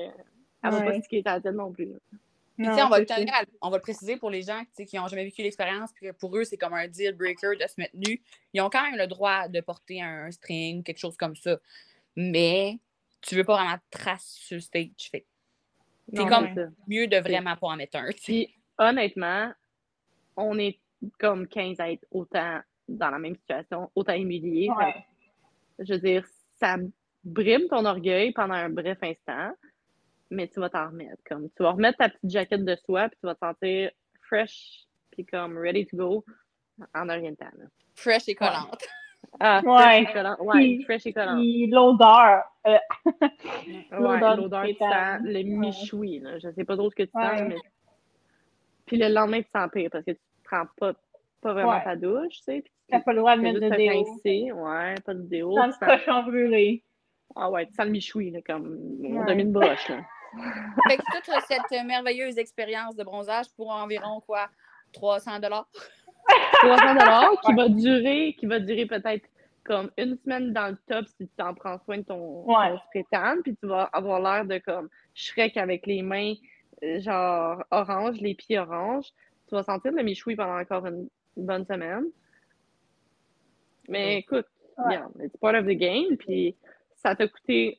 Elle 0.65 0.71
va 0.71 0.79
Ouais. 0.81 0.85
pas 0.87 1.01
sticker 1.03 1.23
ta 1.23 1.41
tête 1.41 1.55
non 1.55 1.73
plus. 1.73 1.87
là. 1.87 1.99
Puis, 2.59 2.67
tu 2.67 2.73
sais, 2.75 2.83
on 2.83 2.89
va, 2.89 2.99
le 2.99 3.05
tenir 3.05 3.35
à- 3.35 3.45
on 3.61 3.69
va 3.69 3.77
le 3.77 3.83
préciser 3.83 4.17
pour 4.17 4.31
les 4.31 4.41
gens 4.41 4.63
qui 4.75 4.97
n'ont 4.97 5.07
jamais 5.09 5.25
vécu 5.25 5.43
l'expérience, 5.43 5.93
puis 5.93 6.07
que 6.09 6.13
pour 6.13 6.35
eux, 6.39 6.45
c'est 6.45 6.57
comme 6.57 6.73
un 6.73 6.89
deal 6.89 7.13
breaker 7.15 7.51
de 7.61 7.67
se 7.69 7.75
mettre 7.79 7.95
nu. 7.95 8.23
Ils 8.55 8.63
ont 8.63 8.71
quand 8.71 8.83
même 8.83 8.97
le 8.99 9.07
droit 9.07 9.47
de 9.49 9.61
porter 9.61 10.01
un 10.01 10.31
string, 10.31 10.83
quelque 10.83 10.97
chose 10.99 11.19
comme 11.19 11.37
ça. 11.37 11.59
Mais 12.17 12.79
tu 13.21 13.35
veux 13.35 13.45
pas 13.45 13.57
vraiment 13.57 13.75
de 13.75 13.81
trace 13.91 14.25
sur 14.41 14.55
le 14.55 14.61
stage. 14.63 14.89
Fait 15.11 15.21
que 15.21 15.27
C'est 16.15 16.23
Non, 16.25 16.29
comme- 16.29 16.55
ça. 16.55 16.63
mieux 16.89 17.07
de 17.09 17.19
vraiment 17.19 17.57
pas 17.57 17.67
en 17.67 17.77
mettre 17.77 17.99
un. 17.99 18.09
Puis 18.13 18.55
honnêtement, 18.79 19.53
on 20.37 20.59
est 20.59 20.79
comme 21.19 21.47
15 21.47 21.79
à 21.79 21.91
être 21.93 22.07
autant 22.11 22.61
dans 22.89 23.11
la 23.11 23.19
même 23.19 23.37
situation, 23.37 23.91
autant 23.95 24.15
humiliés. 24.15 24.69
Ouais. 24.77 24.95
Je 25.79 25.93
veux 25.95 26.01
dire, 26.01 26.25
ça 26.61 26.77
brime 27.25 27.67
ton 27.69 27.85
orgueil 27.85 28.33
pendant 28.33 28.55
un 28.55 28.71
bref 28.71 28.99
instant, 29.03 29.53
mais 30.31 30.49
tu 30.49 30.61
vas 30.61 30.71
t'en 30.71 30.87
remettre. 30.89 31.23
Comme, 31.29 31.49
tu 31.51 31.63
vas 31.63 31.73
remettre 31.73 31.99
ta 31.99 32.09
petite 32.09 32.31
jaquette 32.31 32.65
de 32.65 32.77
soie, 32.77 33.09
puis 33.09 33.19
tu 33.21 33.27
vas 33.27 33.35
te 33.35 33.41
sentir 33.41 33.91
fresh, 34.23 34.85
puis 35.11 35.25
comme 35.27 35.59
ready 35.59 35.87
to 35.87 35.97
go 35.97 36.25
en 36.95 37.09
un 37.09 37.15
rien 37.15 37.31
de 37.33 37.37
temps. 37.37 37.47
là. 37.59 37.65
Fresh 37.95 38.29
et 38.29 38.35
collante. 38.35 38.85
Ah, 39.41 39.61
Ouais. 39.65 40.05
fresh 40.05 40.09
et 40.09 40.13
collant. 40.13 40.37
Ouais, 40.41 40.55
Puis- 40.55 40.83
fresh 40.85 41.07
et 41.07 41.13
collant. 41.13 41.37
Puis 41.37 41.67
l'odeur. 41.67 42.43
euh, 42.67 42.79
Ouais, 43.21 43.31
l'odeur 43.93 44.37
l'odeur 44.37 44.63
du 44.65 44.73
du 44.73 44.79
sang, 44.79 44.85
pétard. 44.89 45.19
le 45.23 45.43
michoui, 45.43 46.19
là. 46.21 46.39
Je 46.39 46.51
sais 46.53 46.65
pas 46.65 46.77
trop 46.77 46.91
ce 46.91 46.95
que 46.97 47.03
tu 47.03 47.11
Ouais. 47.15 47.25
sens, 47.39 47.41
mais. 47.49 47.57
Puis 48.87 48.97
le 48.99 49.09
lendemain, 49.09 49.43
tu 49.43 49.49
sens 49.55 49.69
pire 49.73 49.89
parce 49.91 50.05
que 50.05 50.13
tu 50.13 50.21
prends 50.45 50.65
pas, 50.77 50.93
pas 51.41 51.53
vraiment 51.53 51.71
Ouais. 51.73 51.85
ta 51.85 51.97
douche, 51.97 52.35
tu 52.39 52.43
sais. 52.45 52.61
Puis 52.63 52.73
tu 52.73 52.76
T'as 52.89 53.01
pas 53.01 53.13
le 53.13 53.19
droit 53.19 53.37
de 53.37 53.43
mettre 53.43 53.61
de 53.61 53.69
déo. 53.69 54.55
Ouais, 54.65 54.95
pas 55.05 55.15
de 55.15 55.23
déo. 55.23 55.53
Sans 55.55 55.67
le 55.67 55.73
cochon 55.99 56.23
brûlé. 56.23 56.83
Ah 57.35 57.51
ouais, 57.51 57.67
tu 57.67 57.75
sens 57.75 57.87
le 57.87 57.93
michoui, 57.93 58.31
là, 58.31 58.41
comme 58.47 58.79
on 59.03 59.17
Ouais. 59.25 59.31
a 59.33 59.35
mis 59.35 59.43
une 59.43 59.53
broche, 59.53 59.89
là. 59.89 59.99
Fait 60.89 60.97
que 60.97 61.03
toute 61.15 61.31
cette 61.49 61.85
merveilleuse 61.87 62.39
expérience 62.39 62.95
de 62.97 63.03
bronzage 63.05 63.47
pour 63.57 63.71
environ 63.71 64.21
quoi? 64.21 64.49
300 64.93 65.41
dollars. 65.41 65.69
300 66.63 66.95
dollars 66.95 67.41
qui 67.45 67.55
va 67.55 67.69
durer, 67.69 68.37
qui 68.39 68.47
va 68.47 68.59
durer 68.61 68.87
peut-être 68.87 69.27
comme 69.65 69.91
une 69.99 70.17
semaine 70.19 70.53
dans 70.53 70.69
le 70.69 70.77
top 70.87 71.07
si 71.09 71.27
tu 71.27 71.29
t'en 71.37 71.55
prends 71.55 71.79
soin 71.85 71.99
de 71.99 72.03
ton, 72.03 72.45
Ouais. 72.45 72.71
ton 72.71 72.79
spray 72.87 73.05
tan, 73.11 73.37
puis 73.43 73.57
tu 73.57 73.67
vas 73.67 73.85
avoir 73.93 74.21
l'air 74.21 74.45
de 74.45 74.59
comme 74.59 74.89
Shrek 75.15 75.57
avec 75.57 75.87
les 75.87 76.03
mains 76.03 76.35
euh, 76.85 77.01
genre 77.01 77.65
orange, 77.71 78.21
les 78.21 78.35
pieds 78.35 78.59
orange. 78.59 79.07
Tu 79.49 79.55
vas 79.55 79.63
sentir 79.65 79.93
le 79.93 80.03
michoui 80.03 80.37
pendant 80.37 80.59
encore 80.61 80.87
une 80.87 81.09
bonne 81.37 81.65
semaine. 81.67 82.05
Mais 83.89 84.19
écoute, 84.19 84.47
Ouais. 84.79 84.85
regarde, 84.97 85.13
it's 85.23 85.37
part 85.39 85.55
of 85.55 85.67
the 85.67 85.77
game, 85.77 86.17
puis 86.19 86.55
ça 86.95 87.15
t'a 87.17 87.27
coûté, 87.29 87.79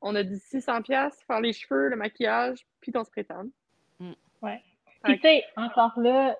on 0.00 0.14
a 0.14 0.22
dit 0.22 0.38
600 0.38 0.82
pièces 0.82 1.22
faire 1.26 1.40
les 1.40 1.52
cheveux, 1.52 1.88
le 1.88 1.96
maquillage, 1.96 2.66
puis 2.80 2.90
ton 2.92 3.04
spray 3.04 3.24
tan. 3.24 3.48
Mm. 4.00 4.12
Ouais. 4.42 4.62
Puis, 5.04 5.16
tu 5.16 5.22
sais, 5.22 5.44
encore 5.56 5.98
là, 5.98 6.36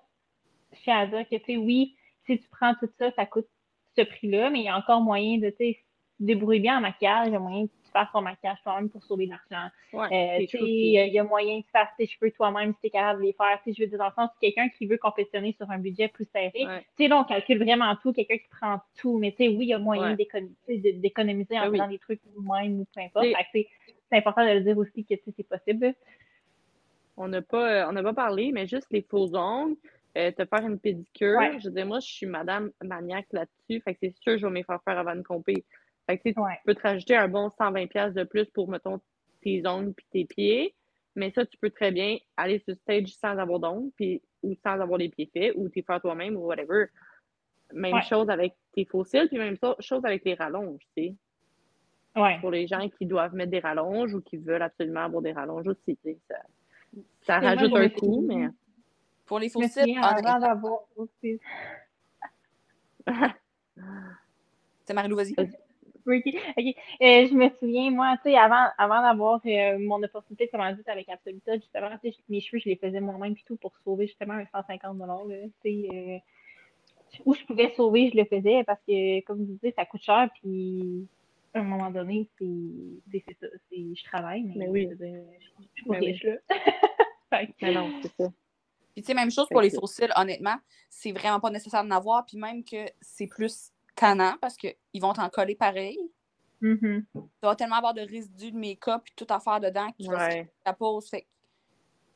je 0.73 0.81
tiens 0.83 1.01
à 1.01 1.07
dire 1.07 1.29
que, 1.29 1.37
tu 1.37 1.45
sais, 1.45 1.57
oui, 1.57 1.97
si 2.25 2.39
tu 2.39 2.49
prends 2.49 2.75
tout 2.75 2.89
ça, 2.99 3.11
ça 3.13 3.27
coûte 3.27 3.49
ce 3.97 4.03
prix-là, 4.03 4.51
mais 4.51 4.61
il 4.61 4.65
y 4.65 4.69
a 4.69 4.77
encore 4.77 5.01
moyen 5.01 5.39
de, 5.39 5.51
tu 5.51 5.77
débrouiller 6.21 6.61
bien 6.61 6.79
en 6.79 6.81
maquillage, 6.81 7.29
il 7.29 7.33
y 7.33 7.37
a 7.37 7.39
moyen 7.39 7.65
de 7.65 7.71
faire 7.99 8.11
ton 8.13 8.21
maquillage 8.21 8.59
toi-même 8.63 8.89
pour 8.89 9.03
sauver 9.05 9.27
de 9.27 9.31
l'argent. 9.33 9.69
Ouais, 9.93 10.07
Euh, 10.41 10.47
il 10.61 11.11
y, 11.13 11.19
a- 11.19 11.25
moyen 11.25 11.59
de 11.59 11.65
faire 11.73 11.89
tes 11.99 12.07
cheveux 12.07 12.31
toi-même 12.31 12.73
si 12.75 12.81
tu 12.81 12.87
es 12.87 12.91
capable 12.91 13.21
de 13.21 13.27
les 13.27 13.33
faire. 13.33 13.59
Tu 13.65 13.71
sais, 13.71 13.77
je 13.77 13.83
veux 13.83 13.89
dire, 13.89 13.99
dans 13.99 14.07
le 14.07 14.13
sens, 14.15 14.31
quelqu'un 14.41 14.69
qui 14.69 14.87
veut 14.87 14.99
compétitionner 14.99 15.53
sur 15.59 15.71
un 15.71 15.79
budget 15.79 16.09
plus 16.09 16.27
serré, 16.33 16.53
Ouais. 16.67 16.81
tu 16.97 17.05
sais, 17.05 17.09
là, 17.09 17.19
on 17.19 17.25
calcule 17.25 17.59
vraiment 17.63 17.95
tout, 17.97 18.13
quelqu'un 18.13 18.39
qui 18.39 18.49
prend 18.49 18.81
tout, 18.99 19.19
mais 19.19 19.33
tu 19.33 19.39
sais, 19.45 19.49
oui, 19.49 19.67
il 19.67 19.69
y 19.69 19.75
a 19.75 19.79
moyen 19.79 20.17
Ouais. 20.17 20.29
d'économiser 20.95 21.59
en 21.59 21.63
Ben 21.65 21.71
oui. 21.71 21.79
faisant 21.79 21.89
des 21.89 21.99
trucs 21.99 22.21
nous-mêmes 22.37 22.81
ou 22.81 22.87
peu 22.95 23.01
importe. 23.01 23.27
C'est 23.53 23.67
important 24.17 24.45
de 24.47 24.53
le 24.53 24.61
dire 24.63 24.79
aussi 24.79 25.05
que 25.05 25.15
c'est 25.37 25.47
possible. 25.49 25.95
On 27.17 27.29
n'a 27.29 27.43
pas, 27.43 27.87
euh, 27.89 27.91
on 27.93 28.03
pas 28.03 28.13
parlé, 28.15 28.53
mais 28.53 28.67
juste 28.67 28.87
les 28.91 29.03
faux 29.03 29.35
ongles, 29.35 29.77
euh, 30.17 30.31
te 30.31 30.45
faire 30.45 30.67
une 30.67 30.79
pédicure. 30.79 31.37
Ouais. 31.39 31.59
Je 31.61 31.69
dire, 31.69 31.85
moi, 31.85 32.01
je 32.01 32.07
suis 32.07 32.27
madame 32.27 32.71
maniaque 32.83 33.27
là-dessus. 33.33 33.81
Fait 33.83 33.93
que 33.95 33.99
c'est 34.03 34.15
sûr 34.17 34.33
que 34.35 34.39
je 34.39 34.47
vais 34.47 34.53
me 34.53 34.63
faire 34.63 34.81
faire 34.85 34.99
avant 34.99 35.15
de 35.17 35.23
compter. 35.23 35.65
Fait 36.09 36.17
que 36.19 36.23
tu 36.23 36.33
sais, 36.33 36.41
Ouais. 36.41 36.57
tu 36.57 36.63
peux 36.65 36.75
te 36.75 36.83
rajouter 36.83 37.17
un 37.17 37.29
bon 37.29 37.49
120$ 37.51 37.87
piastres 37.89 38.15
de 38.19 38.25
plus 38.25 38.47
pour, 38.47 38.69
mettons, 38.69 38.99
tes 39.43 39.63
ongles 39.67 39.93
puis 39.93 40.07
tes 40.11 40.25
pieds. 40.25 40.75
Mais 41.15 41.31
ça, 41.33 41.45
tu 41.45 41.59
peux 41.59 41.71
très 41.71 41.91
bien 41.91 42.17
aller 42.37 42.61
sur 42.61 42.75
stage 42.77 43.09
sans 43.15 43.37
avoir 43.39 43.59
d'ongles, 43.61 43.91
puis 43.97 44.23
ou 44.43 44.55
sans 44.63 44.81
avoir 44.81 44.99
les 44.99 45.09
pieds 45.09 45.29
faits, 45.33 45.53
ou 45.57 45.69
t'es 45.69 45.83
faire 45.83 46.01
toi-même, 46.01 46.37
ou 46.37 46.47
whatever. 46.47 46.87
Même 47.73 47.95
Ouais. 47.95 48.03
chose 48.03 48.31
avec 48.31 48.55
tes 48.73 48.85
fossiles, 48.87 49.29
puis 49.29 49.37
même 49.37 49.57
so- 49.57 49.75
chose 49.81 50.05
avec 50.05 50.25
les 50.25 50.35
rallonges, 50.35 50.81
tu 50.97 51.03
sais. 51.09 51.15
Ouais. 52.17 52.39
Pour 52.41 52.51
les 52.53 52.67
gens 52.67 52.89
qui 52.89 53.05
doivent 53.05 53.35
mettre 53.35 53.51
des 53.51 53.59
rallonges 53.61 54.15
ou 54.15 54.21
qui 54.23 54.37
veulent 54.39 54.63
absolument 54.63 55.01
avoir 55.05 55.21
des 55.23 55.33
rallonges 55.33 55.67
aussi, 55.69 55.97
tu 55.97 55.99
sais. 56.05 56.19
Ça, 56.29 56.37
ça 57.23 57.39
Et 57.39 57.41
moi, 57.41 57.49
rajoute 57.51 57.77
un 57.77 57.89
coût, 57.91 58.23
mais... 58.27 58.49
Pour 59.27 59.39
les 59.41 59.51
fossiles, 59.51 59.71
souviens 59.71 60.01
avant 60.03 60.19
honnêtement- 60.21 60.39
d'avoir 60.39 60.81
aussi. 60.97 61.39
c'est 64.87 64.95
Marie-Lou, 64.95 65.17
vas-y. 65.17 65.35
Oui, 66.09 66.23
ok. 66.27 66.35
Ok. 66.57 66.65
Euh, 67.03 67.29
je 67.29 67.35
me 67.35 67.49
souviens, 67.61 67.91
moi, 67.91 68.17
tu 68.25 68.31
sais, 68.31 68.37
avant, 68.37 68.67
avant 68.79 69.03
d'avoir 69.03 69.41
euh, 69.47 69.79
mon 69.79 70.03
opportunité 70.03 70.47
de 70.47 70.51
commandite 70.51 70.89
avec 70.89 71.09
Absoluta, 71.09 71.55
justement, 71.57 71.91
tu 72.03 72.11
sais, 72.11 72.17
mes 72.29 72.41
cheveux, 72.41 72.61
je 72.61 72.69
les 72.71 72.77
faisais 72.77 73.01
moi-même 73.01 73.35
puis 73.35 73.45
tout 73.47 73.57
pour 73.57 73.73
sauver 73.85 74.07
justement 74.07 74.35
un 74.35 74.47
150 74.47 74.99
là, 74.99 75.17
tu 75.63 75.71
sais. 75.83 75.89
euh, 75.95 76.19
où 77.25 77.35
je 77.35 77.45
pouvais 77.45 77.73
sauver, 77.77 78.11
je 78.11 78.17
le 78.17 78.25
faisais 78.25 78.65
parce 78.65 78.81
que, 78.87 79.21
comme 79.25 79.45
vous 79.45 79.59
dites, 79.63 79.75
ça 79.77 79.85
coûte 79.87 80.03
cher 80.03 80.29
puis 80.41 81.07
à 81.55 81.61
un 81.61 81.63
moment 81.63 81.91
donné, 81.91 82.29
c'est 82.39 83.25
ça. 83.41 83.47
c'est- 83.71 83.95
Je 83.95 84.05
travaille, 84.05 84.43
mais, 84.43 84.55
Mais 84.57 84.69
oui. 84.69 84.89
je 84.91 84.97
je 84.97 85.05
je 85.75 85.83
suis 85.83 85.91
oui. 85.91 85.99
riche, 85.99 86.25
là. 86.25 86.37
Mais 87.63 87.73
non, 87.73 87.91
c'est 88.03 88.13
ça. 88.23 88.31
Puis, 88.95 89.03
tu 89.03 89.07
sais, 89.07 89.15
même 89.15 89.31
chose 89.31 89.47
pour 89.51 89.61
les 89.61 89.71
fossiles, 89.71 90.13
honnêtement, 90.17 90.57
c'est 90.89 91.13
vraiment 91.13 91.41
pas 91.41 91.51
nécessaire 91.51 91.85
d'en 91.85 91.91
avoir. 91.97 92.25
Puis, 92.27 92.37
même 92.39 92.65
que 92.65 92.87
c'est 93.01 93.27
plus 93.27 93.71
tannant 93.99 94.35
parce 94.41 94.57
qu'ils 94.57 94.75
vont 95.01 95.13
t'en 95.13 95.29
coller 95.29 95.55
pareil. 95.55 95.99
Mhm. 96.61 97.05
Tu 97.15 97.21
vas 97.43 97.55
tellement 97.55 97.77
avoir 97.77 97.95
de 97.95 98.01
résidus 98.01 98.51
de 98.53 98.57
make-up 98.59 99.03
puis 99.05 99.15
tout 99.17 99.27
à 99.31 99.39
faire 99.41 99.61
dedans 99.61 99.89
que 99.93 100.03
tu 100.03 100.11
vas 100.11 100.29
Ouais. 100.29 100.51
ta 100.65 100.73
pose. 100.73 101.09
Fait 101.09 101.23
que 101.23 101.27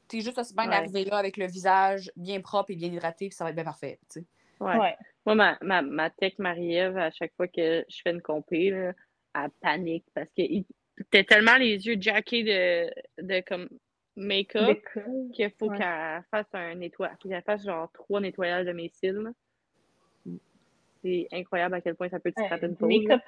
t'es 0.09 0.21
juste 0.21 0.38
aussi 0.38 0.55
bien 0.55 0.64
Ouais. 0.64 0.71
d'arriver 0.71 1.05
là 1.05 1.16
avec 1.18 1.37
le 1.37 1.47
visage 1.47 2.11
bien 2.16 2.40
propre 2.40 2.71
et 2.71 2.77
bien 2.77 2.88
hydraté, 2.92 3.29
puis 3.29 3.37
ça 3.37 3.45
va 3.45 3.51
être 3.51 3.57
bien 3.57 3.64
parfait. 3.64 3.99
tu. 4.12 4.21
Ouais. 4.61 4.77
Ouais. 4.79 4.97
Moi, 5.27 5.35
ma, 5.37 5.59
ma, 5.62 5.83
ma 5.83 6.11
tech 6.11 6.35
Marie-Ève, 6.38 6.97
à 6.97 7.11
chaque 7.11 7.33
fois 7.37 7.47
que 7.49 7.85
je 7.88 8.01
fais 8.03 8.11
une 8.11 8.23
compé, 8.23 8.71
là, 8.71 8.92
elle 9.35 9.51
panique 9.61 10.05
parce 10.14 10.29
que 10.37 10.42
t'as 11.11 11.25
tellement 11.25 11.57
les 11.57 11.87
yeux 11.87 11.97
jackés 12.01 12.42
de, 12.45 12.90
de 13.23 13.40
comme 13.47 13.68
make-up 14.16 14.79
qu'il 15.33 15.51
faut 15.59 15.68
Ouais. 15.71 15.79
qu'elle 15.79 16.23
fasse 16.31 16.47
un 16.53 16.75
nettoyage. 16.75 17.16
Qu'elle 17.21 17.42
fasse 17.42 17.64
genre 17.64 17.90
trois 17.92 18.21
nettoyages 18.21 18.66
de 18.66 18.73
mes 18.73 18.88
cils. 18.88 19.33
C'est 21.03 21.29
incroyable 21.33 21.75
à 21.75 21.81
quel 21.81 21.95
point 21.95 22.09
ça 22.09 22.21
peut 22.21 22.33
te 22.33 22.41
Ouais, 22.41 22.47
scraper 22.47 22.67
une 22.67 22.87
make-up. 22.87 23.21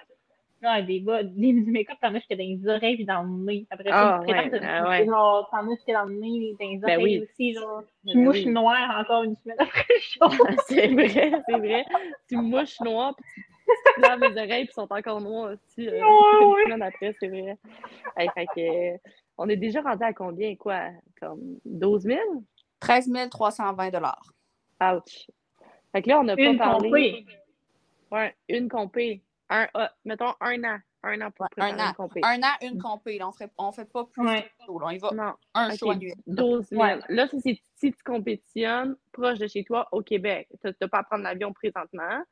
Non, 0.62 0.82
des 0.84 1.00
bas, 1.00 1.22
des, 1.22 1.52
du 1.52 1.70
make-up, 1.70 1.98
t'en 2.00 2.08
as 2.14 2.18
jusqu'à 2.18 2.36
dans 2.36 2.42
les 2.44 2.68
oreilles 2.68 3.00
et 3.00 3.04
dans 3.04 3.22
le 3.22 3.28
nez. 3.44 3.66
Après 3.70 3.90
Ah, 3.92 4.20
ça, 4.20 4.26
tu 4.26 4.32
prétends 4.32 4.50
ouais, 4.50 4.60
que 4.60 4.64
ah, 4.64 4.88
ouais. 4.88 5.06
genre, 5.06 5.48
t'en 5.50 5.66
as 5.70 5.74
jusqu'à 5.74 5.92
dans 5.94 6.04
le 6.08 6.14
nez, 6.14 6.56
dans 6.58 6.66
les 6.68 6.76
Ben 6.78 6.98
oreilles 7.00 7.18
oui. 7.18 7.28
aussi, 7.30 7.54
genre. 7.54 7.82
Tu 8.06 8.14
Ben 8.14 8.24
mouches 8.24 8.44
oui. 8.44 8.52
noire 8.52 8.96
encore 9.00 9.24
une 9.24 9.36
semaine 9.36 9.56
après 9.58 9.84
le 9.88 10.00
show. 10.00 10.44
c'est 10.68 10.86
vrai, 10.88 11.42
c'est 11.48 11.58
vrai. 11.58 11.84
Tu 12.28 12.36
mouches 12.36 12.80
noir, 12.80 13.14
puis 13.16 13.42
tu, 13.94 14.00
laves 14.00 14.20
les 14.20 14.36
oreilles, 14.42 14.64
puis 14.64 14.74
sont 14.74 14.88
encore 14.90 15.20
noires 15.20 15.52
aussi. 15.52 15.88
euh, 15.88 16.00
Ouais, 16.00 16.40
une 16.40 16.52
ouais. 16.54 16.62
semaine 16.64 16.82
après, 16.82 17.14
c'est 17.20 17.28
vrai. 17.28 17.58
Hey, 18.16 18.28
fait 18.34 18.46
que, 18.54 18.94
euh, 18.94 18.96
on 19.36 19.48
est 19.48 19.56
déjà 19.56 19.82
rendu 19.82 20.04
à 20.04 20.12
combien, 20.12 20.54
quoi? 20.56 20.90
Comme 21.20 21.58
12 21.64 22.02
000? 22.02 22.18
13 22.80 23.10
320 23.30 23.90
Ouch. 24.80 25.26
Fait 25.92 26.02
que 26.02 26.08
là, 26.08 26.20
on 26.20 26.24
n'a 26.24 26.36
pas 26.36 26.54
parlé. 26.56 26.90
compé. 26.90 27.26
Ouais, 28.10 28.34
une 28.48 28.68
compé. 28.68 29.22
Un, 29.50 29.66
ah, 29.74 29.92
mettons 30.04 30.32
un 30.40 30.62
an. 30.64 30.78
Un 31.06 31.20
an 31.20 31.30
pour 31.30 31.42
Ouais, 31.44 31.48
préparer 31.50 31.72
un 31.72 31.84
an. 31.84 31.88
une 31.88 31.94
compé. 31.94 32.20
Un 32.22 32.42
an, 32.42 32.52
une 32.62 32.80
compé. 32.80 33.18
là. 33.18 33.28
On 33.28 33.32
ferait, 33.32 33.50
on 33.58 33.72
fait 33.72 33.84
pas 33.84 34.04
plus 34.06 34.22
Ouais. 34.26 34.40
de 34.40 34.64
show, 34.64 34.78
là. 34.78 34.86
On 34.86 34.90
y 34.90 34.98
va 34.98 35.10
Non, 35.12 35.34
un 35.54 35.68
ok, 35.70 35.76
show 35.78 35.90
annuel. 35.90 36.14
12 36.26 36.66
000. 36.70 36.82
Ouais. 36.82 36.98
Là, 37.10 37.26
c'est 37.28 37.40
si 37.76 37.92
tu 37.92 38.02
compétitionnes 38.04 38.96
proche 39.12 39.38
de 39.38 39.46
chez 39.46 39.64
toi 39.64 39.86
au 39.92 40.00
Québec. 40.02 40.48
Tu 40.64 40.70
n'as 40.80 40.88
pas 40.88 40.98
à 40.98 41.02
prendre 41.02 41.22
l'avion 41.24 41.52
présentement. 41.52 42.22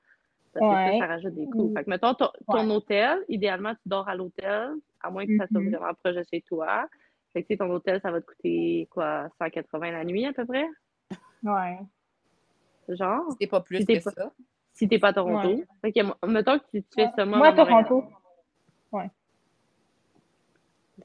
Parce 0.54 0.66
que 0.90 0.92
ça, 0.92 0.98
ça 1.00 1.06
rajoute 1.06 1.34
des 1.34 1.46
coûts. 1.46 1.68
Mm. 1.70 1.74
Fait 1.76 1.84
que, 1.84 1.90
mettons, 1.90 2.14
ton, 2.14 2.28
ton 2.50 2.66
Ouais. 2.68 2.74
hôtel, 2.76 3.18
idéalement, 3.28 3.74
tu 3.74 3.80
dors 3.86 4.08
à 4.08 4.14
l'hôtel, 4.14 4.72
à 5.02 5.10
moins 5.10 5.26
que 5.26 5.36
ça 5.38 5.46
soit 5.48 5.60
Mhm. 5.60 5.70
vraiment 5.74 5.94
proche 5.94 6.14
de 6.14 6.22
chez 6.30 6.42
toi. 6.42 6.86
Fait 7.32 7.42
que, 7.42 7.48
tu 7.48 7.54
sais, 7.54 7.58
ton 7.58 7.70
hôtel, 7.70 8.00
ça 8.02 8.10
va 8.10 8.20
te 8.20 8.26
coûter, 8.26 8.86
quoi, 8.90 9.28
180 9.38 9.90
la 9.92 10.04
nuit, 10.04 10.26
à 10.26 10.32
peu 10.34 10.44
près? 10.46 10.66
Ouais. 11.42 11.78
Genre, 12.88 13.24
C'est 13.40 13.46
pas 13.46 13.60
plus 13.60 13.78
Si 13.78 13.86
que 13.86 14.04
pas- 14.04 14.10
ça. 14.10 14.30
Si 14.72 14.88
t'es 14.88 14.98
pas 14.98 15.08
à 15.08 15.12
Toronto. 15.12 15.48
Ouais. 15.48 15.64
Fait 15.82 15.92
que, 15.92 16.26
mettons 16.26 16.58
que 16.58 16.64
tu, 16.70 16.82
tu 16.82 16.88
fais 16.94 17.08
ça, 17.16 17.24
Moi, 17.24 17.46
à 17.48 17.52
Toronto. 17.52 18.04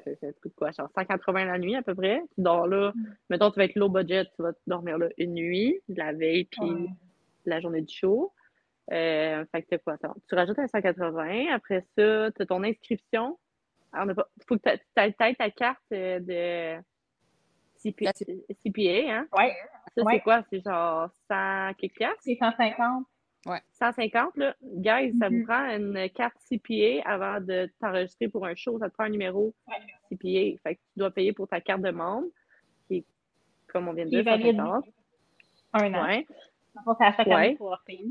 Ça, 0.03 0.11
ça 0.21 0.33
te 0.33 0.39
coûte 0.41 0.53
quoi? 0.55 0.71
Genre 0.71 0.89
180 0.95 1.45
la 1.45 1.57
nuit 1.57 1.75
à 1.75 1.81
peu 1.81 1.95
près? 1.95 2.21
Tu 2.35 2.41
dors 2.41 2.67
là. 2.67 2.91
Mm. 2.93 3.15
Mettons, 3.29 3.51
tu 3.51 3.57
vas 3.57 3.65
être 3.65 3.75
low 3.75 3.89
budget, 3.89 4.25
tu 4.35 4.41
vas 4.43 4.51
dormir 4.67 4.97
là 4.97 5.07
une 5.17 5.33
nuit, 5.33 5.79
la 5.87 6.13
veille, 6.13 6.45
puis 6.45 6.61
Ouais. 6.69 6.87
la 7.45 7.59
journée 7.61 7.81
du 7.81 7.93
show. 7.93 8.33
Euh, 8.91 9.43
fait 9.51 9.63
que 9.63 9.75
quoi? 9.77 9.93
Attends, 9.93 10.15
tu 10.27 10.35
rajoutes 10.35 10.59
un 10.59 10.67
180. 10.67 11.47
Après 11.53 11.81
ça, 11.97 12.31
tu 12.31 12.41
as 12.41 12.45
ton 12.45 12.63
inscription. 12.63 13.37
Il 13.95 14.13
faut 14.47 14.57
que 14.57 14.69
tu 14.69 14.69
aies 14.97 15.33
ta 15.35 15.49
carte 15.51 15.81
euh, 15.93 16.19
de 16.19 16.81
CP 17.77 18.05
CPA. 18.63 19.11
Hein? 19.13 19.27
Ouais. 19.37 19.55
Ça, 19.95 20.03
Ouais. 20.03 20.13
c'est 20.15 20.19
quoi? 20.21 20.43
C'est 20.49 20.61
genre 20.63 21.09
100 21.29 21.73
quelques? 21.77 22.05
C'est 22.19 22.35
150. 22.35 23.05
150, 23.71 24.35
là. 24.37 24.55
Guys, 24.61 25.13
ça 25.19 25.29
vous 25.29 25.35
Mhm. 25.37 25.45
prend 25.45 25.65
une 25.75 26.09
carte 26.09 26.35
CPA 26.39 27.01
avant 27.05 27.39
de 27.39 27.69
t'enregistrer 27.79 28.27
pour 28.27 28.45
un 28.45 28.55
show. 28.55 28.77
Ça 28.79 28.89
te 28.89 28.93
prend 28.93 29.05
un 29.05 29.09
numéro. 29.09 29.53
CPA. 30.09 30.57
Fait 30.63 30.75
que 30.75 30.79
tu 30.79 30.97
dois 30.99 31.11
payer 31.11 31.31
pour 31.33 31.47
ta 31.47 31.61
carte 31.61 31.81
de 31.81 31.91
membre, 31.91 32.27
qui 32.87 32.97
est, 32.97 33.05
comme 33.67 33.87
on 33.87 33.93
vient 33.93 34.05
de 34.05 34.09
dire, 34.09 34.23
valide 34.23 34.57
150. 34.57 34.85
Un 35.73 35.93
an. 35.93 36.03
Ouais, 36.07 36.27
à 36.99 37.13
chaque 37.13 37.27
année 37.27 37.55
pour 37.55 37.77
payer. 37.85 38.05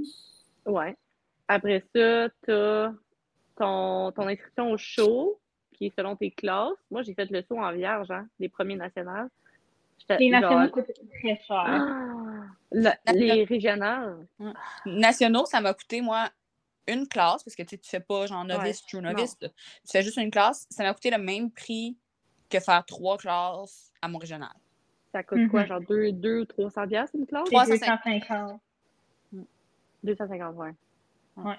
ouais. 0.67 0.97
Après 1.49 1.81
ça, 1.95 2.29
tu 2.45 2.51
as 2.53 2.93
ton, 3.57 4.13
ton 4.13 4.27
inscription 4.27 4.71
au 4.73 4.77
show, 4.79 5.39
qui 5.73 5.87
est 5.87 5.95
selon 5.97 6.17
tes 6.17 6.31
classes. 6.31 6.73
Moi, 6.91 7.03
j'ai 7.03 7.15
fait 7.15 7.31
le 7.31 7.43
saut 7.43 7.59
en 7.59 7.73
vierge, 7.73 8.11
hein, 8.11 8.27
les 8.39 8.49
premiers 8.49 8.77
nationaux. 8.77 9.29
J'étais 9.99 10.19
Les 10.19 10.31
nationaux 10.31 10.69
coûtent 10.71 10.91
très 11.21 11.37
cher. 11.37 11.65
Ah! 11.67 12.26
La- 12.73 12.97
les 13.13 13.45
régionales. 13.45 14.27
Nationaux, 14.85 15.47
ça 15.47 15.61
m'a 15.61 15.73
coûté, 15.75 16.01
moi, 16.01 16.31
une 16.89 17.07
classe, 17.09 17.43
parce 17.43 17.57
que 17.57 17.63
tu 17.63 17.79
tu 17.79 17.89
fais 17.91 18.01
pas 18.01 18.27
genre 18.27 18.45
novice, 18.45 18.85
true 18.87 19.01
novice. 19.01 19.37
Tu 19.39 19.49
fais 19.91 20.03
juste 20.03 20.17
une 20.19 20.31
classe. 20.31 20.67
Ça 20.71 20.85
m'a 20.85 20.93
coûté 20.95 21.11
le 21.11 21.19
même 21.19 21.51
prix 21.51 21.97
que 22.49 22.61
faire 22.61 22.85
trois 22.85 23.17
classes 23.19 23.93
à 24.03 24.09
mon 24.09 24.19
régional. 24.19 24.53
Ça 25.13 25.23
coûte 25.23 25.49
quoi? 25.49 25.63
Mhm. 25.63 25.67
Genre 25.69 25.81
2 25.81 26.13
deux, 26.13 26.41
ou 26.41 26.45
300 26.45 26.87
piastres 26.87 27.17
une 27.17 27.27
classe? 27.27 27.45
C'est 27.49 27.55
350. 27.55 28.61
250. 29.33 29.47
250, 30.03 30.57
ouais. 30.57 30.75
Ouais. 31.37 31.59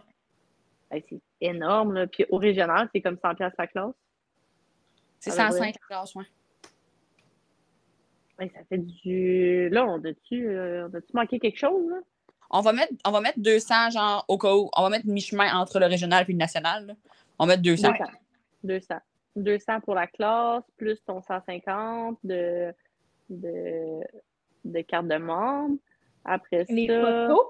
C'est 1.09 1.19
énorme, 1.41 1.93
là. 1.93 2.07
Puis 2.07 2.25
au 2.29 2.38
régional, 2.38 2.89
c'est 2.93 3.01
comme 3.01 3.17
100 3.17 3.35
piastres 3.35 3.55
la 3.59 3.67
classe. 3.67 3.93
C'est 5.19 5.31
À 5.39 5.47
peu 5.47 5.53
105 5.53 5.65
la 5.65 5.88
classe, 5.88 6.15
ouais. 6.15 6.25
Hey, 8.39 8.49
ça 8.53 8.59
fait 8.69 8.77
du... 8.77 9.69
Là, 9.69 9.85
on 9.85 9.97
a-tu 10.03 10.47
euh, 10.49 10.88
on 10.88 10.95
a-tu 10.95 11.11
manqué 11.13 11.39
quelque 11.39 11.57
chose, 11.57 11.89
là? 11.89 11.97
On 12.49 12.61
va, 12.61 12.71
mettre, 12.71 12.93
on 13.05 13.11
va 13.11 13.19
mettre 13.19 13.39
200, 13.39 13.89
genre, 13.91 14.23
au 14.29 14.38
cas 14.38 14.55
où. 14.55 14.69
On 14.77 14.83
va 14.83 14.89
mettre 14.89 15.05
mi-chemin 15.07 15.53
entre 15.57 15.79
le 15.79 15.85
régional 15.85 16.23
et 16.27 16.31
le 16.31 16.38
national. 16.38 16.85
là. 16.88 16.93
On 17.39 17.45
va 17.45 17.53
mettre 17.53 17.63
200. 17.63 17.89
200. 17.91 18.03
200. 18.63 18.95
200 19.35 19.81
pour 19.81 19.95
la 19.95 20.07
classe, 20.07 20.63
plus 20.77 21.03
ton 21.03 21.21
150 21.21 22.17
de, 22.23 22.73
de, 23.29 23.99
de 24.63 24.81
carte 24.81 25.07
de 25.07 25.17
membre. 25.17 25.75
Après 26.23 26.65
Les 26.69 26.88
ça... 26.88 27.01
photos? 27.01 27.45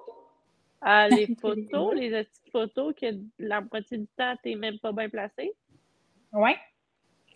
Ah, 0.81 1.07
les 1.09 1.35
photos, 1.39 1.93
les 1.95 2.09
petites 2.09 2.51
photos 2.51 2.93
que 2.99 3.05
la 3.39 3.61
moitié 3.61 3.97
du 3.99 4.07
temps, 4.17 4.35
t'es 4.43 4.55
même 4.55 4.79
pas 4.79 4.91
bien 4.91 5.09
placé. 5.09 5.53
Ouais. 6.33 6.55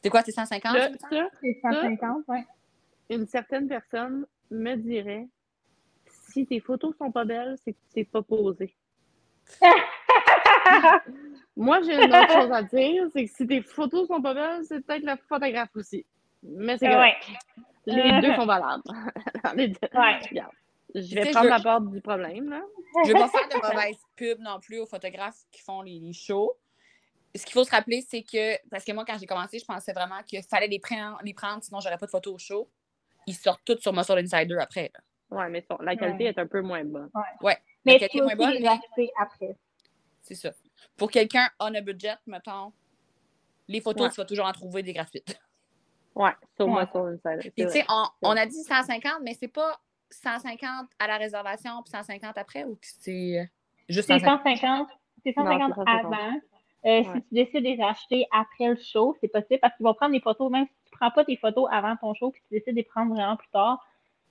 C'est 0.03 0.09
quoi, 0.09 0.21
c'est 0.23 0.31
150? 0.31 0.73
Là, 0.73 0.89
ça? 0.89 1.09
ça, 1.09 1.29
C'est 1.41 1.59
150, 1.61 2.23
ouais. 2.27 2.43
Une 3.11 3.27
certaine 3.27 3.67
personne 3.67 4.25
me 4.49 4.75
dirais 4.75 5.27
si 6.31 6.45
tes 6.45 6.59
photos 6.59 6.95
sont 6.97 7.11
pas 7.11 7.25
belles, 7.25 7.57
c'est 7.63 7.73
que 7.73 7.77
tu 7.77 7.93
t'es 7.93 8.03
pas 8.05 8.21
posé. 8.21 8.75
Moi, 11.55 11.81
j'ai 11.81 11.95
une 11.95 12.15
autre 12.15 12.31
chose 12.31 12.51
à 12.51 12.63
dire, 12.63 13.07
c'est 13.13 13.25
que 13.25 13.31
si 13.31 13.45
tes 13.47 13.61
photos 13.61 14.07
sont 14.07 14.21
pas 14.21 14.33
belles, 14.33 14.63
c'est 14.65 14.79
peut-être 14.85 15.03
le 15.03 15.15
photographe 15.27 15.75
aussi. 15.75 16.05
Mais 16.43 16.77
c'est 16.77 16.87
Ouais. 16.95 17.15
Les 17.85 18.21
deux 18.21 18.33
sont 18.35 18.45
valables. 18.45 18.83
Les 19.55 19.69
deux. 19.69 19.77
Ouais. 19.93 20.19
Regarde, 20.29 20.51
Je 20.95 21.15
vais 21.15 21.31
prendre 21.31 21.45
je- 21.45 21.49
la 21.49 21.59
part 21.59 21.81
du 21.81 21.99
problème, 21.99 22.49
là. 22.49 22.61
Je 23.03 23.09
veux 23.09 23.13
pas 23.15 23.27
faire 23.27 23.49
de 23.49 23.55
mauvaise 23.67 23.97
pub 24.15 24.39
non 24.39 24.59
plus 24.59 24.79
aux 24.79 24.85
photographes 24.85 25.39
qui 25.51 25.61
font 25.61 25.81
les, 25.81 25.99
les 25.99 26.13
shows. 26.13 26.53
Ce 27.35 27.43
qu'il 27.45 27.53
faut 27.53 27.63
se 27.63 27.71
rappeler, 27.71 28.01
c'est 28.07 28.23
que, 28.23 28.57
parce 28.69 28.83
que 28.83 28.91
moi, 28.91 29.03
quand 29.05 29.17
j'ai 29.17 29.25
commencé, 29.25 29.57
je 29.57 29.65
pensais 29.65 29.93
vraiment 29.93 30.21
qu'il 30.23 30.43
fallait 30.43 30.67
les 30.67 30.79
prendre, 30.79 31.17
les 31.23 31.33
prendre 31.33 31.63
sinon 31.63 31.79
j'aurais 31.79 31.97
pas 31.97 32.05
de 32.05 32.11
photos 32.11 32.33
au 32.35 32.37
show. 32.37 32.69
Ils 33.27 33.35
sortent 33.35 33.61
toutes 33.65 33.81
sur 33.81 33.93
Muscle 33.93 34.17
Insider 34.17 34.57
après. 34.59 34.91
là. 34.93 35.37
Ouais, 35.37 35.49
mais 35.49 35.65
son- 35.69 35.77
la 35.81 35.95
qualité 35.95 36.25
est 36.25 36.37
un 36.39 36.47
peu 36.47 36.61
moins 36.61 36.83
bonne. 36.83 37.09
Ouais. 37.41 37.57
Mais 37.85 37.93
la 37.93 37.99
tu 37.99 37.99
qualité 37.99 38.19
peux 38.19 38.23
est 38.23 38.35
moins 38.35 38.35
bonne, 38.47 38.53
les 38.55 38.59
mais 38.97 39.11
après. 39.19 39.55
c'est 40.21 40.35
ça. 40.35 40.51
Pour 40.97 41.09
quelqu'un 41.11 41.47
on 41.59 41.73
a 41.73 41.81
budget, 41.81 42.15
mettons, 42.27 42.73
les 43.67 43.79
photos, 43.81 44.07
Ouais. 44.07 44.09
tu 44.09 44.15
vas 44.21 44.25
toujours 44.25 44.45
en 44.45 44.51
trouver 44.51 44.83
des 44.83 44.93
gratuites. 44.93 45.39
Ouais, 46.15 46.31
sur 46.57 46.67
sur 46.91 47.05
Insider. 47.05 47.51
Puis, 47.51 47.65
tu 47.65 47.69
sais, 47.69 47.85
on, 47.87 48.03
on 48.23 48.31
a 48.35 48.45
dit 48.45 48.61
150, 48.63 49.21
mais 49.23 49.33
c'est 49.33 49.47
pas 49.47 49.79
150 50.09 50.89
à 50.99 51.07
la 51.07 51.17
réservation 51.17 51.81
puis 51.83 51.91
150 51.91 52.37
après 52.37 52.65
ou 52.65 52.77
c'est 52.81 53.49
juste 53.87 54.07
C'est 54.07 54.19
150? 54.19 54.41
150, 54.59 54.89
c'est 55.23 55.37
Non, 55.37 55.45
150 55.45 55.69
c'est 55.69 55.75
150. 55.75 56.05
avant. 56.13 56.33
Euh, 56.33 56.39
Ouais. 56.83 57.03
Si 57.03 57.21
tu 57.21 57.27
décides 57.31 57.63
de 57.63 57.69
les 57.77 57.81
acheter 57.81 58.25
après 58.31 58.67
le 58.69 58.75
show, 58.75 59.15
c'est 59.21 59.27
possible 59.27 59.59
parce 59.61 59.75
qu'ils 59.77 59.85
vont 59.85 59.93
prendre 59.93 60.13
des 60.13 60.19
photos, 60.19 60.51
même 60.51 60.65
si 60.65 60.73
tu 60.73 60.80
prends 61.01 61.11
pas 61.11 61.25
tes 61.25 61.35
photos 61.37 61.67
avant 61.71 61.95
ton 61.97 62.13
show 62.13 62.29
puis 62.31 62.41
tu 62.47 62.53
décides 62.53 62.73
de 62.73 62.77
les 62.77 62.83
prendre 62.83 63.13
vraiment 63.13 63.35
plus 63.35 63.49
tard, 63.49 63.83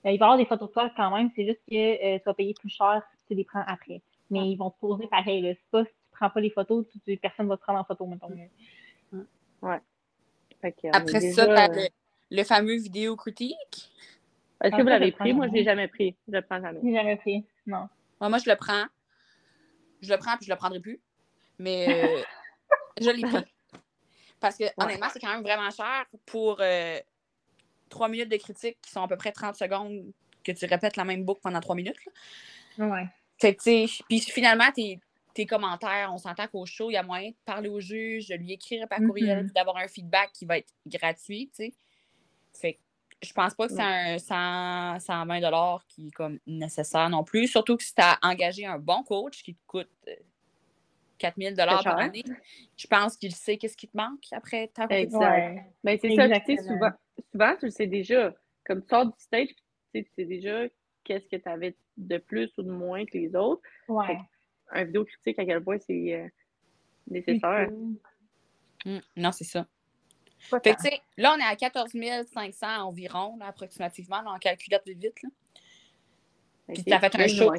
euh, 0.05 0.11
il 0.11 0.17
va 0.17 0.25
y 0.25 0.27
avoir 0.27 0.37
des 0.37 0.45
photos 0.45 0.69
de 0.69 0.73
toi 0.73 0.89
quand 0.95 1.15
même. 1.15 1.29
C'est 1.35 1.45
juste 1.45 1.59
que 1.69 1.75
euh, 1.75 2.17
tu 2.17 2.23
vas 2.25 2.33
payer 2.33 2.53
plus 2.53 2.69
cher 2.69 3.03
si 3.11 3.17
tu 3.27 3.35
les 3.35 3.43
prends 3.43 3.63
après. 3.67 4.01
Mais 4.29 4.49
ils 4.49 4.55
vont 4.55 4.69
te 4.71 4.79
poser 4.79 5.07
pareil. 5.07 5.41
là. 5.41 5.53
C'est 5.53 5.69
pas 5.69 5.83
si 5.83 5.91
tu 5.91 6.11
prends 6.11 6.29
pas 6.29 6.39
les 6.39 6.49
photos, 6.49 6.85
tu- 6.89 6.99
tu- 7.01 7.17
personne 7.17 7.47
va 7.47 7.57
te 7.57 7.61
prendre 7.61 7.79
en 7.79 7.83
photo, 7.83 8.05
mettons. 8.05 8.29
Que 8.29 8.33
on 9.61 10.89
Après 10.93 11.19
ça, 11.19 11.45
déjà, 11.45 11.47
t'as 11.47 11.69
euh, 11.69 11.87
le, 12.31 12.37
le 12.37 12.43
fameux 12.43 12.77
vidéo 12.77 13.15
critique? 13.15 13.91
Est-ce 14.63 14.69
que 14.69 14.75
Ah, 14.75 14.77
vous 14.77 14.83
ça, 14.83 14.89
l'avez 14.89 15.11
pris? 15.11 15.33
Moi, 15.33 15.47
je 15.47 15.53
l'ai 15.53 15.63
jamais. 15.63 15.87
pris. 15.87 16.15
Je 16.27 16.33
le 16.33 16.41
prends 16.41 16.61
jamais. 16.61 16.79
J'ai 16.83 16.93
jamais 16.93 17.17
pris. 17.17 17.45
Non. 17.65 17.89
Ouais, 18.21 18.29
moi, 18.29 18.37
je 18.37 18.49
le 18.49 18.55
prends. 18.55 18.85
Je 20.01 20.11
le 20.11 20.17
prends 20.17 20.37
puis 20.37 20.45
je 20.45 20.51
le 20.51 20.55
prendrai 20.57 20.79
plus. 20.79 20.99
Mais 21.59 22.19
euh, 22.19 22.23
je 23.01 23.09
l'ai 23.09 23.21
pris. 23.23 23.45
Parce 24.41 24.57
que, 24.57 24.65
honnêtement, 24.77 25.07
c'est 25.13 25.19
quand 25.21 25.31
même 25.31 25.43
vraiment 25.43 25.69
cher 25.69 26.05
pour 26.25 26.57
euh, 26.59 26.99
3 27.89 28.09
minutes 28.09 28.29
de 28.29 28.37
critique 28.37 28.77
qui 28.81 28.91
sont 28.91 29.03
à 29.03 29.07
peu 29.07 29.15
près 29.15 29.31
30 29.31 29.55
secondes 29.55 30.11
que 30.43 30.51
tu 30.51 30.65
répètes 30.65 30.97
la 30.97 31.05
même 31.05 31.23
boucle 31.23 31.41
pendant 31.41 31.59
3 31.61 31.75
minutes. 31.75 31.97
là. 32.77 32.87
Ouais. 32.87 33.05
Fait 33.39 33.55
que, 33.55 33.61
tu 33.63 33.87
sais, 33.87 34.03
puis 34.09 34.19
finalement, 34.19 34.71
tes, 34.73 34.99
tes 35.33 35.45
commentaires, 35.45 36.09
on 36.13 36.17
s'entend 36.17 36.47
qu'au 36.47 36.65
show, 36.65 36.89
il 36.89 36.93
y 36.93 36.97
a 36.97 37.03
moyen 37.03 37.29
de 37.29 37.35
parler 37.45 37.69
au 37.69 37.79
juge, 37.79 38.27
de 38.27 38.35
lui 38.35 38.51
écrire 38.53 38.87
par 38.87 38.99
courriel, 38.99 39.39
Mhm. 39.39 39.45
puis 39.45 39.53
d'avoir 39.53 39.77
un 39.77 39.87
feedback 39.87 40.31
qui 40.33 40.45
va 40.45 40.57
être 40.57 40.73
gratuit, 40.85 41.47
tu 41.55 41.65
sais. 41.65 41.73
Fait 42.53 42.73
que 42.73 42.79
je 43.21 43.33
pense 43.33 43.53
pas 43.53 43.67
que 43.67 43.73
c'est 43.73 43.81
un 43.81 44.17
100, 44.17 44.99
120 44.99 45.79
qui 45.87 46.07
est 46.07 46.11
comme 46.11 46.39
nécessaire 46.47 47.09
non 47.09 47.23
plus. 47.23 47.47
Surtout 47.47 47.77
que 47.77 47.83
si 47.83 47.93
tu 47.93 48.01
as 48.01 48.17
engagé 48.23 48.65
un 48.65 48.79
bon 48.79 49.03
coach 49.03 49.43
qui 49.43 49.53
te 49.53 49.59
coûte 49.67 49.89
euh, 51.23 51.29
4000 51.29 51.55
par 51.55 51.81
cher. 51.83 51.97
année, 51.97 52.23
je 52.77 52.87
pense 52.87 53.17
qu'il 53.17 53.33
sait 53.33 53.57
qu'est-ce 53.57 53.77
qui 53.77 53.87
te 53.87 53.95
manque 53.97 54.23
après 54.31 54.67
ta. 54.69 54.85
Exact. 54.89 55.19
Ouais. 55.19 55.65
Ben, 55.83 55.97
c'est 56.01 56.15
ça. 56.15 56.27
Tu 56.39 56.55
sais, 56.57 56.63
souvent, 56.63 56.91
souvent, 57.31 57.55
tu 57.59 57.65
le 57.65 57.71
sais 57.71 57.87
déjà. 57.87 58.33
Comme 58.65 58.81
tu 58.81 58.89
sors 58.89 59.05
du 59.05 59.13
stage, 59.17 59.47
tu 59.47 59.55
sais, 59.93 60.03
tu 60.03 60.11
sais 60.15 60.25
déjà 60.25 60.63
qu'est-ce 61.03 61.27
que 61.27 61.35
tu 61.35 61.49
avais 61.49 61.75
de 61.97 62.17
plus 62.17 62.51
ou 62.57 62.63
de 62.63 62.71
moins 62.71 63.05
que 63.05 63.17
les 63.17 63.35
autres. 63.35 63.61
Ouais. 63.87 64.17
Un 64.71 64.83
vidéo 64.85 65.03
critique, 65.05 65.37
à 65.39 65.45
quel 65.45 65.63
point 65.63 65.77
c'est 65.79 66.13
euh, 66.13 66.27
nécessaire. 67.09 67.69
Mm, 68.85 68.99
non, 69.17 69.31
c'est 69.31 69.43
ça. 69.43 69.65
Pas 70.49 70.59
Fait 70.59 70.73
que, 70.75 70.81
tu 70.81 70.89
sais, 70.89 70.99
là, 71.17 71.35
on 71.35 71.39
est 71.39 71.43
à 71.45 71.55
14 71.55 71.91
500 72.33 72.67
environ, 72.83 73.37
là, 73.37 73.47
approximativement, 73.47 74.21
là, 74.21 74.31
en 74.31 74.39
calculette 74.39 74.83
vite, 74.87 74.99
vite. 74.99 75.23
Là. 75.23 75.29
Puis 76.67 76.77
Ok, 76.79 76.85
t'as 76.87 76.99
fait 76.99 77.15
un 77.15 77.27
show. 77.27 77.53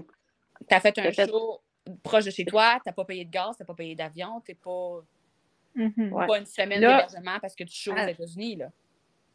Tu 0.68 0.74
as 0.74 0.80
fait 0.80 0.98
un 0.98 1.12
fait- 1.12 1.28
show 1.28 1.60
proche 2.02 2.24
de 2.24 2.30
chez 2.30 2.44
toi, 2.44 2.74
tu 2.76 2.82
n'as 2.86 2.92
pas 2.92 3.04
payé 3.04 3.24
de 3.24 3.30
gaz, 3.30 3.56
tu 3.56 3.62
n'as 3.62 3.66
pas 3.66 3.74
payé 3.74 3.94
d'avion, 3.94 4.40
tu 4.44 4.52
n'es 4.52 4.54
pas. 4.56 5.00
Ouais. 5.74 6.26
pas 6.26 6.38
une 6.38 6.44
semaine 6.46 6.80
d'hébergement 6.80 7.38
parce 7.40 7.54
que 7.54 7.64
tu 7.64 7.90
Ah. 7.90 8.04
aux 8.04 8.08
États-Unis. 8.08 8.56
Là. 8.56 8.66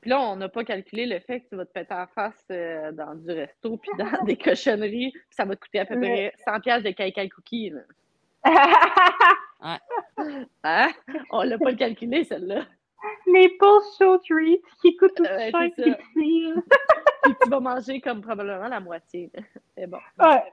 Puis 0.02 0.12
là, 0.12 0.22
on 0.22 0.36
n'a 0.36 0.48
pas 0.50 0.64
calculé 0.64 1.08
le 1.08 1.20
fait 1.20 1.42
que 1.42 1.50
tu 1.50 1.56
vas 1.56 1.66
te 1.66 1.72
péter 1.72 1.94
en 1.96 2.06
face 2.08 2.46
euh, 2.52 2.92
dans 2.92 3.16
du 3.16 3.32
resto 3.32 3.78
puis 3.78 3.90
dans 3.98 4.06
des 4.26 4.38
cochonneries. 4.38 5.12
Puis 5.12 5.22
ça 5.32 5.46
va 5.46 5.56
te 5.56 5.62
coûter 5.62 5.80
à 5.80 5.86
peu 5.86 6.00
près 6.00 6.34
100 6.46 6.60
pièces 6.60 6.84
de 6.84 6.92
caïcaï 6.92 7.30
cookies. 7.30 7.72
là. 7.72 7.82
Hein? 10.64 10.92
On 11.32 11.42
l'a 11.42 11.58
pas 11.58 11.74
calculé, 11.74 12.24
celle-là. 12.24 12.66
Les 13.34 13.50
post-show 13.58 14.18
treats 14.20 14.58
qui 14.82 14.96
coûtent 14.98 15.16
tout 15.16 15.24
Ouais, 15.24 15.52
cher. 15.52 15.98
Puis 16.16 16.54
tu 17.42 17.50
vas 17.50 17.60
manger 17.60 18.00
comme 18.02 18.22
probablement 18.22 18.68
la 18.68 18.80
moitié. 18.80 19.32
là. 19.34 19.42
C'est 19.76 19.88
bon. 19.88 19.98
Ouais. 20.20 20.44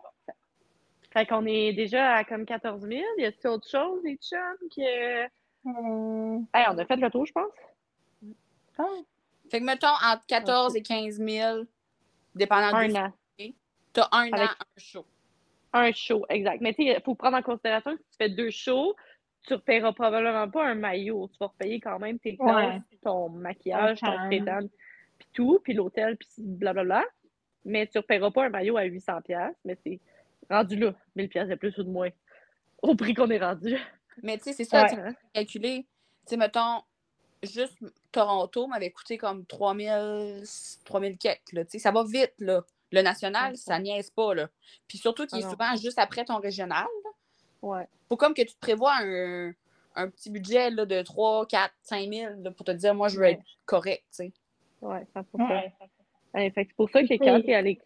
Fait 1.14 1.26
qu'on 1.26 1.46
est 1.46 1.72
déjà 1.72 2.14
à 2.16 2.24
comme 2.24 2.44
14 2.44 2.82
000. 2.82 3.00
Y 3.18 3.24
a-t-il 3.24 3.48
autre 3.48 3.68
chose, 3.68 4.00
les 4.04 4.16
chums? 4.16 4.38
Que... 4.76 5.24
Euh, 5.24 5.28
Hey, 6.52 6.66
on 6.70 6.76
a 6.76 6.84
fait 6.84 6.96
le 6.96 7.08
tour, 7.10 7.24
je 7.24 7.32
pense. 7.32 7.50
ah, 8.78 8.84
Fait 9.50 9.60
que, 9.60 9.64
mettons, 9.64 9.86
entre 9.86 10.26
14 10.26 10.76
et 10.76 10.82
15 10.82 11.18
000, 11.18 11.62
dépendant 12.34 12.76
Un 12.76 12.88
du 12.88 12.96
an. 12.96 13.12
tu 13.38 13.54
as 14.00 14.08
un 14.12 14.30
Avec- 14.32 14.40
an, 14.50 14.52
un 14.60 14.80
show. 14.80 15.06
Un 15.72 15.92
show, 15.92 16.24
exact. 16.28 16.60
Mais 16.60 16.74
tu 16.74 16.84
sais, 16.84 16.94
il 16.96 17.02
faut 17.02 17.14
prendre 17.14 17.36
en 17.36 17.42
considération 17.42 17.92
que 17.96 18.02
si 18.02 18.10
tu 18.10 18.16
fais 18.18 18.28
deux 18.28 18.50
shows, 18.50 18.94
tu 19.46 19.52
ne 19.54 19.58
repayeras 19.58 19.92
probablement 19.92 20.48
pas 20.50 20.66
un 20.66 20.74
maillot. 20.74 21.28
Tu 21.28 21.36
vas 21.40 21.46
repayer 21.46 21.80
quand 21.80 21.98
même 21.98 22.18
tes 22.18 22.36
classes, 22.36 22.82
ton 23.02 23.28
maquillage, 23.30 23.98
Un 24.02 24.12
ton 24.18 24.26
spectacle, 24.26 24.68
puis 25.18 25.28
tout, 25.32 25.60
puis 25.62 25.72
l'hôtel, 25.74 26.16
puis 26.16 26.28
blablabla. 26.38 27.04
Mais 27.64 27.86
tu 27.86 27.96
ne 27.98 28.02
repayeras 28.02 28.30
pas 28.30 28.44
un 28.46 28.48
maillot 28.50 28.76
à 28.76 28.84
800$. 28.84 29.22
piastres, 29.22 29.58
Mais 29.64 29.76
c'est 29.84 29.98
rendu 30.50 30.76
là, 30.76 30.94
1000$ 31.16 31.28
piastres 31.28 31.50
de 31.50 31.54
plus 31.56 31.76
ou 31.78 31.82
de 31.84 31.90
moins. 31.90 32.10
Au 32.82 32.94
prix 32.94 33.14
qu'on 33.14 33.30
est 33.30 33.38
rendu. 33.38 33.76
Mais 34.22 34.36
tu 34.38 34.44
sais, 34.44 34.52
c'est 34.52 34.64
ça, 34.64 34.82
Ouais. 34.82 34.88
tu 34.90 34.96
sais, 34.96 35.16
calculer. 35.32 35.86
Tu 36.26 36.30
sais, 36.30 36.36
mettons, 36.36 36.82
juste 37.42 37.76
Toronto 38.12 38.66
m'avait 38.66 38.90
coûté 38.90 39.18
comme 39.18 39.44
3000, 39.46 40.42
3000 40.84 41.18
quelques, 41.18 41.52
là. 41.52 41.64
Tu 41.64 41.72
sais, 41.72 41.78
ça 41.78 41.90
va 41.90 42.04
vite, 42.04 42.34
là. 42.38 42.62
Le 42.92 43.02
national, 43.02 43.52
Ouais, 43.52 43.56
ça 43.56 43.78
niaise 43.80 44.10
pas, 44.10 44.34
là. 44.34 44.48
Puis 44.86 44.98
surtout 44.98 45.26
qu'il 45.26 45.38
Ah 45.38 45.40
est 45.40 45.44
non. 45.44 45.50
souvent 45.50 45.76
juste 45.76 45.98
après 45.98 46.24
ton 46.24 46.38
régional. 46.38 46.86
Ouais. 47.62 47.88
Faut 48.08 48.16
comme 48.16 48.34
que 48.34 48.42
tu 48.42 48.54
te 48.54 48.60
prévois 48.60 48.94
un, 49.00 49.52
un 49.96 50.08
petit 50.10 50.30
budget 50.30 50.70
là, 50.70 50.84
de 50.86 51.02
3, 51.02 51.46
4, 51.46 51.74
5 51.82 52.08
000 52.12 52.34
là, 52.42 52.50
pour 52.52 52.64
te 52.64 52.70
dire, 52.72 52.94
moi, 52.94 53.08
je 53.08 53.16
veux 53.16 53.22
Ouais. 53.22 53.32
être 53.32 53.42
correct, 53.64 54.04
tu 54.10 54.16
sais. 54.16 54.32
Ouais, 54.80 55.04
100%. 55.14 55.48
ouais. 55.48 55.72
Ouais, 56.34 56.50
fait 56.50 56.64
que 56.64 56.70
c'est 56.70 56.76
pour 56.76 56.90
ça 56.90 57.02
que 57.02 57.14
quand 57.14 57.40
tu 57.40 57.50
es 57.50 57.54
à 57.54 57.62
l'éc- 57.62 57.80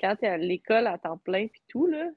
quand 0.00 0.16
t'es 0.16 0.26
à 0.26 0.36
l'école 0.36 0.86
à 0.86 0.98
temps 0.98 1.18
plein 1.18 1.46
puis 1.48 1.62
tout, 1.68 1.86
là, 1.86 2.10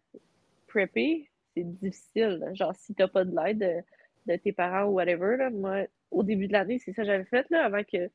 c'est 0.73 1.63
difficile. 1.63 2.51
Genre, 2.53 2.75
si 2.75 2.93
t'as 2.93 3.07
pas 3.07 3.25
de 3.25 3.35
l'aide 3.35 3.83
de, 4.25 4.35
tes 4.35 4.51
parents 4.51 4.85
ou 4.85 4.93
whatever, 4.93 5.37
là, 5.37 5.49
moi, 5.49 5.85
au 6.11 6.23
début 6.23 6.47
de 6.47 6.53
l'année, 6.53 6.79
c'est 6.79 6.93
ça 6.93 7.01
que 7.01 7.07
j'avais 7.07 7.25
fait, 7.25 7.49
là, 7.49 7.65
avant 7.65 7.83
que 7.83 8.09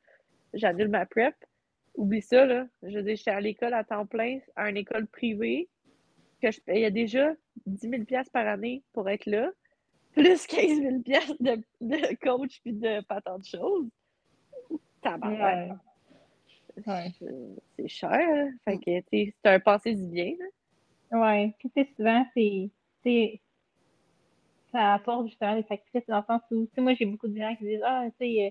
j'annule 0.52 0.88
ma 0.88 1.06
prep. 1.06 1.34
Oublie 1.96 2.22
ça, 2.22 2.44
là. 2.46 2.66
Je 2.82 2.96
veux 2.96 3.02
dire, 3.02 3.16
j'étais 3.16 3.30
à 3.30 3.40
l'école 3.40 3.74
à 3.74 3.84
temps 3.84 4.06
plein, 4.06 4.38
à 4.56 4.68
une 4.68 4.76
école 4.76 5.06
privée, 5.06 5.68
que 6.42 6.50
je 6.50 6.60
payais 6.60 6.90
déjà 6.90 7.32
10 7.66 7.88
000 7.88 8.04
piastres 8.04 8.32
par 8.32 8.46
année 8.46 8.82
pour 8.92 9.08
être 9.08 9.26
là, 9.26 9.50
plus 10.12 10.46
15 10.46 10.80
000 10.80 11.00
piastres 11.00 11.36
de, 11.40 11.62
de 11.80 12.14
coach 12.16 12.60
puis 12.62 12.72
de 12.72 13.00
pas 13.04 13.20
tant 13.20 13.38
de 13.38 13.44
choses. 13.44 13.88
Tabarouette. 15.02 15.70
Ouais. 15.70 15.76
Ouais. 16.86 17.12
C'est- 17.76 17.88
cher, 17.88 18.10
là. 18.10 18.46
Fait 18.64 18.78
que, 18.78 19.00
tu 19.00 19.06
sais, 19.10 19.34
c'est 19.42 19.50
un 19.50 19.60
passé 19.60 19.94
du 19.94 20.06
bien, 20.08 20.34
là. 20.38 21.18
Ouais. 21.20 21.54
Puis, 21.58 21.70
tu 21.70 21.82
sais, 21.82 21.88
souvent, 21.96 22.24
c'est. 22.34 23.40
Ça 24.72 24.94
apporte 24.94 25.28
justement 25.28 25.54
des 25.54 25.62
sacrifices 25.62 26.06
dans 26.08 26.18
le 26.18 26.24
sens 26.26 26.42
où, 26.50 26.66
tu 26.66 26.70
sais, 26.74 26.80
moi, 26.80 26.94
j'ai 26.94 27.06
beaucoup 27.06 27.28
de 27.28 27.36
gens 27.38 27.54
qui 27.56 27.64
disent 27.64 27.82
Ah, 27.84 28.06
tu 28.18 28.26
sais, 28.26 28.46
euh, 28.46 28.50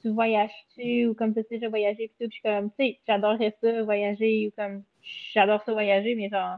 tu 0.00 0.08
voyages-tu 0.10 1.06
ou 1.06 1.14
comme 1.14 1.34
tu 1.34 1.40
sais 1.42 1.46
déjà 1.50 1.68
voyager, 1.68 2.08
puis 2.08 2.16
tout. 2.26 2.28
Puis, 2.30 2.30
je 2.30 2.32
suis 2.34 2.42
comme, 2.42 2.70
tu 2.70 2.76
sais, 2.78 2.98
j'adorerais 3.06 3.54
ça, 3.60 3.82
voyager, 3.82 4.48
ou 4.48 4.50
comme, 4.60 4.82
j'adore 5.34 5.62
ça, 5.64 5.72
voyager, 5.72 6.14
mais 6.14 6.30
genre, 6.30 6.56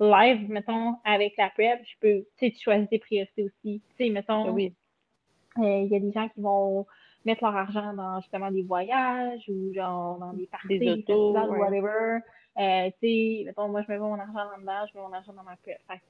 live, 0.00 0.48
mettons, 0.48 0.96
avec 1.04 1.36
la 1.36 1.50
prep, 1.50 1.80
je 1.84 1.94
peux, 2.00 2.24
tu 2.38 2.46
sais, 2.46 2.50
tu 2.52 2.62
choisis 2.62 2.88
tes 2.88 2.98
priorités 2.98 3.44
aussi. 3.44 3.82
Tu 3.90 4.04
sais, 4.04 4.10
mettons, 4.10 4.50
Oui. 4.52 4.72
euh, 5.58 5.82
il 5.82 5.88
y 5.88 5.96
a 5.96 6.00
des 6.00 6.12
gens 6.12 6.28
qui 6.28 6.40
vont 6.40 6.86
mettre 7.24 7.44
leur 7.44 7.56
argent 7.56 7.92
dans 7.94 8.20
justement 8.20 8.50
des 8.50 8.62
voyages 8.62 9.44
ou 9.48 9.72
genre 9.74 10.18
dans 10.18 10.32
des 10.32 10.46
parties, 10.46 10.78
Des 10.78 10.90
autos, 10.90 11.32
ouais. 11.50 11.58
whatever. 11.58 12.18
Euh, 12.58 12.90
tu 13.00 13.06
sais, 13.06 13.42
mettons, 13.46 13.68
moi, 13.68 13.82
je 13.82 13.92
mets 13.92 13.98
mon 13.98 14.18
argent 14.18 14.32
là-dedans, 14.50 14.86
je 14.92 14.98
mets 14.98 15.04
mon 15.04 15.12
argent 15.12 15.32
dans 15.32 15.44
ma 15.44 15.56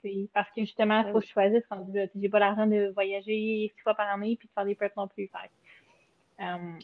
sais, 0.03 0.29
parce 0.33 0.49
que 0.51 0.61
justement, 0.63 1.01
il 1.01 1.07
Ouais. 1.07 1.13
faut 1.13 1.21
que 1.21 1.27
je 1.27 1.33
choisisse 1.33 1.65
sais, 1.69 2.11
J'ai 2.15 2.29
pas 2.29 2.39
l'argent 2.39 2.67
de 2.67 2.91
voyager 2.95 3.71
six 3.75 3.83
fois 3.83 3.95
par 3.95 4.09
année 4.09 4.37
puis 4.37 4.49
de 4.49 4.53
faire 4.53 4.65
des 4.65 4.75
prep 4.75 4.97
non 4.97 5.09
plus. 5.09 5.29
Fait 5.29 5.51
euh, 6.45 6.79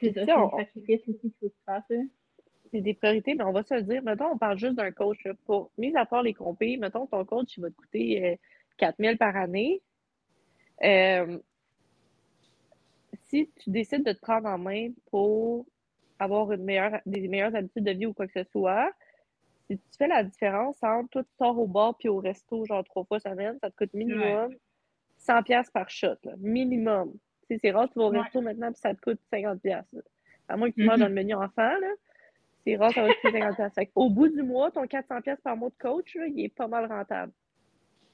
c'est 0.00 0.24
ça, 0.24 0.38
on- 0.42 0.56
sacrifice 0.56 1.00
aussi 1.08 1.18
qu'il 1.20 1.32
faut 1.40 1.52
là. 1.66 2.00
c'est 2.70 2.80
des 2.80 2.94
priorités, 2.94 3.34
mais 3.34 3.44
on 3.44 3.52
va 3.52 3.62
se 3.62 3.74
le 3.74 3.82
dire. 3.82 4.02
Mettons, 4.02 4.28
on 4.32 4.38
parle 4.38 4.56
juste 4.58 4.74
d'un 4.76 4.90
coach. 4.92 5.22
là. 5.24 5.32
Pour, 5.44 5.70
mis 5.76 5.94
à 5.94 6.06
part 6.06 6.22
les 6.22 6.32
compés, 6.32 6.78
mettons, 6.78 7.06
ton 7.06 7.24
coach, 7.26 7.56
il 7.58 7.60
va 7.62 7.70
te 7.70 7.74
coûter 7.76 8.32
euh, 8.32 8.36
4 8.78 8.96
000 8.98 9.16
par 9.16 9.36
année. 9.36 9.82
Euh, 10.82 11.38
si 13.32 13.50
tu 13.60 13.70
décides 13.70 14.04
de 14.04 14.12
te 14.12 14.20
prendre 14.20 14.48
en 14.48 14.58
main 14.58 14.90
pour 15.10 15.66
avoir 16.18 16.52
une 16.52 16.64
meilleure, 16.64 17.00
des 17.06 17.26
meilleures 17.28 17.54
habitudes 17.56 17.84
de 17.84 17.92
vie 17.92 18.06
ou 18.06 18.12
quoi 18.14 18.26
que 18.26 18.44
ce 18.44 18.48
soit, 18.50 18.92
si 19.70 19.78
tu 19.78 19.84
fais 19.98 20.08
la 20.08 20.22
différence 20.24 20.82
entre 20.82 21.08
toi, 21.10 21.24
tu 21.24 21.30
sors 21.38 21.58
au 21.58 21.66
bar 21.66 21.96
puis 21.98 22.08
au 22.08 22.18
resto, 22.18 22.64
genre 22.66 22.84
trois 22.84 23.04
fois 23.04 23.20
semaine, 23.20 23.58
ça 23.62 23.70
te 23.70 23.76
coûte 23.76 23.94
minimum 23.94 24.54
100 25.18 25.42
pièces 25.44 25.70
par 25.70 25.88
shot, 25.90 26.16
là. 26.24 26.34
minimum. 26.38 27.12
Tu 27.48 27.54
sais, 27.56 27.58
c'est 27.62 27.70
rare 27.72 27.88
que 27.88 27.94
tu 27.94 27.98
vas 28.00 28.06
au 28.06 28.10
Ouais. 28.10 28.18
resto 28.22 28.40
maintenant 28.42 28.72
puis 28.72 28.80
ça 28.80 28.94
te 28.94 29.00
coûte 29.00 29.20
50 29.32 29.62
pièces. 29.62 29.94
À 30.48 30.56
moins 30.56 30.70
que 30.70 30.76
tu 30.76 30.82
Mhm. 30.82 30.88
manges 30.88 30.98
dans 31.00 31.08
le 31.08 31.14
menu 31.14 31.34
enfant, 31.34 31.78
là. 31.80 31.92
C'est 32.66 32.76
rare 32.76 32.92
ça 32.94 33.02
va 33.02 33.12
te 33.12 33.16
coûter 33.16 33.32
50 33.32 33.56
pièces. 33.56 33.74
Fait 33.74 33.90
Au 33.94 34.10
bout 34.10 34.28
du 34.28 34.42
mois, 34.42 34.70
ton 34.70 34.86
400 34.86 35.22
pièces 35.22 35.40
par 35.42 35.56
mois 35.56 35.70
de 35.70 35.76
coach, 35.78 36.14
là, 36.16 36.26
il 36.28 36.44
est 36.44 36.54
pas 36.54 36.68
mal 36.68 36.86
rentable. 36.86 37.32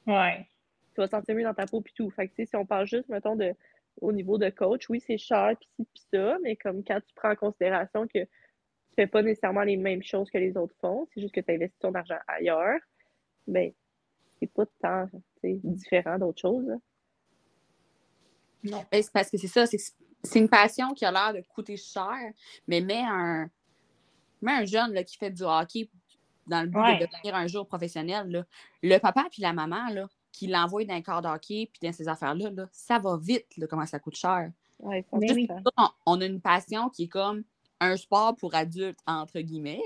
Ouais. 0.06 0.48
Tu 0.94 1.00
vas 1.00 1.06
te 1.08 1.12
sentir 1.12 1.34
mieux 1.34 1.44
dans 1.44 1.54
ta 1.54 1.66
peau 1.66 1.80
puis 1.80 1.92
tout. 1.94 2.10
Fait 2.10 2.28
que, 2.28 2.44
si 2.44 2.56
on 2.56 2.66
parle 2.66 2.86
juste, 2.86 3.08
mettons, 3.08 3.36
de, 3.36 3.54
au 4.00 4.12
niveau 4.12 4.38
de 4.38 4.50
coach, 4.50 4.88
oui, 4.88 5.00
c'est 5.06 5.18
cher 5.18 5.54
puis 5.58 5.68
ci 5.76 5.84
puis 5.94 6.04
ça, 6.12 6.38
mais 6.42 6.56
comme 6.56 6.84
quand 6.84 7.00
tu 7.00 7.14
prends 7.14 7.32
en 7.32 7.36
considération 7.36 8.06
que 8.06 8.20
tu 8.24 8.94
fais 8.96 9.06
pas 9.06 9.22
nécessairement 9.22 9.62
les 9.62 9.76
mêmes 9.76 10.02
choses 10.02 10.30
que 10.30 10.38
les 10.38 10.56
autres 10.56 10.74
font, 10.80 11.06
c'est 11.12 11.20
juste 11.20 11.34
que 11.34 11.40
tu 11.40 11.52
investis 11.52 11.78
ton 11.80 11.94
argent 11.94 12.18
ailleurs, 12.26 12.80
ben, 13.46 13.72
c'est 14.40 14.52
pas 14.52 14.64
tant 14.80 15.06
différent 15.44 16.18
d'autres 16.18 16.40
choses. 16.40 16.66
là. 16.66 16.76
Non. 18.64 18.84
Ben, 18.90 19.02
c'est 19.02 19.12
parce 19.12 19.30
que 19.30 19.36
c'est 19.38 19.46
ça, 19.48 19.66
c'est 19.66 19.78
c'est 20.24 20.40
une 20.40 20.48
passion 20.48 20.94
qui 20.94 21.04
a 21.04 21.12
l'air 21.12 21.32
de 21.32 21.40
coûter 21.48 21.76
cher, 21.76 22.12
mais 22.66 22.80
mets 22.80 23.04
un, 23.06 23.48
mets 24.42 24.52
un 24.52 24.64
jeune 24.64 24.92
là, 24.92 25.04
qui 25.04 25.16
fait 25.16 25.30
du 25.30 25.44
hockey 25.44 25.88
dans 26.48 26.62
le 26.62 26.66
but 26.68 26.76
Ouais. 26.78 26.98
de 26.98 27.06
devenir 27.06 27.36
un 27.36 27.46
jour 27.46 27.66
professionnel. 27.68 28.28
là. 28.28 28.44
Le 28.82 28.98
papa 28.98 29.26
puis 29.30 29.42
la 29.42 29.52
maman 29.52 29.88
là, 29.90 30.08
qui 30.38 30.46
l'envoient 30.46 30.84
dans 30.84 30.94
un 30.94 31.02
corps 31.02 31.20
de 31.22 31.26
hockey 31.28 31.68
puis 31.72 31.80
dans 31.82 31.92
ces 31.92 32.06
affaires-là, 32.08 32.50
là, 32.50 32.66
ça 32.70 32.98
va 33.00 33.16
vite 33.16 33.56
là, 33.56 33.66
comment 33.66 33.86
ça 33.86 33.98
coûte 33.98 34.14
cher. 34.16 34.52
Ouais, 34.78 35.04
oui. 35.10 35.48
On, 35.76 35.88
on 36.06 36.20
a 36.20 36.26
une 36.26 36.40
passion 36.40 36.88
qui 36.90 37.04
est 37.04 37.08
comme 37.08 37.42
un 37.80 37.96
sport 37.96 38.36
pour 38.36 38.54
adultes, 38.54 39.00
entre 39.06 39.40
guillemets. 39.40 39.80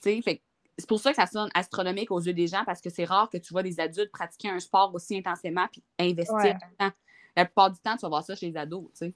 c'est 0.00 0.86
pour 0.88 1.00
ça 1.00 1.10
que 1.10 1.16
ça 1.16 1.26
sonne 1.26 1.48
astronomique 1.54 2.10
aux 2.12 2.20
yeux 2.20 2.32
des 2.34 2.46
gens 2.46 2.62
parce 2.64 2.80
que 2.80 2.90
c'est 2.90 3.04
rare 3.04 3.28
que 3.30 3.38
tu 3.38 3.52
vois 3.52 3.62
des 3.64 3.80
adultes 3.80 4.12
pratiquer 4.12 4.50
un 4.50 4.60
sport 4.60 4.94
aussi 4.94 5.16
intensément 5.18 5.66
puis 5.72 5.82
investir 5.98 6.34
Ouais. 6.36 6.54
du 6.54 6.76
temps. 6.78 6.90
La 7.36 7.44
plupart 7.44 7.70
du 7.72 7.80
temps, 7.80 7.94
tu 7.96 8.02
vas 8.02 8.08
voir 8.08 8.22
ça 8.22 8.36
chez 8.36 8.46
les 8.50 8.56
ados. 8.56 8.84
tu 8.92 9.06
sais. 9.06 9.14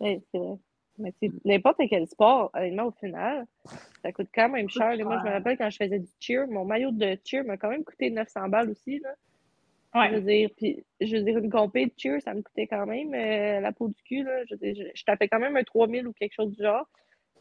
ouais, 0.00 0.22
c'est 0.30 0.38
vrai. 0.38 0.56
Mais 0.96 1.12
n'importe 1.44 1.78
quel 1.90 2.06
sport, 2.06 2.52
honnêtement, 2.54 2.84
au 2.84 2.92
final, 2.92 3.44
ça 4.00 4.12
coûte 4.12 4.28
quand 4.32 4.48
même 4.48 4.68
cher. 4.70 4.96
Moi, 5.04 5.18
je 5.18 5.24
me 5.28 5.32
rappelle 5.32 5.58
quand 5.58 5.68
je 5.68 5.76
faisais 5.76 5.98
du 5.98 6.08
cheer, 6.20 6.46
mon 6.46 6.64
maillot 6.64 6.92
de 6.92 7.18
cheer 7.24 7.42
m'a 7.42 7.56
quand 7.56 7.70
même 7.70 7.82
coûté 7.82 8.10
900 8.10 8.48
balles 8.48 8.70
aussi. 8.70 9.00
Là. 9.00 9.10
Je 9.94 10.14
veux 10.14 10.20
dire, 10.22 10.50
puis 10.56 10.84
je 11.00 11.16
veux 11.16 11.22
dire, 11.22 11.38
une 11.38 11.50
compé 11.50 11.86
de 11.86 11.92
cheer, 11.96 12.20
ça 12.20 12.34
me 12.34 12.42
coûtait 12.42 12.66
quand 12.66 12.84
même 12.84 13.14
euh, 13.14 13.60
la 13.60 13.72
peau 13.72 13.88
du 13.88 14.02
cul, 14.02 14.24
là. 14.24 14.44
Je, 14.46 14.54
veux 14.54 14.58
dire, 14.58 14.74
je, 14.74 14.90
je 14.92 15.04
tapais 15.04 15.28
quand 15.28 15.38
même 15.38 15.56
un 15.56 15.62
3000 15.62 16.08
ou 16.08 16.12
quelque 16.12 16.34
chose 16.34 16.50
du 16.50 16.62
genre. 16.62 16.86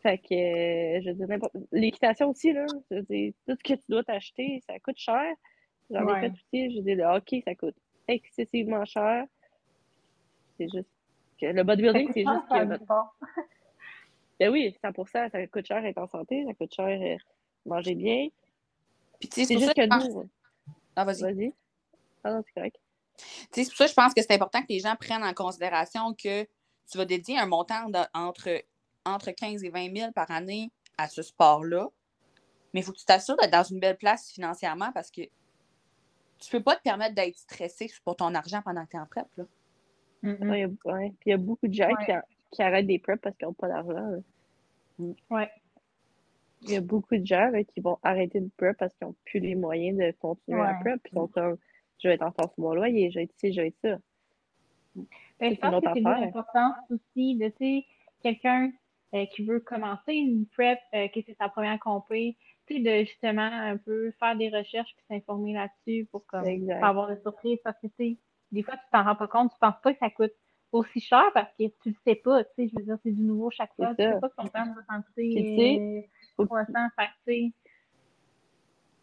Fait 0.03 0.17
que, 0.19 0.33
euh, 0.33 1.01
je 1.01 1.09
veux 1.09 1.15
dire, 1.15 1.27
n'importe... 1.27 1.55
L'équitation 1.71 2.29
aussi, 2.29 2.53
là. 2.53 2.65
Je 2.91 2.97
veux 2.97 3.01
dire, 3.03 3.33
tout 3.47 3.55
ce 3.55 3.63
que 3.63 3.79
tu 3.79 3.85
dois 3.89 4.03
t'acheter, 4.03 4.61
ça 4.67 4.77
coûte 4.79 4.99
cher. 4.99 5.33
J'en 5.89 6.07
ai 6.07 6.19
fait 6.19 6.31
aussi. 6.31 6.71
Je 6.71 6.77
veux 6.77 6.83
dire, 6.83 6.97
le 6.97 7.03
hockey, 7.05 7.41
ça 7.45 7.55
coûte 7.55 7.75
excessivement 8.07 8.85
cher. 8.85 9.25
C'est 10.57 10.67
juste 10.71 10.89
que 11.39 11.47
le 11.47 11.63
bodybuilding, 11.63 12.11
c'est 12.13 12.25
juste 12.25 12.47
que... 12.49 12.85
Ben 14.39 14.49
oui, 14.49 14.75
100%, 14.83 15.29
ça 15.29 15.47
coûte 15.47 15.65
cher 15.65 15.85
être 15.85 15.99
en 15.99 16.07
santé, 16.07 16.43
ça 16.45 16.53
coûte 16.53 16.73
cher 16.73 16.99
euh, 17.01 17.17
manger 17.65 17.95
bien. 17.95 18.27
Puis, 19.19 19.29
tu 19.29 19.41
sais, 19.41 19.45
C'est 19.45 19.59
juste 19.59 19.75
que 19.75 19.85
nous... 19.85 20.29
Ah, 20.95 21.05
vas-y. 21.05 21.21
Vas-y. 21.21 21.53
Ah 22.23 22.39
c'est 22.45 22.53
correct. 22.53 22.77
Tu 23.17 23.23
sais, 23.25 23.63
C'est 23.63 23.65
pour 23.69 23.77
ça 23.77 23.83
que 23.85 23.89
je 23.91 23.95
pense 23.95 24.13
que 24.13 24.21
c'est 24.21 24.33
important 24.33 24.61
que 24.61 24.67
les 24.69 24.79
gens 24.79 24.95
prennent 24.95 25.23
en 25.23 25.33
considération 25.33 26.13
que 26.13 26.43
tu 26.43 26.97
vas 26.97 27.05
dédier 27.05 27.37
un 27.37 27.45
montant 27.45 27.89
de- 27.89 27.99
entre, 28.13 28.49
entre 29.05 29.31
15 29.31 29.63
et 29.63 29.69
20 29.69 29.95
000 29.95 30.11
par 30.13 30.29
année 30.31 30.71
à 30.97 31.07
ce 31.07 31.21
sport-là. 31.21 31.89
Mais 32.73 32.79
il 32.81 32.83
faut 32.83 32.91
que 32.91 32.97
tu 32.97 33.05
t'assures 33.05 33.37
d'être 33.37 33.51
dans 33.51 33.63
une 33.63 33.79
belle 33.79 33.97
place 33.97 34.31
financièrement 34.31 34.91
parce 34.93 35.11
que 35.11 35.21
tu 36.39 36.49
peux 36.51 36.61
pas 36.63 36.75
te 36.75 36.81
permettre 36.81 37.13
d'être 37.15 37.37
stressé 37.37 37.89
pour 38.03 38.15
ton 38.15 38.33
argent 38.35 38.61
pendant 38.63 38.83
que 38.85 38.91
tu 38.91 38.97
es 38.97 38.99
en 38.99 39.05
prep. 39.05 39.27
Là. 39.37 39.45
Mhm. 40.23 40.49
Ouais, 40.49 40.59
il 40.59 40.61
y 40.61 40.63
a- 40.63 40.93
ouais. 40.93 41.09
Puis 41.19 41.27
il 41.27 41.29
y 41.29 41.33
a 41.33 41.37
beaucoup 41.37 41.67
de 41.67 41.73
gens 41.73 41.87
Ouais. 41.87 42.05
qui, 42.05 42.11
a- 42.11 42.25
qui 42.51 42.61
arrêtent 42.63 42.87
des 42.87 42.99
preps 42.99 43.21
parce 43.21 43.35
qu'ils 43.37 43.47
n'ont 43.47 43.53
pas 43.53 43.67
d'argent. 43.67 43.93
là. 43.93 44.17
Ouais. 45.29 45.51
Il 46.63 46.71
y 46.71 46.75
a 46.77 46.81
beaucoup 46.81 47.15
de 47.17 47.25
gens 47.25 47.49
là, 47.49 47.63
qui 47.63 47.79
vont 47.81 47.99
arrêter 48.03 48.39
de 48.39 48.49
prep 48.57 48.77
parce 48.77 48.93
qu'ils 48.95 49.07
n'ont 49.07 49.15
plus 49.25 49.39
les 49.39 49.55
moyens 49.55 49.97
de 49.97 50.11
continuer 50.19 50.61
à 50.61 50.71
Ouais. 50.73 50.79
prep. 50.81 51.01
Puis 51.03 51.11
ils 51.13 51.17
sont 51.17 51.27
comme, 51.27 51.57
je 52.01 52.07
vais 52.07 52.15
être 52.15 52.23
en 52.23 52.31
sur 52.31 52.51
mon 52.57 52.73
loyer, 52.73 53.11
je 53.11 53.19
vais 53.19 53.23
être 53.23 53.33
ici, 53.35 53.53
je 53.53 53.61
vais 53.61 53.67
être 53.67 53.79
ça. 53.81 53.97
Ben, 55.39 55.53
je 55.53 55.59
pense 55.59 55.71
que 55.81 55.89
c'est 55.93 56.01
l'importance 56.01 56.75
aussi 56.91 57.35
de, 57.35 57.47
tu 57.49 57.55
sais, 57.57 57.85
quelqu'un 58.21 58.71
euh, 59.15 59.25
qui 59.27 59.43
veut 59.43 59.59
commencer 59.59 60.13
une 60.13 60.45
prep, 60.47 60.79
euh, 60.93 61.07
que 61.07 61.19
c'est 61.25 61.35
sa 61.39 61.49
première 61.49 61.79
compé, 61.79 62.37
tu 62.67 62.75
sais, 62.75 62.79
de 62.81 63.05
justement 63.05 63.41
un 63.41 63.77
peu 63.77 64.11
faire 64.19 64.35
des 64.35 64.49
recherches 64.49 64.93
puis 64.95 65.05
s'informer 65.09 65.53
là-dessus 65.53 66.07
pour 66.11 66.25
comme 66.25 66.43
pas 66.79 66.87
avoir 66.89 67.09
de 67.09 67.15
surprise 67.21 67.59
parce 67.63 67.77
que, 67.79 67.87
tu 67.87 67.93
sais, 67.97 68.17
des 68.51 68.61
fois, 68.63 68.75
tu 68.75 68.83
t'en 68.91 69.03
rends 69.03 69.15
pas 69.15 69.27
compte, 69.27 69.51
tu 69.51 69.59
penses 69.59 69.79
pas 69.81 69.93
que 69.93 69.99
ça 69.99 70.09
coûte 70.11 70.33
aussi 70.71 70.99
cher 70.99 71.23
parce 71.33 71.51
que 71.57 71.65
tu 71.81 71.89
le 71.89 71.95
sais 72.05 72.15
pas, 72.15 72.43
tu 72.43 72.49
sais, 72.55 72.67
je 72.67 72.75
veux 72.75 72.83
dire, 72.83 72.97
c'est 73.03 73.11
du 73.11 73.21
nouveau 73.23 73.49
chaque 73.49 73.73
fois, 73.75 73.93
tu 73.95 74.03
sais 74.03 74.19
pas 74.19 74.29
que 74.29 74.35
ton 74.35 74.47
père 74.47 74.65
va 74.65 74.95
s'en 74.95 75.01
Puis, 75.15 75.33
tu 75.33 75.33
sais, 75.33 75.39
coûter 75.49 76.09
faut- 76.35 76.45
300, 76.45 76.71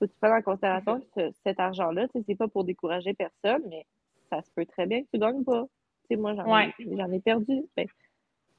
fait 0.00 0.08
que, 0.08 0.12
tu 0.12 0.12
sais, 0.12 0.12
faut 0.12 0.12
que 0.12 0.12
tu 0.12 0.18
prennes 0.20 0.32
en 0.32 0.42
considération 0.42 1.00
que 1.00 1.06
ce- 1.30 1.36
cet 1.44 1.60
argent-là, 1.60 2.06
c'est 2.26 2.34
pas 2.34 2.48
pour 2.48 2.64
décourager 2.64 3.14
personne, 3.14 3.62
mais 3.68 3.86
ça 4.30 4.42
se 4.42 4.50
peut 4.54 4.66
très 4.66 4.86
bien 4.86 5.02
que 5.02 5.08
tu 5.12 5.18
gagnes 5.18 5.44
pas. 5.44 5.66
Moi, 6.10 6.34
j'en 6.34 6.50
Ouais. 6.50 6.72
ai, 7.14 7.20
perdu. 7.20 7.62
Ben, 7.76 7.86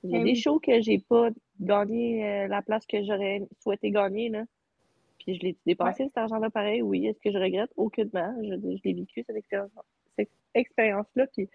j'ai 0.04 0.18
Eh 0.18 0.24
des 0.24 0.36
shows 0.36 0.60
que 0.60 0.82
j'ai 0.82 1.00
pas 1.00 1.30
gagné 1.60 2.26
euh, 2.26 2.48
la 2.48 2.62
place 2.62 2.86
que 2.86 3.04
j'aurais 3.04 3.42
souhaité 3.62 3.92
gagner, 3.92 4.30
là. 4.30 4.46
Puis 5.20 5.36
je 5.36 5.42
l'ai 5.42 5.58
dépensé, 5.66 6.06
cet 6.06 6.18
argent-là, 6.18 6.50
pareil? 6.50 6.82
Oui, 6.82 7.06
est-ce 7.08 7.20
que 7.20 7.32
je 7.32 7.38
regrette? 7.38 7.72
Aucunement. 7.76 8.34
Je, 8.42 8.56
je 8.56 8.82
l'ai 8.84 8.94
vécu, 8.94 9.24
cette 9.28 9.36
expérience, 9.36 9.72
cette 10.18 10.30
expérience-là. 10.54 11.28
Puis, 11.28 11.50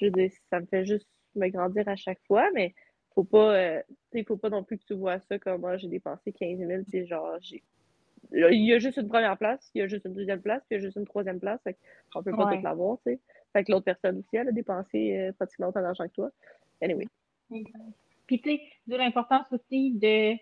je 0.00 0.06
dire, 0.08 0.30
ça 0.50 0.60
me 0.60 0.66
fait 0.66 0.84
juste 0.84 1.08
me 1.36 1.48
grandir 1.48 1.86
à 1.88 1.96
chaque 1.96 2.20
fois, 2.26 2.50
mais 2.54 2.74
faut 3.14 3.24
pas, 3.24 3.54
euh, 3.54 3.82
faut 4.26 4.36
pas 4.36 4.50
non 4.50 4.64
plus 4.64 4.78
que 4.78 4.84
tu 4.84 4.94
vois 4.94 5.20
ça 5.20 5.38
comme, 5.38 5.60
moi, 5.60 5.76
j'ai 5.76 5.88
dépensé 5.88 6.32
15 6.32 6.58
000, 6.58 6.82
puis 6.88 7.06
genre, 7.06 7.36
j'ai 7.40 7.62
il 8.32 8.64
y 8.64 8.72
a 8.72 8.78
juste 8.78 8.96
une 8.98 9.08
première 9.08 9.36
place, 9.36 9.70
il 9.74 9.78
y 9.80 9.82
a 9.82 9.86
juste 9.86 10.04
une 10.04 10.14
deuxième 10.14 10.40
place, 10.40 10.62
puis 10.68 10.76
il 10.76 10.80
y 10.80 10.82
a 10.82 10.86
juste 10.86 10.96
une 10.96 11.06
troisième 11.06 11.40
place. 11.40 11.60
Fait 11.62 11.76
on 12.14 12.22
peut 12.22 12.30
pas 12.30 12.46
Ouais. 12.46 12.56
tout 12.58 12.62
l'avoir, 12.64 12.98
tu 12.98 13.12
sais. 13.12 13.20
Fait 13.52 13.64
que 13.64 13.72
l'autre 13.72 13.84
personne 13.84 14.18
aussi, 14.18 14.36
elle 14.36 14.48
a 14.48 14.52
dépensé 14.52 15.16
euh, 15.16 15.32
pratiquement 15.32 15.68
autant 15.68 15.82
d'argent 15.82 16.06
que 16.08 16.12
toi. 16.14 16.30
Anyway. 16.82 17.06
Puis, 18.26 18.40
tu 18.40 18.50
sais, 18.50 18.60
d'où 18.86 18.96
l'importance 18.96 19.46
aussi 19.52 19.92
de. 19.92 20.34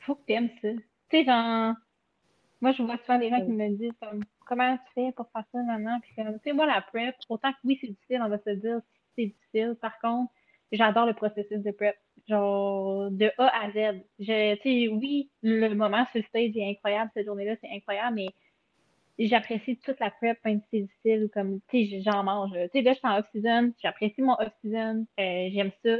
Faut 0.00 0.14
que 0.16 0.24
t'aimes 0.26 0.50
ça. 0.62 0.68
Tu 0.72 0.84
sais, 1.10 1.24
genre. 1.24 1.74
Moi, 2.60 2.72
je 2.72 2.82
vois 2.82 2.98
souvent 2.98 3.18
des 3.18 3.30
gens 3.30 3.40
qui 3.44 3.52
me 3.52 3.68
disent, 3.76 3.92
comme, 4.02 4.22
comment 4.46 4.76
tu 4.76 4.92
fais 4.94 5.12
pour 5.12 5.30
faire 5.30 5.44
ça 5.50 5.62
maintenant? 5.62 5.98
Puis, 6.00 6.14
comme, 6.14 6.34
tu 6.34 6.40
sais, 6.44 6.52
moi, 6.52 6.66
la 6.66 6.82
prep, 6.82 7.14
autant 7.28 7.52
que 7.52 7.58
oui, 7.64 7.78
c'est 7.80 7.86
difficile, 7.88 8.20
on 8.22 8.28
va 8.28 8.38
se 8.38 8.50
dire, 8.50 8.80
c'est 9.16 9.26
difficile. 9.26 9.76
Par 9.80 9.98
contre, 10.00 10.30
j'adore 10.72 11.06
le 11.06 11.14
processus 11.14 11.58
de 11.58 11.70
prep. 11.70 11.96
Genre, 12.28 13.10
de 13.10 13.30
A 13.38 13.64
à 13.64 13.70
Z. 13.70 14.00
Je, 14.18 14.54
tu 14.56 14.62
sais, 14.62 14.88
oui, 14.88 15.30
le 15.42 15.74
moment 15.74 16.06
sur 16.12 16.20
le 16.20 16.24
stage 16.24 16.56
est 16.56 16.70
incroyable, 16.70 17.10
cette 17.14 17.26
journée-là, 17.26 17.56
c'est 17.60 17.70
incroyable, 17.74 18.16
mais 18.16 18.28
j'apprécie 19.18 19.78
toute 19.78 19.98
la 20.00 20.10
prep, 20.10 20.38
même 20.44 20.60
si 20.60 20.66
c'est 20.70 20.80
difficile 20.82 21.24
ou 21.24 21.28
comme, 21.28 21.60
tu 21.68 21.88
sais, 21.88 22.02
j'en 22.02 22.22
mange. 22.22 22.52
Tu 22.52 22.68
sais, 22.72 22.82
là, 22.82 22.92
je 22.92 22.98
suis 22.98 23.08
en 23.08 23.18
off-season, 23.18 23.72
j'apprécie 23.82 24.22
mon 24.22 24.34
off-season, 24.34 25.06
euh, 25.18 25.48
j'aime 25.52 25.72
ça, 25.84 25.96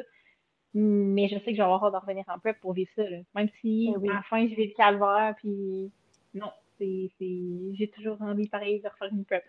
mais 0.74 1.28
je 1.28 1.36
sais 1.38 1.46
que 1.46 1.52
je 1.52 1.56
vais 1.56 1.62
avoir 1.62 1.84
hâte 1.84 1.92
de 1.94 1.98
revenir 1.98 2.24
en 2.28 2.38
prep 2.38 2.60
pour 2.60 2.74
vivre 2.74 2.90
ça, 2.94 3.08
là. 3.08 3.18
Même 3.34 3.48
si, 3.60 3.90
Eh 3.92 3.98
oui. 3.98 4.08
à 4.10 4.14
la 4.14 4.22
fin, 4.22 4.46
je 4.46 4.54
vais 4.54 4.66
le 4.66 4.74
calvaire, 4.76 5.34
puis 5.38 5.90
non, 6.34 6.50
c'est, 6.78 7.10
c'est, 7.18 7.74
j'ai 7.74 7.88
toujours 7.88 8.20
envie, 8.22 8.48
pareil, 8.48 8.80
de 8.80 8.88
refaire 8.88 9.08
une 9.10 9.24
prep. 9.24 9.44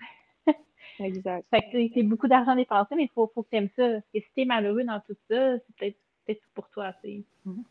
Exact. 0.99 1.45
Fait 1.49 1.61
que 1.61 1.67
c'est- 1.71 1.91
c'est 1.95 2.03
beaucoup 2.03 2.27
d'argent 2.27 2.55
dépensé, 2.55 2.95
mais 2.95 3.03
il 3.03 3.09
faut, 3.09 3.31
faut 3.33 3.43
que 3.43 3.49
tu 3.49 3.55
aimes 3.55 3.69
ça. 3.75 3.87
Parce 3.89 4.03
que 4.13 4.19
si 4.19 4.27
t'es 4.35 4.45
malheureux 4.45 4.83
dans 4.83 4.99
tout 4.99 5.15
ça, 5.29 5.57
c'est 5.57 5.75
peut-être, 5.77 5.97
peut-être 6.25 6.41
tout 6.41 6.49
pour 6.53 6.69
toi, 6.69 6.93
tu 7.03 7.09
sais. 7.09 7.23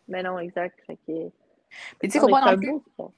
Mais 0.08 0.22
non, 0.22 0.38
exact. 0.38 0.80
Fait 0.86 0.96
que. 1.06 1.28
Puis 1.98 2.08
tu 2.08 2.10
sais, 2.10 2.18
faut 2.20 2.28
pas 2.28 2.42
c'est 2.44 2.50
non 2.52 2.56
plus 2.58 2.70
beau 2.70 2.82
sport. 2.92 3.12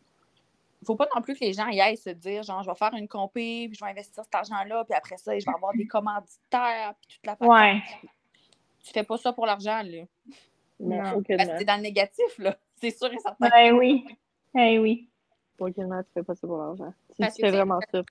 faut 0.84 0.96
pas 0.96 1.09
non 1.14 1.22
plus 1.22 1.34
que 1.34 1.40
les 1.44 1.53
gens 1.55 1.68
y 1.68 1.80
aillent 1.80 1.96
se 1.96 2.11
dire 2.11 2.42
genre 2.42 2.62
je 2.62 2.68
vais 2.68 2.74
faire 2.76 2.92
une 2.94 3.09
compé, 3.09 3.68
puis 3.68 3.74
je 3.78 3.84
vais 3.84 3.90
investir 3.92 4.24
cet 4.24 4.34
argent-là, 4.34 4.84
puis 4.84 4.94
après 4.94 5.16
ça, 5.16 5.38
je 5.38 5.44
vais 5.46 5.55
avoir 5.55 5.72
des 5.74 5.86
commanditaires, 5.86 6.94
puis 7.00 7.16
toute 7.16 7.26
la 7.26 7.36
patente. 7.36 7.57
Ouais. 7.57 7.80
Tu 8.84 8.92
fais 8.92 9.05
pas 9.05 9.16
ça 9.16 9.32
pour 9.32 9.46
l'argent, 9.46 9.80
là. 9.84 10.03
Non. 10.80 10.98
Parce 10.98 11.22
que 11.22 11.59
t'es 11.59 11.64
dans 11.64 11.76
le 11.76 11.82
négatif, 11.82 12.36
là. 12.38 12.57
C'est 12.76 12.90
sûr 12.90 13.11
et 13.12 13.18
certain. 13.18 13.48
Eh 13.57 13.70
oui. 13.70 14.05
Eh 14.59 14.78
oui. 14.80 15.09
Aucunement, 15.61 16.03
tu 16.03 16.09
fais 16.12 16.24
pas 16.24 16.34
ça 16.34 16.46
pour 16.46 16.59
l'argent. 16.59 16.92
Si 17.11 17.16
tu 17.16 17.22
fais 17.24 17.30
c'est- 17.30 17.50
vraiment 17.53 17.78
ça. 17.92 18.03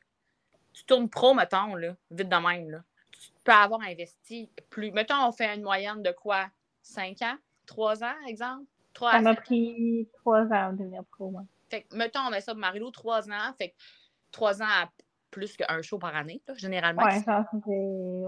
Tu 0.74 0.84
tournes 0.86 1.10
pro, 1.10 1.34
mettons, 1.34 1.76
là, 1.76 1.96
vite 2.12 2.30
de 2.30 2.36
même, 2.36 2.70
là. 2.70 2.84
Tu 3.12 3.30
peux 3.44 3.52
avoir 3.52 3.82
investi 3.82 4.50
plus. 4.70 4.92
Mettons, 4.92 5.28
on 5.28 5.32
fait 5.32 5.54
une 5.56 5.64
moyenne 5.64 6.02
de 6.02 6.12
quoi? 6.12 6.48
5 6.82 7.22
ans? 7.22 7.36
3 7.66 8.04
ans, 8.04 8.16
exemple? 8.28 8.66
3 8.94 9.12
Ça 9.12 9.18
à 9.18 9.22
m'a 9.22 9.34
7 9.36 9.44
pris 9.44 10.08
trois 10.20 10.42
ans 10.52 10.74
de 10.74 10.78
devenir 10.80 11.04
pro, 11.12 11.30
moi. 11.30 11.44
Fait 11.70 11.84
que, 11.84 11.96
mettons, 11.96 12.20
on 12.28 12.30
met 12.32 12.42
ça 12.42 12.54
Marilou, 12.54 12.92
3 12.92 13.30
ans. 13.30 13.54
Fait 13.58 13.70
que 13.70 13.76
3 14.32 14.62
ans 14.62 14.66
à 14.68 14.90
plus 15.30 15.56
qu'un 15.56 15.82
show 15.82 15.98
par 15.98 16.16
année, 16.16 16.42
là, 16.48 16.54
généralement. 16.56 17.04
Ouais, 17.04 17.20
ça 17.22 17.46
fait 17.66 18.28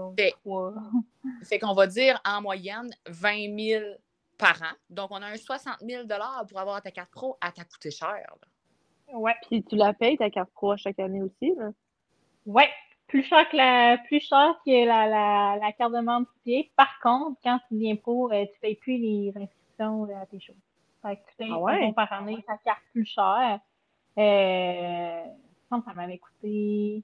Fait- 1.44 1.58
qu'on 1.58 1.74
va 1.74 1.86
dire 1.86 2.20
en 2.26 2.40
moyenne 2.40 2.88
20 3.06 3.58
000 3.58 3.84
par 4.38 4.60
an. 4.62 4.74
Donc, 4.90 5.10
on 5.10 5.16
a 5.22 5.26
un 5.26 5.36
60 5.36 5.80
000 5.80 6.06
pour 6.48 6.58
avoir 6.58 6.80
ta 6.82 6.90
carte 6.90 7.10
pro. 7.10 7.36
Elle 7.44 7.52
t'a 7.52 7.64
coûté 7.64 7.90
cher. 7.90 8.08
là. 8.08 9.16
Ouais. 9.18 9.34
Puis 9.48 9.62
tu 9.64 9.76
la 9.76 9.92
payes, 9.92 10.16
ta 10.16 10.30
carte 10.30 10.50
pro, 10.52 10.72
à 10.72 10.76
chaque 10.76 10.98
année 10.98 11.22
aussi, 11.22 11.52
là. 11.56 11.70
Ouais. 12.46 12.68
Plus 13.08 13.22
cher 13.22 13.48
que 13.50 13.56
la, 13.56 13.98
plus 14.06 14.20
cher 14.20 14.54
que 14.66 14.86
la, 14.86 15.06
la, 15.06 15.56
la 15.60 15.72
carte 15.72 15.92
de 15.92 16.00
membre 16.00 16.26
pied. 16.42 16.72
Par 16.76 16.98
contre, 17.00 17.38
quand 17.44 17.58
tu 17.68 17.74
deviens 17.74 17.96
pro, 17.96 18.32
euh, 18.32 18.44
tu 18.46 18.60
payes 18.60 18.76
plus 18.76 18.96
les 18.98 19.28
inscriptions 19.36 20.04
euh, 20.08 20.22
à 20.22 20.26
tes 20.26 20.40
shows. 20.40 20.54
Fait 21.02 21.16
que 21.16 21.20
tu 21.30 21.36
payes 21.36 21.50
Ah 21.52 21.58
ouais? 21.58 21.92
par 21.92 22.12
année 22.12 22.42
ta 22.46 22.56
carte 22.58 22.82
plus 22.92 23.04
chère. 23.04 23.60
Euh, 24.18 25.22
je 25.24 25.68
pense 25.68 25.80
que 25.84 25.90
ça 25.90 25.94
m'avait 25.94 26.18
coûté. 26.18 27.02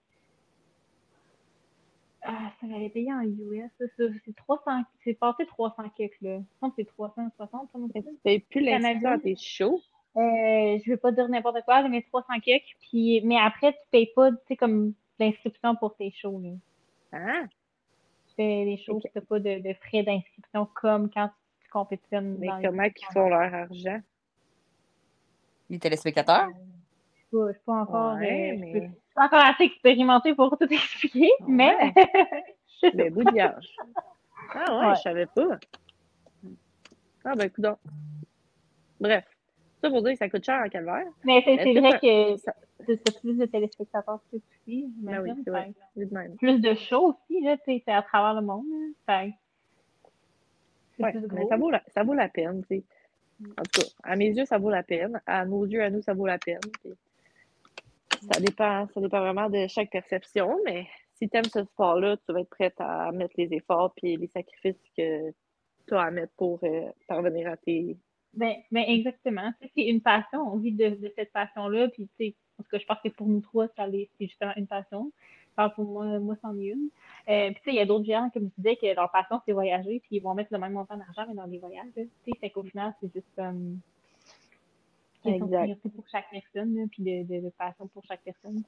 Ah, 2.22 2.50
ça 2.60 2.66
m'avait 2.66 2.88
payé 2.90 3.12
en 3.12 3.22
US. 3.22 3.70
C'est 3.96 4.36
300, 4.36 4.82
c'est 5.04 5.14
passé 5.14 5.46
300 5.46 5.82
kicks, 5.96 6.20
là. 6.20 6.38
Je 6.38 6.58
pense 6.60 6.70
que 6.70 6.76
c'est 6.78 6.84
360, 6.86 7.68
ça 7.72 7.78
me 7.78 7.88
Mais 7.94 8.02
semble. 8.02 8.14
tu 8.16 8.20
payes 8.22 8.40
plus 8.40 8.60
l'inscription 8.60 9.10
à 9.10 9.18
tes 9.18 9.36
shows? 9.36 9.80
Euh, 10.16 10.78
je 10.84 10.90
vais 10.90 10.96
pas 10.96 11.12
dire 11.12 11.28
n'importe 11.28 11.62
quoi, 11.64 11.86
mais 11.88 12.02
300 12.02 12.40
kicks. 12.40 12.76
Puis, 12.90 13.20
mais 13.24 13.38
après, 13.38 13.72
tu 13.72 13.78
payes 13.90 14.10
pas, 14.14 14.30
tu 14.32 14.38
sais, 14.48 14.56
comme 14.56 14.92
l'inscription 15.20 15.76
pour 15.76 15.94
tes 15.96 16.10
shows, 16.10 16.40
là. 16.42 16.50
Hein? 17.12 17.46
Tu 18.28 18.34
fais 18.36 18.64
des 18.64 18.76
shows, 18.78 18.96
Ok. 18.96 19.02
tu 19.02 19.10
n'as 19.14 19.22
pas 19.24 19.38
de, 19.38 19.58
de 19.60 19.72
frais 19.74 20.02
d'inscription 20.02 20.66
comme 20.74 21.10
quand 21.10 21.30
tu 21.62 21.68
compétitionnes 21.70 22.36
Mais 22.38 22.46
dans 22.48 22.56
les 22.58 22.66
comment 22.68 22.82
ils 22.84 23.12
font 23.12 23.28
leur 23.28 23.54
argent? 23.54 24.00
Les 25.68 25.78
téléspectateurs? 25.78 26.48
Je 26.48 27.18
suis 27.18 27.26
pas- 27.30 27.46
je 27.48 27.52
suis 27.52 27.64
pas 27.64 27.72
encore, 27.82 28.14
Ouais, 28.16 28.52
euh, 28.52 28.56
je 28.56 28.60
mais- 28.60 28.72
je 28.90 29.14
pas 29.14 29.26
encore 29.26 29.44
assez 29.44 29.64
expérimentée 29.64 30.34
pour 30.34 30.56
tout 30.58 30.66
expliquer, 30.72 31.30
mais 31.46 31.92
Ben, 32.94 33.12
bout 33.12 33.24
de 33.24 33.30
gage. 33.34 33.76
Ah 34.54 34.78
ouais, 34.80 34.86
Ouais. 34.88 34.94
je 34.96 35.00
savais 35.02 35.26
pas. 35.26 35.58
Ah 37.24 37.34
ben, 37.36 37.44
écoute 37.46 37.66
Bref. 39.00 39.24
Ça 39.82 39.88
pour 39.90 40.02
dire 40.02 40.12
que 40.12 40.18
ça 40.18 40.28
coûte 40.28 40.44
cher 40.44 40.62
en 40.64 40.68
calvaire. 40.68 41.06
mais 41.24 41.42
c'est 41.44 41.56
vrai 41.80 41.98
que 42.00 42.36
ça- 42.36 42.52
tu 42.52 42.68
plus 43.20 43.36
de 43.36 43.46
téléspectateurs 43.46 44.20
que 44.30 44.36
tu 44.36 44.42
suis, 44.62 44.86
Ben 44.98 45.22
oui, 45.22 45.30
même. 46.10 46.36
Plus 46.36 46.60
de 46.60 46.74
shows 46.74 47.14
aussi, 47.14 47.40
là, 47.42 47.56
tu 47.58 47.82
à 47.86 48.02
travers 48.02 48.40
le 48.40 48.46
monde. 48.46 48.66
Fait 49.06 49.34
Ouais, 50.98 51.12
plus 51.12 51.26
mais 51.32 51.46
ça 51.46 51.56
vaut 51.56 51.70
la, 51.70 51.82
ça 51.88 52.02
vaut 52.02 52.14
la 52.14 52.28
peine, 52.28 52.62
sais. 52.68 52.82
En 53.42 53.62
tout 53.62 53.80
cas, 53.80 53.86
à 54.02 54.16
mes 54.16 54.28
yeux, 54.28 54.44
ça 54.44 54.58
vaut 54.58 54.68
la 54.70 54.82
peine. 54.82 55.20
À 55.26 55.46
nos 55.46 55.64
yeux, 55.64 55.82
à 55.82 55.88
nous, 55.88 56.02
ça 56.02 56.12
vaut 56.12 56.26
la 56.26 56.38
peine. 56.38 56.60
Ça 58.30 58.38
dépend, 58.38 58.86
ça 58.88 59.00
dépend 59.00 59.20
vraiment 59.20 59.48
de 59.48 59.66
chaque 59.66 59.90
perception, 59.90 60.58
mais 60.66 60.86
si 61.14 61.28
tu 61.28 61.36
aimes 61.36 61.44
ce 61.44 61.64
sport-là, 61.64 62.16
tu 62.18 62.32
vas 62.32 62.40
être 62.40 62.50
prête 62.50 62.74
à 62.78 63.12
mettre 63.12 63.34
les 63.38 63.54
efforts 63.54 63.94
et 64.02 64.16
les 64.16 64.26
sacrifices 64.28 64.82
que 64.96 65.30
tu 65.86 65.94
as 65.94 66.02
à 66.02 66.10
mettre 66.10 66.32
pour 66.36 66.60
euh, 66.64 66.90
parvenir 67.08 67.48
à 67.48 67.56
tes. 67.56 67.96
Ben, 68.34 68.54
ben 68.70 68.84
exactement. 68.86 69.52
C'est 69.60 69.82
une 69.82 70.00
passion. 70.00 70.40
On 70.40 70.56
vit 70.56 70.72
de, 70.72 70.90
de 70.90 71.12
cette 71.16 71.32
passion-là. 71.32 71.88
Puis, 71.88 72.08
tu 72.18 72.26
sais, 72.26 72.34
en 72.58 72.62
tout 72.62 72.68
cas, 72.70 72.78
je 72.78 72.86
pense 72.86 72.98
que 73.02 73.08
pour 73.08 73.26
nous 73.26 73.40
trois, 73.40 73.66
c'est 73.76 74.08
justement 74.20 74.52
une 74.56 74.66
passion. 74.66 75.10
Parle 75.56 75.74
pour 75.74 75.84
moi, 75.84 76.18
moi, 76.20 76.36
c'en 76.40 76.56
est 76.58 76.66
une. 76.66 76.90
Euh, 77.28 77.50
puis, 77.50 77.56
tu 77.56 77.62
sais, 77.64 77.70
il 77.70 77.76
y 77.76 77.80
a 77.80 77.86
d'autres 77.86 78.06
gens, 78.06 78.30
comme 78.32 78.44
je 78.44 78.62
disais, 78.62 78.76
que 78.76 78.94
leur 78.94 79.10
passion, 79.10 79.40
c'est 79.44 79.52
voyager. 79.52 80.00
Puis, 80.00 80.16
ils 80.16 80.20
vont 80.20 80.34
mettre 80.34 80.52
le 80.52 80.58
même 80.58 80.72
montant 80.72 80.96
d'argent, 80.96 81.24
mais 81.28 81.34
dans 81.34 81.48
des 81.48 81.58
voyages. 81.58 81.90
Tu 81.94 82.08
sais, 82.24 82.38
fait 82.40 82.50
qu'au 82.50 82.62
final, 82.62 82.94
c'est 83.00 83.12
juste 83.12 83.26
comme. 83.36 83.80
Exact. 85.24 85.48
priorité 85.48 85.88
pour 85.90 86.08
chaque 86.08 86.30
personne, 86.30 86.74
là, 86.76 86.84
puis 86.90 87.02
de, 87.02 87.24
de, 87.24 87.44
de 87.44 87.50
passion 87.50 87.86
pour 87.88 88.02
chaque 88.04 88.22
personne? 88.22 88.62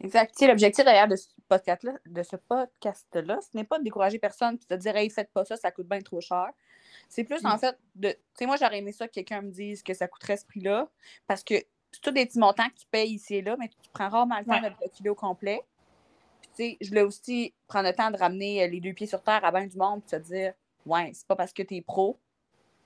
Exact. 0.00 0.32
Tu 0.32 0.38
sais, 0.38 0.46
l'objectif 0.48 0.84
derrière 0.84 1.08
de 1.08 1.16
ce 1.16 1.28
podcast-là, 1.48 1.92
de 2.06 2.22
ce 2.22 2.36
podcast-là, 2.36 3.38
ce 3.40 3.56
n'est 3.56 3.64
pas 3.64 3.78
de 3.78 3.84
décourager 3.84 4.18
personne 4.18 4.56
et 4.70 4.74
de 4.74 4.80
dire 4.80 4.96
Hey, 4.96 5.10
faites 5.10 5.30
pas 5.32 5.44
ça, 5.44 5.56
ça 5.56 5.70
coûte 5.70 5.88
bien 5.88 6.00
trop 6.00 6.20
cher. 6.20 6.50
C'est 7.08 7.24
plus 7.24 7.44
en 7.44 7.58
fait 7.58 7.78
de. 7.94 8.10
Tu 8.10 8.16
sais, 8.38 8.46
moi, 8.46 8.56
j'aurais 8.56 8.78
aimé 8.78 8.92
ça 8.92 9.06
que 9.08 9.12
quelqu'un 9.12 9.42
me 9.42 9.50
dise 9.50 9.82
que 9.82 9.94
ça 9.94 10.08
coûterait 10.08 10.36
ce 10.36 10.46
prix-là. 10.46 10.88
Parce 11.26 11.44
que 11.44 11.54
c'est 11.92 12.00
tous 12.00 12.10
des 12.12 12.24
petits 12.26 12.38
montants 12.38 12.68
que 12.68 12.74
tu 12.80 12.86
payes 12.90 13.12
ici 13.14 13.36
et 13.36 13.42
là, 13.42 13.56
mais 13.58 13.68
tu 13.68 13.76
prends 13.92 14.08
rarement 14.08 14.38
le 14.38 14.44
temps 14.44 14.52
Ouais. 14.52 14.60
de 14.62 14.66
le 14.68 14.74
calculer 14.80 15.10
au 15.10 15.14
complet. 15.14 15.60
Puis, 16.40 16.50
tu 16.50 16.56
sais, 16.56 16.76
je 16.80 16.88
voulais 16.88 17.02
aussi 17.02 17.52
prendre 17.66 17.88
le 17.88 17.94
temps 17.94 18.10
de 18.10 18.16
ramener 18.16 18.62
euh, 18.64 18.68
les 18.68 18.80
deux 18.80 18.92
pieds 18.92 19.06
sur 19.06 19.22
terre 19.22 19.44
à 19.44 19.50
bien 19.50 19.66
du 19.66 19.76
monde 19.76 20.02
et 20.06 20.10
te 20.10 20.16
dire 20.16 20.54
Ouais, 20.86 21.10
c'est 21.14 21.26
pas 21.26 21.36
parce 21.36 21.52
que 21.52 21.62
tu 21.62 21.76
es 21.76 21.82
pro 21.82 22.18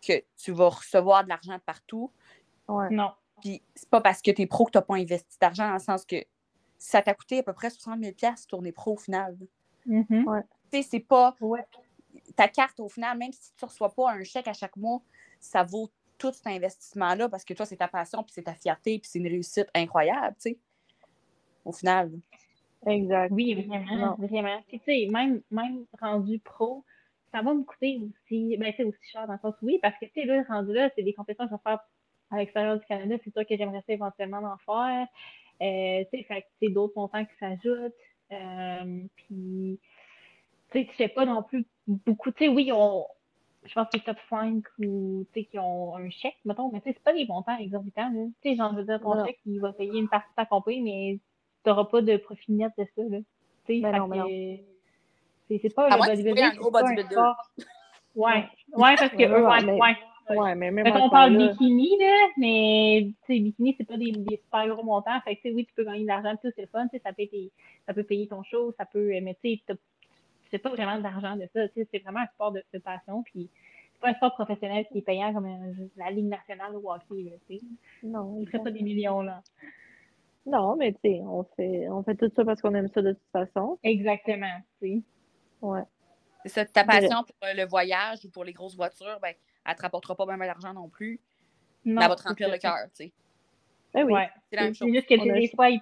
que 0.06 0.22
tu 0.36 0.52
vas 0.52 0.68
recevoir 0.68 1.22
de 1.24 1.28
l'argent 1.28 1.54
de 1.54 1.60
partout. 1.62 2.10
Ouais. 2.68 2.88
Non. 2.90 3.12
Puis 3.40 3.62
c'est 3.74 3.88
pas 3.88 4.00
parce 4.00 4.20
que 4.22 4.30
tu 4.30 4.42
es 4.42 4.46
pro 4.46 4.64
que 4.66 4.72
tu 4.72 4.78
n'as 4.78 4.82
pas 4.82 4.96
investi 4.96 5.38
d'argent, 5.38 5.66
dans 5.68 5.74
le 5.74 5.78
sens 5.78 6.04
que 6.04 6.16
ça 6.78 7.02
t'a 7.02 7.14
coûté 7.14 7.38
à 7.38 7.42
peu 7.42 7.52
près 7.52 7.70
60 7.70 8.00
000 8.00 8.12
tourner 8.48 8.72
pro 8.72 8.92
au 8.94 8.96
final. 8.96 9.36
Mhm. 9.86 10.24
Tu 10.70 10.78
sais, 10.78 10.82
c'est 10.82 11.00
pas. 11.00 11.34
Ouais. 11.40 11.64
Ta 12.36 12.48
carte, 12.48 12.80
au 12.80 12.88
final, 12.88 13.18
même 13.18 13.32
si 13.32 13.52
tu 13.54 13.64
ne 13.64 13.68
reçois 13.68 13.90
pas 13.90 14.12
un 14.12 14.22
chèque 14.24 14.48
à 14.48 14.52
chaque 14.52 14.76
mois, 14.76 15.02
ça 15.40 15.62
vaut 15.62 15.90
tout 16.16 16.32
cet 16.32 16.46
investissement-là 16.46 17.28
parce 17.28 17.44
que 17.44 17.54
toi, 17.54 17.66
c'est 17.66 17.76
ta 17.76 17.88
passion, 17.88 18.22
puis 18.22 18.32
c'est 18.32 18.44
ta 18.44 18.54
fierté, 18.54 18.98
puis 18.98 19.08
c'est 19.10 19.18
une 19.18 19.26
réussite 19.26 19.68
incroyable, 19.74 20.36
tu 20.36 20.50
sais. 20.50 20.58
Au 21.64 21.72
final. 21.72 22.12
Exact. 22.86 23.32
Oui, 23.32 23.54
vraiment, 23.54 23.96
Non. 23.96 24.26
vraiment. 24.26 24.62
Tu 24.68 24.78
sais, 24.84 25.06
même, 25.10 25.40
même 25.50 25.86
rendu 26.00 26.38
pro, 26.38 26.84
ça 27.32 27.42
va 27.42 27.54
me 27.54 27.64
coûter 27.64 27.98
aussi, 27.98 28.56
ben, 28.58 28.72
sais, 28.76 28.84
aussi 28.84 28.98
cher 29.10 29.26
dans 29.26 29.32
le 29.32 29.38
sens, 29.40 29.54
oui, 29.62 29.78
parce 29.82 29.98
que, 29.98 30.06
tu 30.06 30.12
sais, 30.14 30.24
là, 30.24 30.44
rendu 30.48 30.72
là, 30.72 30.90
c'est 30.94 31.02
des 31.02 31.14
compétences 31.14 31.50
que 31.50 31.56
je 31.56 31.56
vais 31.56 31.62
faire 31.62 31.80
à 32.30 32.36
l'extérieur 32.38 32.78
du 32.78 32.84
Canada, 32.86 33.16
c'est 33.24 33.32
sûr 33.32 33.46
que 33.46 33.56
j'aimerais 33.56 33.82
ça 33.86 33.92
éventuellement 33.92 34.38
en 34.38 34.56
faire. 34.58 35.08
Euh, 35.64 36.04
tu 36.12 36.22
sais, 36.22 36.46
c'est 36.60 36.68
d'autres 36.68 36.92
montants 36.96 37.24
qui 37.24 37.34
s'ajoutent. 37.40 37.94
Euh, 38.32 39.02
puis, 39.16 39.78
tu 40.70 40.78
sais, 40.78 40.86
tu 40.86 40.94
fais 40.94 41.08
pas 41.08 41.24
non 41.24 41.42
plus 41.42 41.64
beaucoup, 41.86 42.30
tu 42.32 42.44
sais, 42.44 42.48
oui, 42.48 42.70
on, 42.72 43.06
je 43.64 43.72
pense 43.72 43.88
que 43.88 43.96
les 43.96 44.02
top 44.02 44.18
5 44.28 44.62
ou, 44.78 45.26
tu 45.32 45.40
sais, 45.40 45.46
qui 45.46 45.58
ont 45.58 45.96
un 45.96 46.10
chèque, 46.10 46.36
mettons, 46.44 46.70
mais 46.70 46.80
tu 46.80 46.88
sais, 46.88 46.94
c'est 46.96 47.02
pas 47.02 47.14
des 47.14 47.26
montants 47.26 47.56
exorbitants, 47.56 48.10
là. 48.10 48.26
Tu 48.42 48.50
sais, 48.50 48.56
genre, 48.56 48.72
je 48.72 48.78
veux 48.78 48.84
dire, 48.84 49.00
ton 49.00 49.14
Non. 49.14 49.24
chèque, 49.24 49.38
il 49.46 49.60
va 49.60 49.72
payer 49.72 49.98
une 49.98 50.08
partie 50.08 50.30
de 50.30 50.34
ta 50.34 50.44
compagnie, 50.44 50.82
mais 50.82 51.18
t'auras 51.62 51.84
pas 51.84 52.02
de 52.02 52.16
profit 52.18 52.52
net 52.52 52.72
de 52.76 52.84
ça, 52.94 53.02
là. 53.08 53.18
Tu 53.66 53.76
sais, 53.76 53.80
Ben 53.80 54.06
ben 54.06 54.26
c'est 55.48 55.58
c'est 55.62 55.74
pas 55.74 55.88
le 55.88 55.96
bodybuilding, 55.96 56.44
un 56.44 56.54
gros 56.54 56.70
sport. 56.70 57.36
Ouais, 58.14 58.48
ouais, 58.76 58.94
parce 58.96 59.10
que 59.10 59.24
eux, 59.24 59.46
ouais, 59.46 59.80
ouais, 59.80 59.96
ouais. 60.30 60.54
Mais 60.54 60.70
même 60.70 60.86
encore 60.86 61.10
parle 61.10 61.32
là, 61.34 61.48
bikini, 61.52 61.96
là, 61.98 62.28
mais 62.36 63.08
tu 63.26 63.34
sais, 63.34 63.40
bikini, 63.40 63.74
c'est 63.78 63.84
pas 63.84 63.96
des, 63.96 64.12
des 64.12 64.36
super 64.36 64.68
gros 64.68 64.82
montants. 64.84 65.20
Fait 65.22 65.36
que 65.36 65.42
tu 65.42 65.48
sais, 65.48 65.54
oui, 65.54 65.66
tu 65.66 65.72
peux 65.74 65.84
gagner 65.84 66.02
de 66.02 66.06
l'argent, 66.06 66.34
tout 66.36 66.50
c'est 66.54 66.62
le 66.62 66.68
fun, 66.68 66.86
tu 66.88 66.96
sais, 66.96 67.02
ça 67.04 67.12
peut, 67.12 67.26
tes- 67.26 67.50
ça 67.86 67.94
peut 67.94 68.04
payer 68.04 68.26
ton 68.26 68.42
show, 68.42 68.72
ça 68.78 68.84
peut, 68.86 69.08
mais 69.22 69.36
tu 69.42 69.56
sais, 69.56 69.76
fais 70.50 70.58
pas 70.58 70.70
vraiment 70.70 70.98
d'argent 71.00 71.36
de 71.36 71.46
ça, 71.52 71.68
tu 71.68 71.74
sais, 71.82 71.88
c'est 71.90 71.98
vraiment 72.00 72.20
un 72.20 72.26
sport 72.26 72.52
de, 72.52 72.62
de 72.72 72.78
passion, 72.78 73.22
puis 73.24 73.48
c'est 73.92 74.00
pas 74.00 74.08
un 74.10 74.14
sport 74.14 74.34
professionnel 74.34 74.86
qui 74.90 74.98
est 74.98 75.02
payant 75.02 75.32
comme 75.34 75.46
euh, 75.46 75.86
la 75.96 76.10
Ligue 76.10 76.26
nationale 76.26 76.76
au 76.76 76.90
hockey, 76.92 77.22
là, 77.24 77.32
tu 77.48 77.58
sais. 77.58 77.64
non, 78.02 78.38
Ils 78.40 78.46
feraient 78.48 78.62
pas 78.62 78.70
des 78.70 78.82
millions, 78.82 79.22
là. 79.22 79.42
non, 80.46 80.76
mais 80.76 80.92
tu 80.92 80.98
sais, 81.04 81.20
on 81.22 81.44
fait, 81.56 81.88
on 81.88 82.02
fait 82.02 82.14
tout 82.16 82.30
ça 82.36 82.44
parce 82.44 82.60
qu'on 82.60 82.74
aime 82.74 82.88
ça 82.94 83.02
de 83.02 83.12
toute 83.12 83.30
façon. 83.32 83.78
Exactement, 83.82 84.60
tu 84.80 84.88
sais. 84.88 85.02
Ouais. 85.62 85.82
C'est 86.44 86.50
ça, 86.50 86.64
ta 86.66 86.84
passion 86.84 87.22
pour 87.24 87.48
euh, 87.48 87.54
le 87.54 87.64
voyage 87.64 88.18
ou 88.24 88.30
pour 88.30 88.44
les 88.44 88.52
grosses 88.52 88.76
voitures, 88.76 89.18
ben, 89.22 89.34
elle 89.64 89.72
ne 89.72 89.76
te 89.76 89.82
rapportera 89.82 90.14
pas 90.14 90.26
bien 90.26 90.36
d'argent 90.38 90.72
non 90.74 90.88
plus, 90.88 91.20
Non, 91.84 92.00
elle 92.02 92.08
va 92.08 92.16
te 92.16 92.22
c'est 92.22 92.28
remplir 92.28 92.48
ça. 92.48 92.54
le 92.54 92.58
cœur, 92.60 92.76
tu 92.90 93.04
sais. 93.04 93.12
Ben 93.92 94.04
oui. 94.06 94.12
Ouais. 94.12 94.30
C'est 94.50 94.56
la 94.56 94.62
même 94.64 94.74
C'est 94.74 94.84
chose. 94.86 94.94
juste 94.94 95.08
que 95.08 95.14
des 95.40 95.48
fois, 95.54 95.70
ils- 95.70 95.80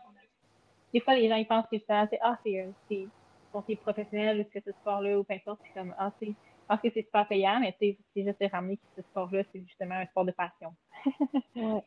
des 0.92 1.00
fois, 1.00 1.14
les 1.14 1.28
gens 1.28 1.36
ils 1.36 1.46
pensent 1.46 1.64
que 1.70 1.78
c'est 1.78 2.06
c'est- 2.10 2.18
ah, 2.22 2.38
c'est 2.44 2.60
euh, 2.60 2.70
c'est 2.88 3.06
bon, 3.52 3.62
c'est 3.66 3.76
professionnel 3.76 4.40
ou 4.40 4.44
que 4.44 4.60
ce 4.64 4.72
sport-là 4.72 5.18
ou 5.18 5.24
peu 5.24 5.34
importe, 5.34 5.60
c'est 5.64 5.72
comme 5.80 5.94
ah, 5.98 6.12
c'est 6.20 6.34
pense 6.68 6.80
que 6.80 6.90
c'est 6.94 7.02
super 7.02 7.26
payant, 7.28 7.60
mais 7.60 7.72
tu 7.72 7.78
sais, 7.80 7.98
c'est 8.14 8.24
juste 8.24 8.40
de 8.40 8.46
ramener 8.50 8.76
que 8.76 8.82
ce 8.96 9.02
sport-là, 9.02 9.42
c'est 9.52 9.60
justement 9.66 9.96
un 9.96 10.06
sport 10.06 10.24
de 10.24 10.32
passion. 10.32 10.74
Ouais. 11.56 11.82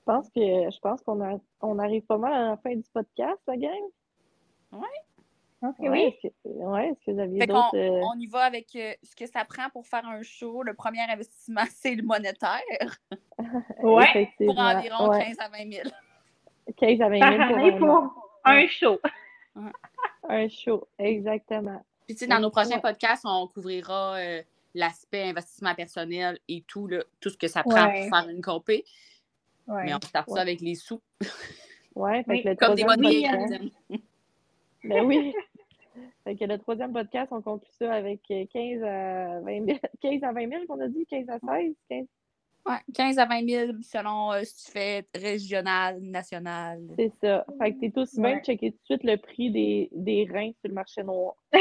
Je 0.00 0.12
pense 0.14 0.28
que 0.30 0.40
je 0.40 0.80
pense 0.80 1.02
qu'on 1.02 1.20
a 1.22 1.38
on 1.60 1.78
arrive 1.78 2.02
pas 2.06 2.16
mal 2.16 2.32
à 2.32 2.50
la 2.50 2.56
fin 2.56 2.74
du 2.74 2.82
podcast, 2.94 3.40
la 3.46 3.56
gang. 3.58 3.82
Je 5.60 5.66
pense 5.66 5.76
que 5.76 5.82
Ouais, 5.82 5.88
oui. 5.90 6.00
est-ce 6.02 6.28
que, 6.28 6.48
ouais, 6.48 6.88
est-ce 6.90 7.04
que 7.06 7.10
vous 7.10 7.18
aviez 7.20 7.40
Fait 7.40 7.46
qu'on 7.48 7.54
d'autres. 7.54 7.76
euh, 7.76 8.00
on 8.14 8.18
y 8.18 8.26
va 8.26 8.40
avec 8.44 8.68
euh, 8.76 8.92
ce 9.02 9.16
que 9.16 9.26
ça 9.26 9.44
prend 9.44 9.68
pour 9.70 9.86
faire 9.86 10.06
un 10.06 10.22
show. 10.22 10.62
Le 10.62 10.72
premier 10.74 11.00
investissement, 11.00 11.64
c'est 11.70 11.94
le 11.96 12.02
monétaire, 12.04 12.60
Ouais. 13.82 14.30
pour 14.38 14.58
environ 14.58 15.08
ouais, 15.10 15.24
15 15.24 15.36
à 15.40 15.48
20 15.48 15.72
000. 15.72 15.88
15 16.76 17.00
à 17.00 17.08
20 17.08 17.18
Par 17.18 17.30
000 17.32 17.48
pour 17.48 17.56
année 17.58 17.72
un, 17.72 17.78
pour 17.78 18.28
un 18.44 18.66
show. 18.68 19.00
un 20.28 20.48
show. 20.48 20.86
Exactement. 20.98 21.84
Puis, 22.06 22.14
tu 22.14 22.20
sais, 22.20 22.26
dans 22.28 22.38
nos 22.40 22.50
prochains 22.50 22.76
Ouais. 22.76 22.80
podcasts, 22.80 23.24
on 23.26 23.48
couvrira 23.48 24.14
euh, 24.16 24.42
l'aspect 24.74 25.24
investissement 25.24 25.74
personnel 25.74 26.38
et 26.48 26.62
tout, 26.68 26.86
là, 26.86 27.02
tout 27.20 27.30
ce 27.30 27.36
que 27.36 27.48
ça 27.48 27.62
prend 27.64 27.86
Ouais. 27.86 28.08
pour 28.08 28.16
faire 28.18 28.28
une 28.28 28.42
compé. 28.42 28.84
Ouais. 29.66 29.84
Mais 29.86 29.94
on 29.94 30.00
start 30.00 30.28
Ouais. 30.28 30.36
ça 30.36 30.40
avec 30.42 30.60
les 30.60 30.76
sous, 30.76 31.00
Ouais, 31.94 32.22
fait 32.22 32.30
Oui, 32.30 32.42
que 32.44 32.48
le 32.50 32.54
comme 32.54 32.74
des 32.76 32.82
troisième 32.82 33.70
Oui, 34.88 34.94
cuisines. 34.94 35.00
Ben 35.00 35.06
oui. 35.06 35.34
Fait 36.24 36.36
que 36.36 36.44
le 36.44 36.58
troisième 36.58 36.92
podcast, 36.92 37.28
on 37.32 37.42
conclut 37.42 37.70
ça 37.78 37.92
avec 37.92 38.20
euh, 38.30 38.44
15 38.52 38.82
à 38.84 39.40
20 39.40 39.64
000, 39.66 39.78
15 40.00 40.22
à 40.22 40.32
20 40.32 40.48
000 40.48 40.66
qu'on 40.66 40.80
a 40.80 40.88
dit, 40.88 41.04
15 41.06 41.28
à 41.28 41.38
16, 41.40 41.74
15, 41.88 42.06
Ouais, 42.66 42.74
15 42.94 43.18
à 43.18 43.24
20 43.24 43.48
000 43.48 43.72
selon 43.82 44.32
euh, 44.32 44.42
si 44.44 44.66
tu 44.66 44.72
fais 44.72 45.06
régional, 45.14 45.98
national. 46.00 46.80
C'est 46.98 47.12
ça. 47.22 47.46
Fait 47.60 47.72
que 47.72 47.80
t'es 47.80 47.98
aussi 47.98 48.20
bien 48.20 48.32
Ouais. 48.34 48.40
de 48.40 48.44
checker 48.44 48.72
tout 48.72 48.78
de 48.78 48.84
suite 48.84 49.04
le 49.04 49.16
prix 49.16 49.50
des, 49.50 49.88
des 49.92 50.28
reins 50.30 50.50
sur 50.60 50.68
le 50.68 50.74
marché 50.74 51.02
noir. 51.02 51.34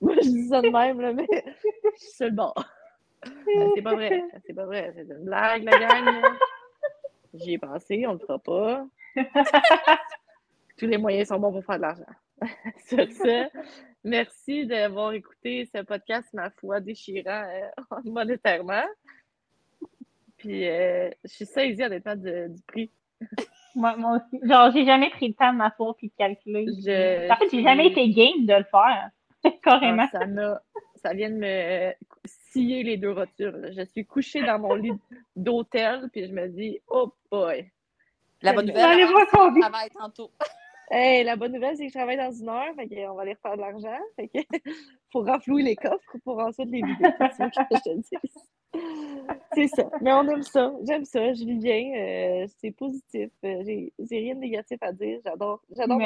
Moi, 0.00 0.14
je 0.22 0.28
dis 0.28 0.48
ça 0.48 0.60
de 0.60 0.68
même, 0.68 1.00
là, 1.00 1.12
mais 1.12 1.26
je 1.32 2.00
suis 2.04 2.10
sur 2.16 2.26
le 2.26 2.32
bord. 2.32 2.54
Euh, 3.26 3.68
c'est 3.74 3.82
pas 3.82 3.94
vrai. 3.94 4.22
C'est 4.46 4.52
pas 4.52 4.66
vrai. 4.66 4.92
C'est 4.94 5.02
une 5.02 5.24
blague, 5.24 5.62
la 5.64 5.78
gang. 5.78 6.22
J'y 7.34 7.54
ai 7.54 7.58
pensé, 7.58 8.06
on 8.06 8.12
le 8.12 8.18
fera 8.18 8.38
pas. 8.38 8.86
Tous 10.76 10.86
les 10.86 10.98
moyens 10.98 11.28
sont 11.28 11.38
bons 11.38 11.52
pour 11.52 11.64
faire 11.64 11.76
de 11.76 11.82
l'argent. 11.82 12.02
Sur 12.86 13.06
ce, 13.12 13.48
merci 14.02 14.66
d'avoir 14.66 15.12
écouté 15.12 15.68
ce 15.74 15.82
podcast, 15.82 16.28
ma 16.34 16.50
foi, 16.50 16.80
déchirant 16.80 17.44
euh, 17.48 17.98
monétairement. 18.04 18.84
Puis, 20.36 20.68
euh, 20.68 21.10
je 21.24 21.28
suis 21.30 21.46
saisie, 21.46 21.82
honnêtement, 21.82 22.16
de- 22.16 22.48
du 22.48 22.62
prix. 22.62 22.90
Moi, 23.76 23.96
moi 23.96 24.18
aussi. 24.18 24.38
Genre, 24.48 24.70
j'ai 24.70 24.84
jamais 24.84 25.10
pris 25.10 25.26
le 25.26 25.34
temps 25.34 25.52
de 25.52 25.58
m'asseoir 25.58 25.96
puis 25.96 26.06
de 26.06 26.12
calculer. 26.16 26.64
Je 26.68 27.28
En 27.28 27.34
fait, 27.34 27.48
j'ai 27.50 27.62
jamais 27.64 27.88
été 27.88 28.08
game 28.10 28.46
de 28.46 28.54
le 28.54 28.62
faire. 28.64 29.10
Carrément. 29.64 30.06
Ah, 30.14 30.18
ça. 30.26 30.62
Ça 31.02 31.12
vient 31.12 31.28
de 31.30 31.34
me 31.34 31.92
scier 32.24 32.84
les 32.84 32.96
deux 32.96 33.10
rotules. 33.10 33.50
là. 33.50 33.72
Je 33.72 33.82
suis 33.90 34.06
couchée 34.06 34.44
dans 34.44 34.60
mon 34.60 34.74
lit 34.76 34.92
d'hôtel, 35.34 36.08
puis 36.12 36.24
je 36.28 36.32
me 36.32 36.46
dis, 36.46 36.78
oh 36.86 37.12
boy. 37.32 37.68
La 38.42 38.52
bonne 38.52 38.66
nouvelle, 38.66 39.06
qu'on 39.32 39.48
combien. 39.48 39.62
travaille 39.68 39.90
tantôt. 39.90 40.30
Hey, 40.90 41.24
la 41.24 41.36
bonne 41.36 41.52
nouvelle, 41.52 41.76
c'est 41.76 41.86
que 41.86 41.92
je 41.92 41.98
travaille 41.98 42.16
dans 42.16 42.30
une 42.32 42.48
heure, 42.48 42.74
fait 42.76 42.88
qu'on 42.88 43.14
va 43.14 43.22
aller 43.22 43.32
refaire 43.34 43.56
de 43.56 43.60
l'argent. 43.62 43.98
Fait 44.16 44.28
que 44.28 44.38
faut 45.12 45.22
renflouer 45.22 45.62
les 45.62 45.76
coffres 45.76 46.16
pour 46.24 46.38
ensuite 46.38 46.70
les 46.70 46.82
vider. 46.82 47.04
C'est 49.54 49.68
ça. 49.68 49.88
Mais 50.00 50.12
on 50.12 50.28
aime 50.28 50.42
ça. 50.42 50.72
J'aime 50.86 51.04
ça. 51.04 51.32
Je 51.32 51.44
vis 51.44 51.58
bien. 51.58 51.92
euh, 51.96 52.46
c'est 52.60 52.72
positif. 52.72 53.30
euh, 53.44 53.62
j'ai 53.64 53.92
rien 54.18 54.34
de 54.34 54.40
négatif 54.40 54.78
à 54.82 54.92
dire. 54.92 55.20
J'adore. 55.24 55.60
J'adore. 55.74 55.98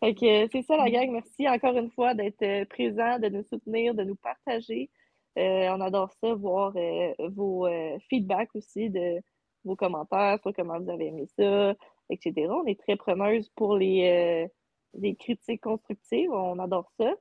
Fait 0.00 0.14
que 0.14 0.44
euh, 0.44 0.48
c'est 0.50 0.62
ça 0.62 0.76
la 0.76 0.90
gang. 0.90 1.10
Merci 1.10 1.48
encore 1.48 1.76
une 1.76 1.90
fois 1.90 2.14
d'être 2.14 2.42
euh, 2.42 2.64
présent, 2.64 3.18
de 3.18 3.28
nous 3.28 3.44
soutenir, 3.44 3.94
de 3.94 4.02
nous 4.02 4.16
partager. 4.16 4.90
Euh, 5.38 5.68
on 5.70 5.80
adore 5.80 6.10
ça, 6.20 6.34
voir 6.34 6.72
euh, 6.76 7.14
vos 7.28 7.66
euh, 7.66 7.98
feedbacks 8.08 8.54
aussi, 8.56 8.90
de 8.90 9.20
vos 9.64 9.76
commentaires 9.76 10.38
sur 10.42 10.52
comment 10.54 10.80
vous 10.80 10.90
avez 10.90 11.06
aimé 11.06 11.26
ça, 11.38 11.74
etc. 12.10 12.48
On 12.50 12.66
est 12.66 12.78
très 12.80 12.96
preneuse 12.96 13.48
pour 13.56 13.76
les, 13.76 14.44
euh, 14.44 14.48
les 14.98 15.14
critiques 15.16 15.62
constructives. 15.62 16.30
On 16.32 16.58
adore 16.58 16.90
ça. 16.98 17.12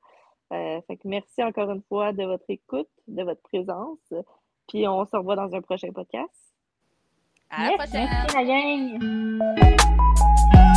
Euh, 0.52 0.82
fait 0.88 0.98
que 0.98 1.08
merci 1.08 1.44
encore 1.44 1.70
une 1.70 1.84
fois 1.84 2.12
de 2.12 2.24
votre 2.26 2.46
écoute, 2.50 2.90
de 3.08 3.24
votre 3.24 3.42
présence. 3.42 4.00
Puis 4.68 4.88
on 4.88 5.06
se 5.06 5.16
revoit 5.16 5.36
dans 5.36 5.54
un 5.56 5.62
prochain 5.62 5.92
podcast. 5.92 6.34
À 7.52 7.64
la 7.66 7.70
Yes, 7.72 7.78
prochaine! 7.78 8.10
merci 8.12 8.36
la 8.36 8.44
gang. 10.60 10.69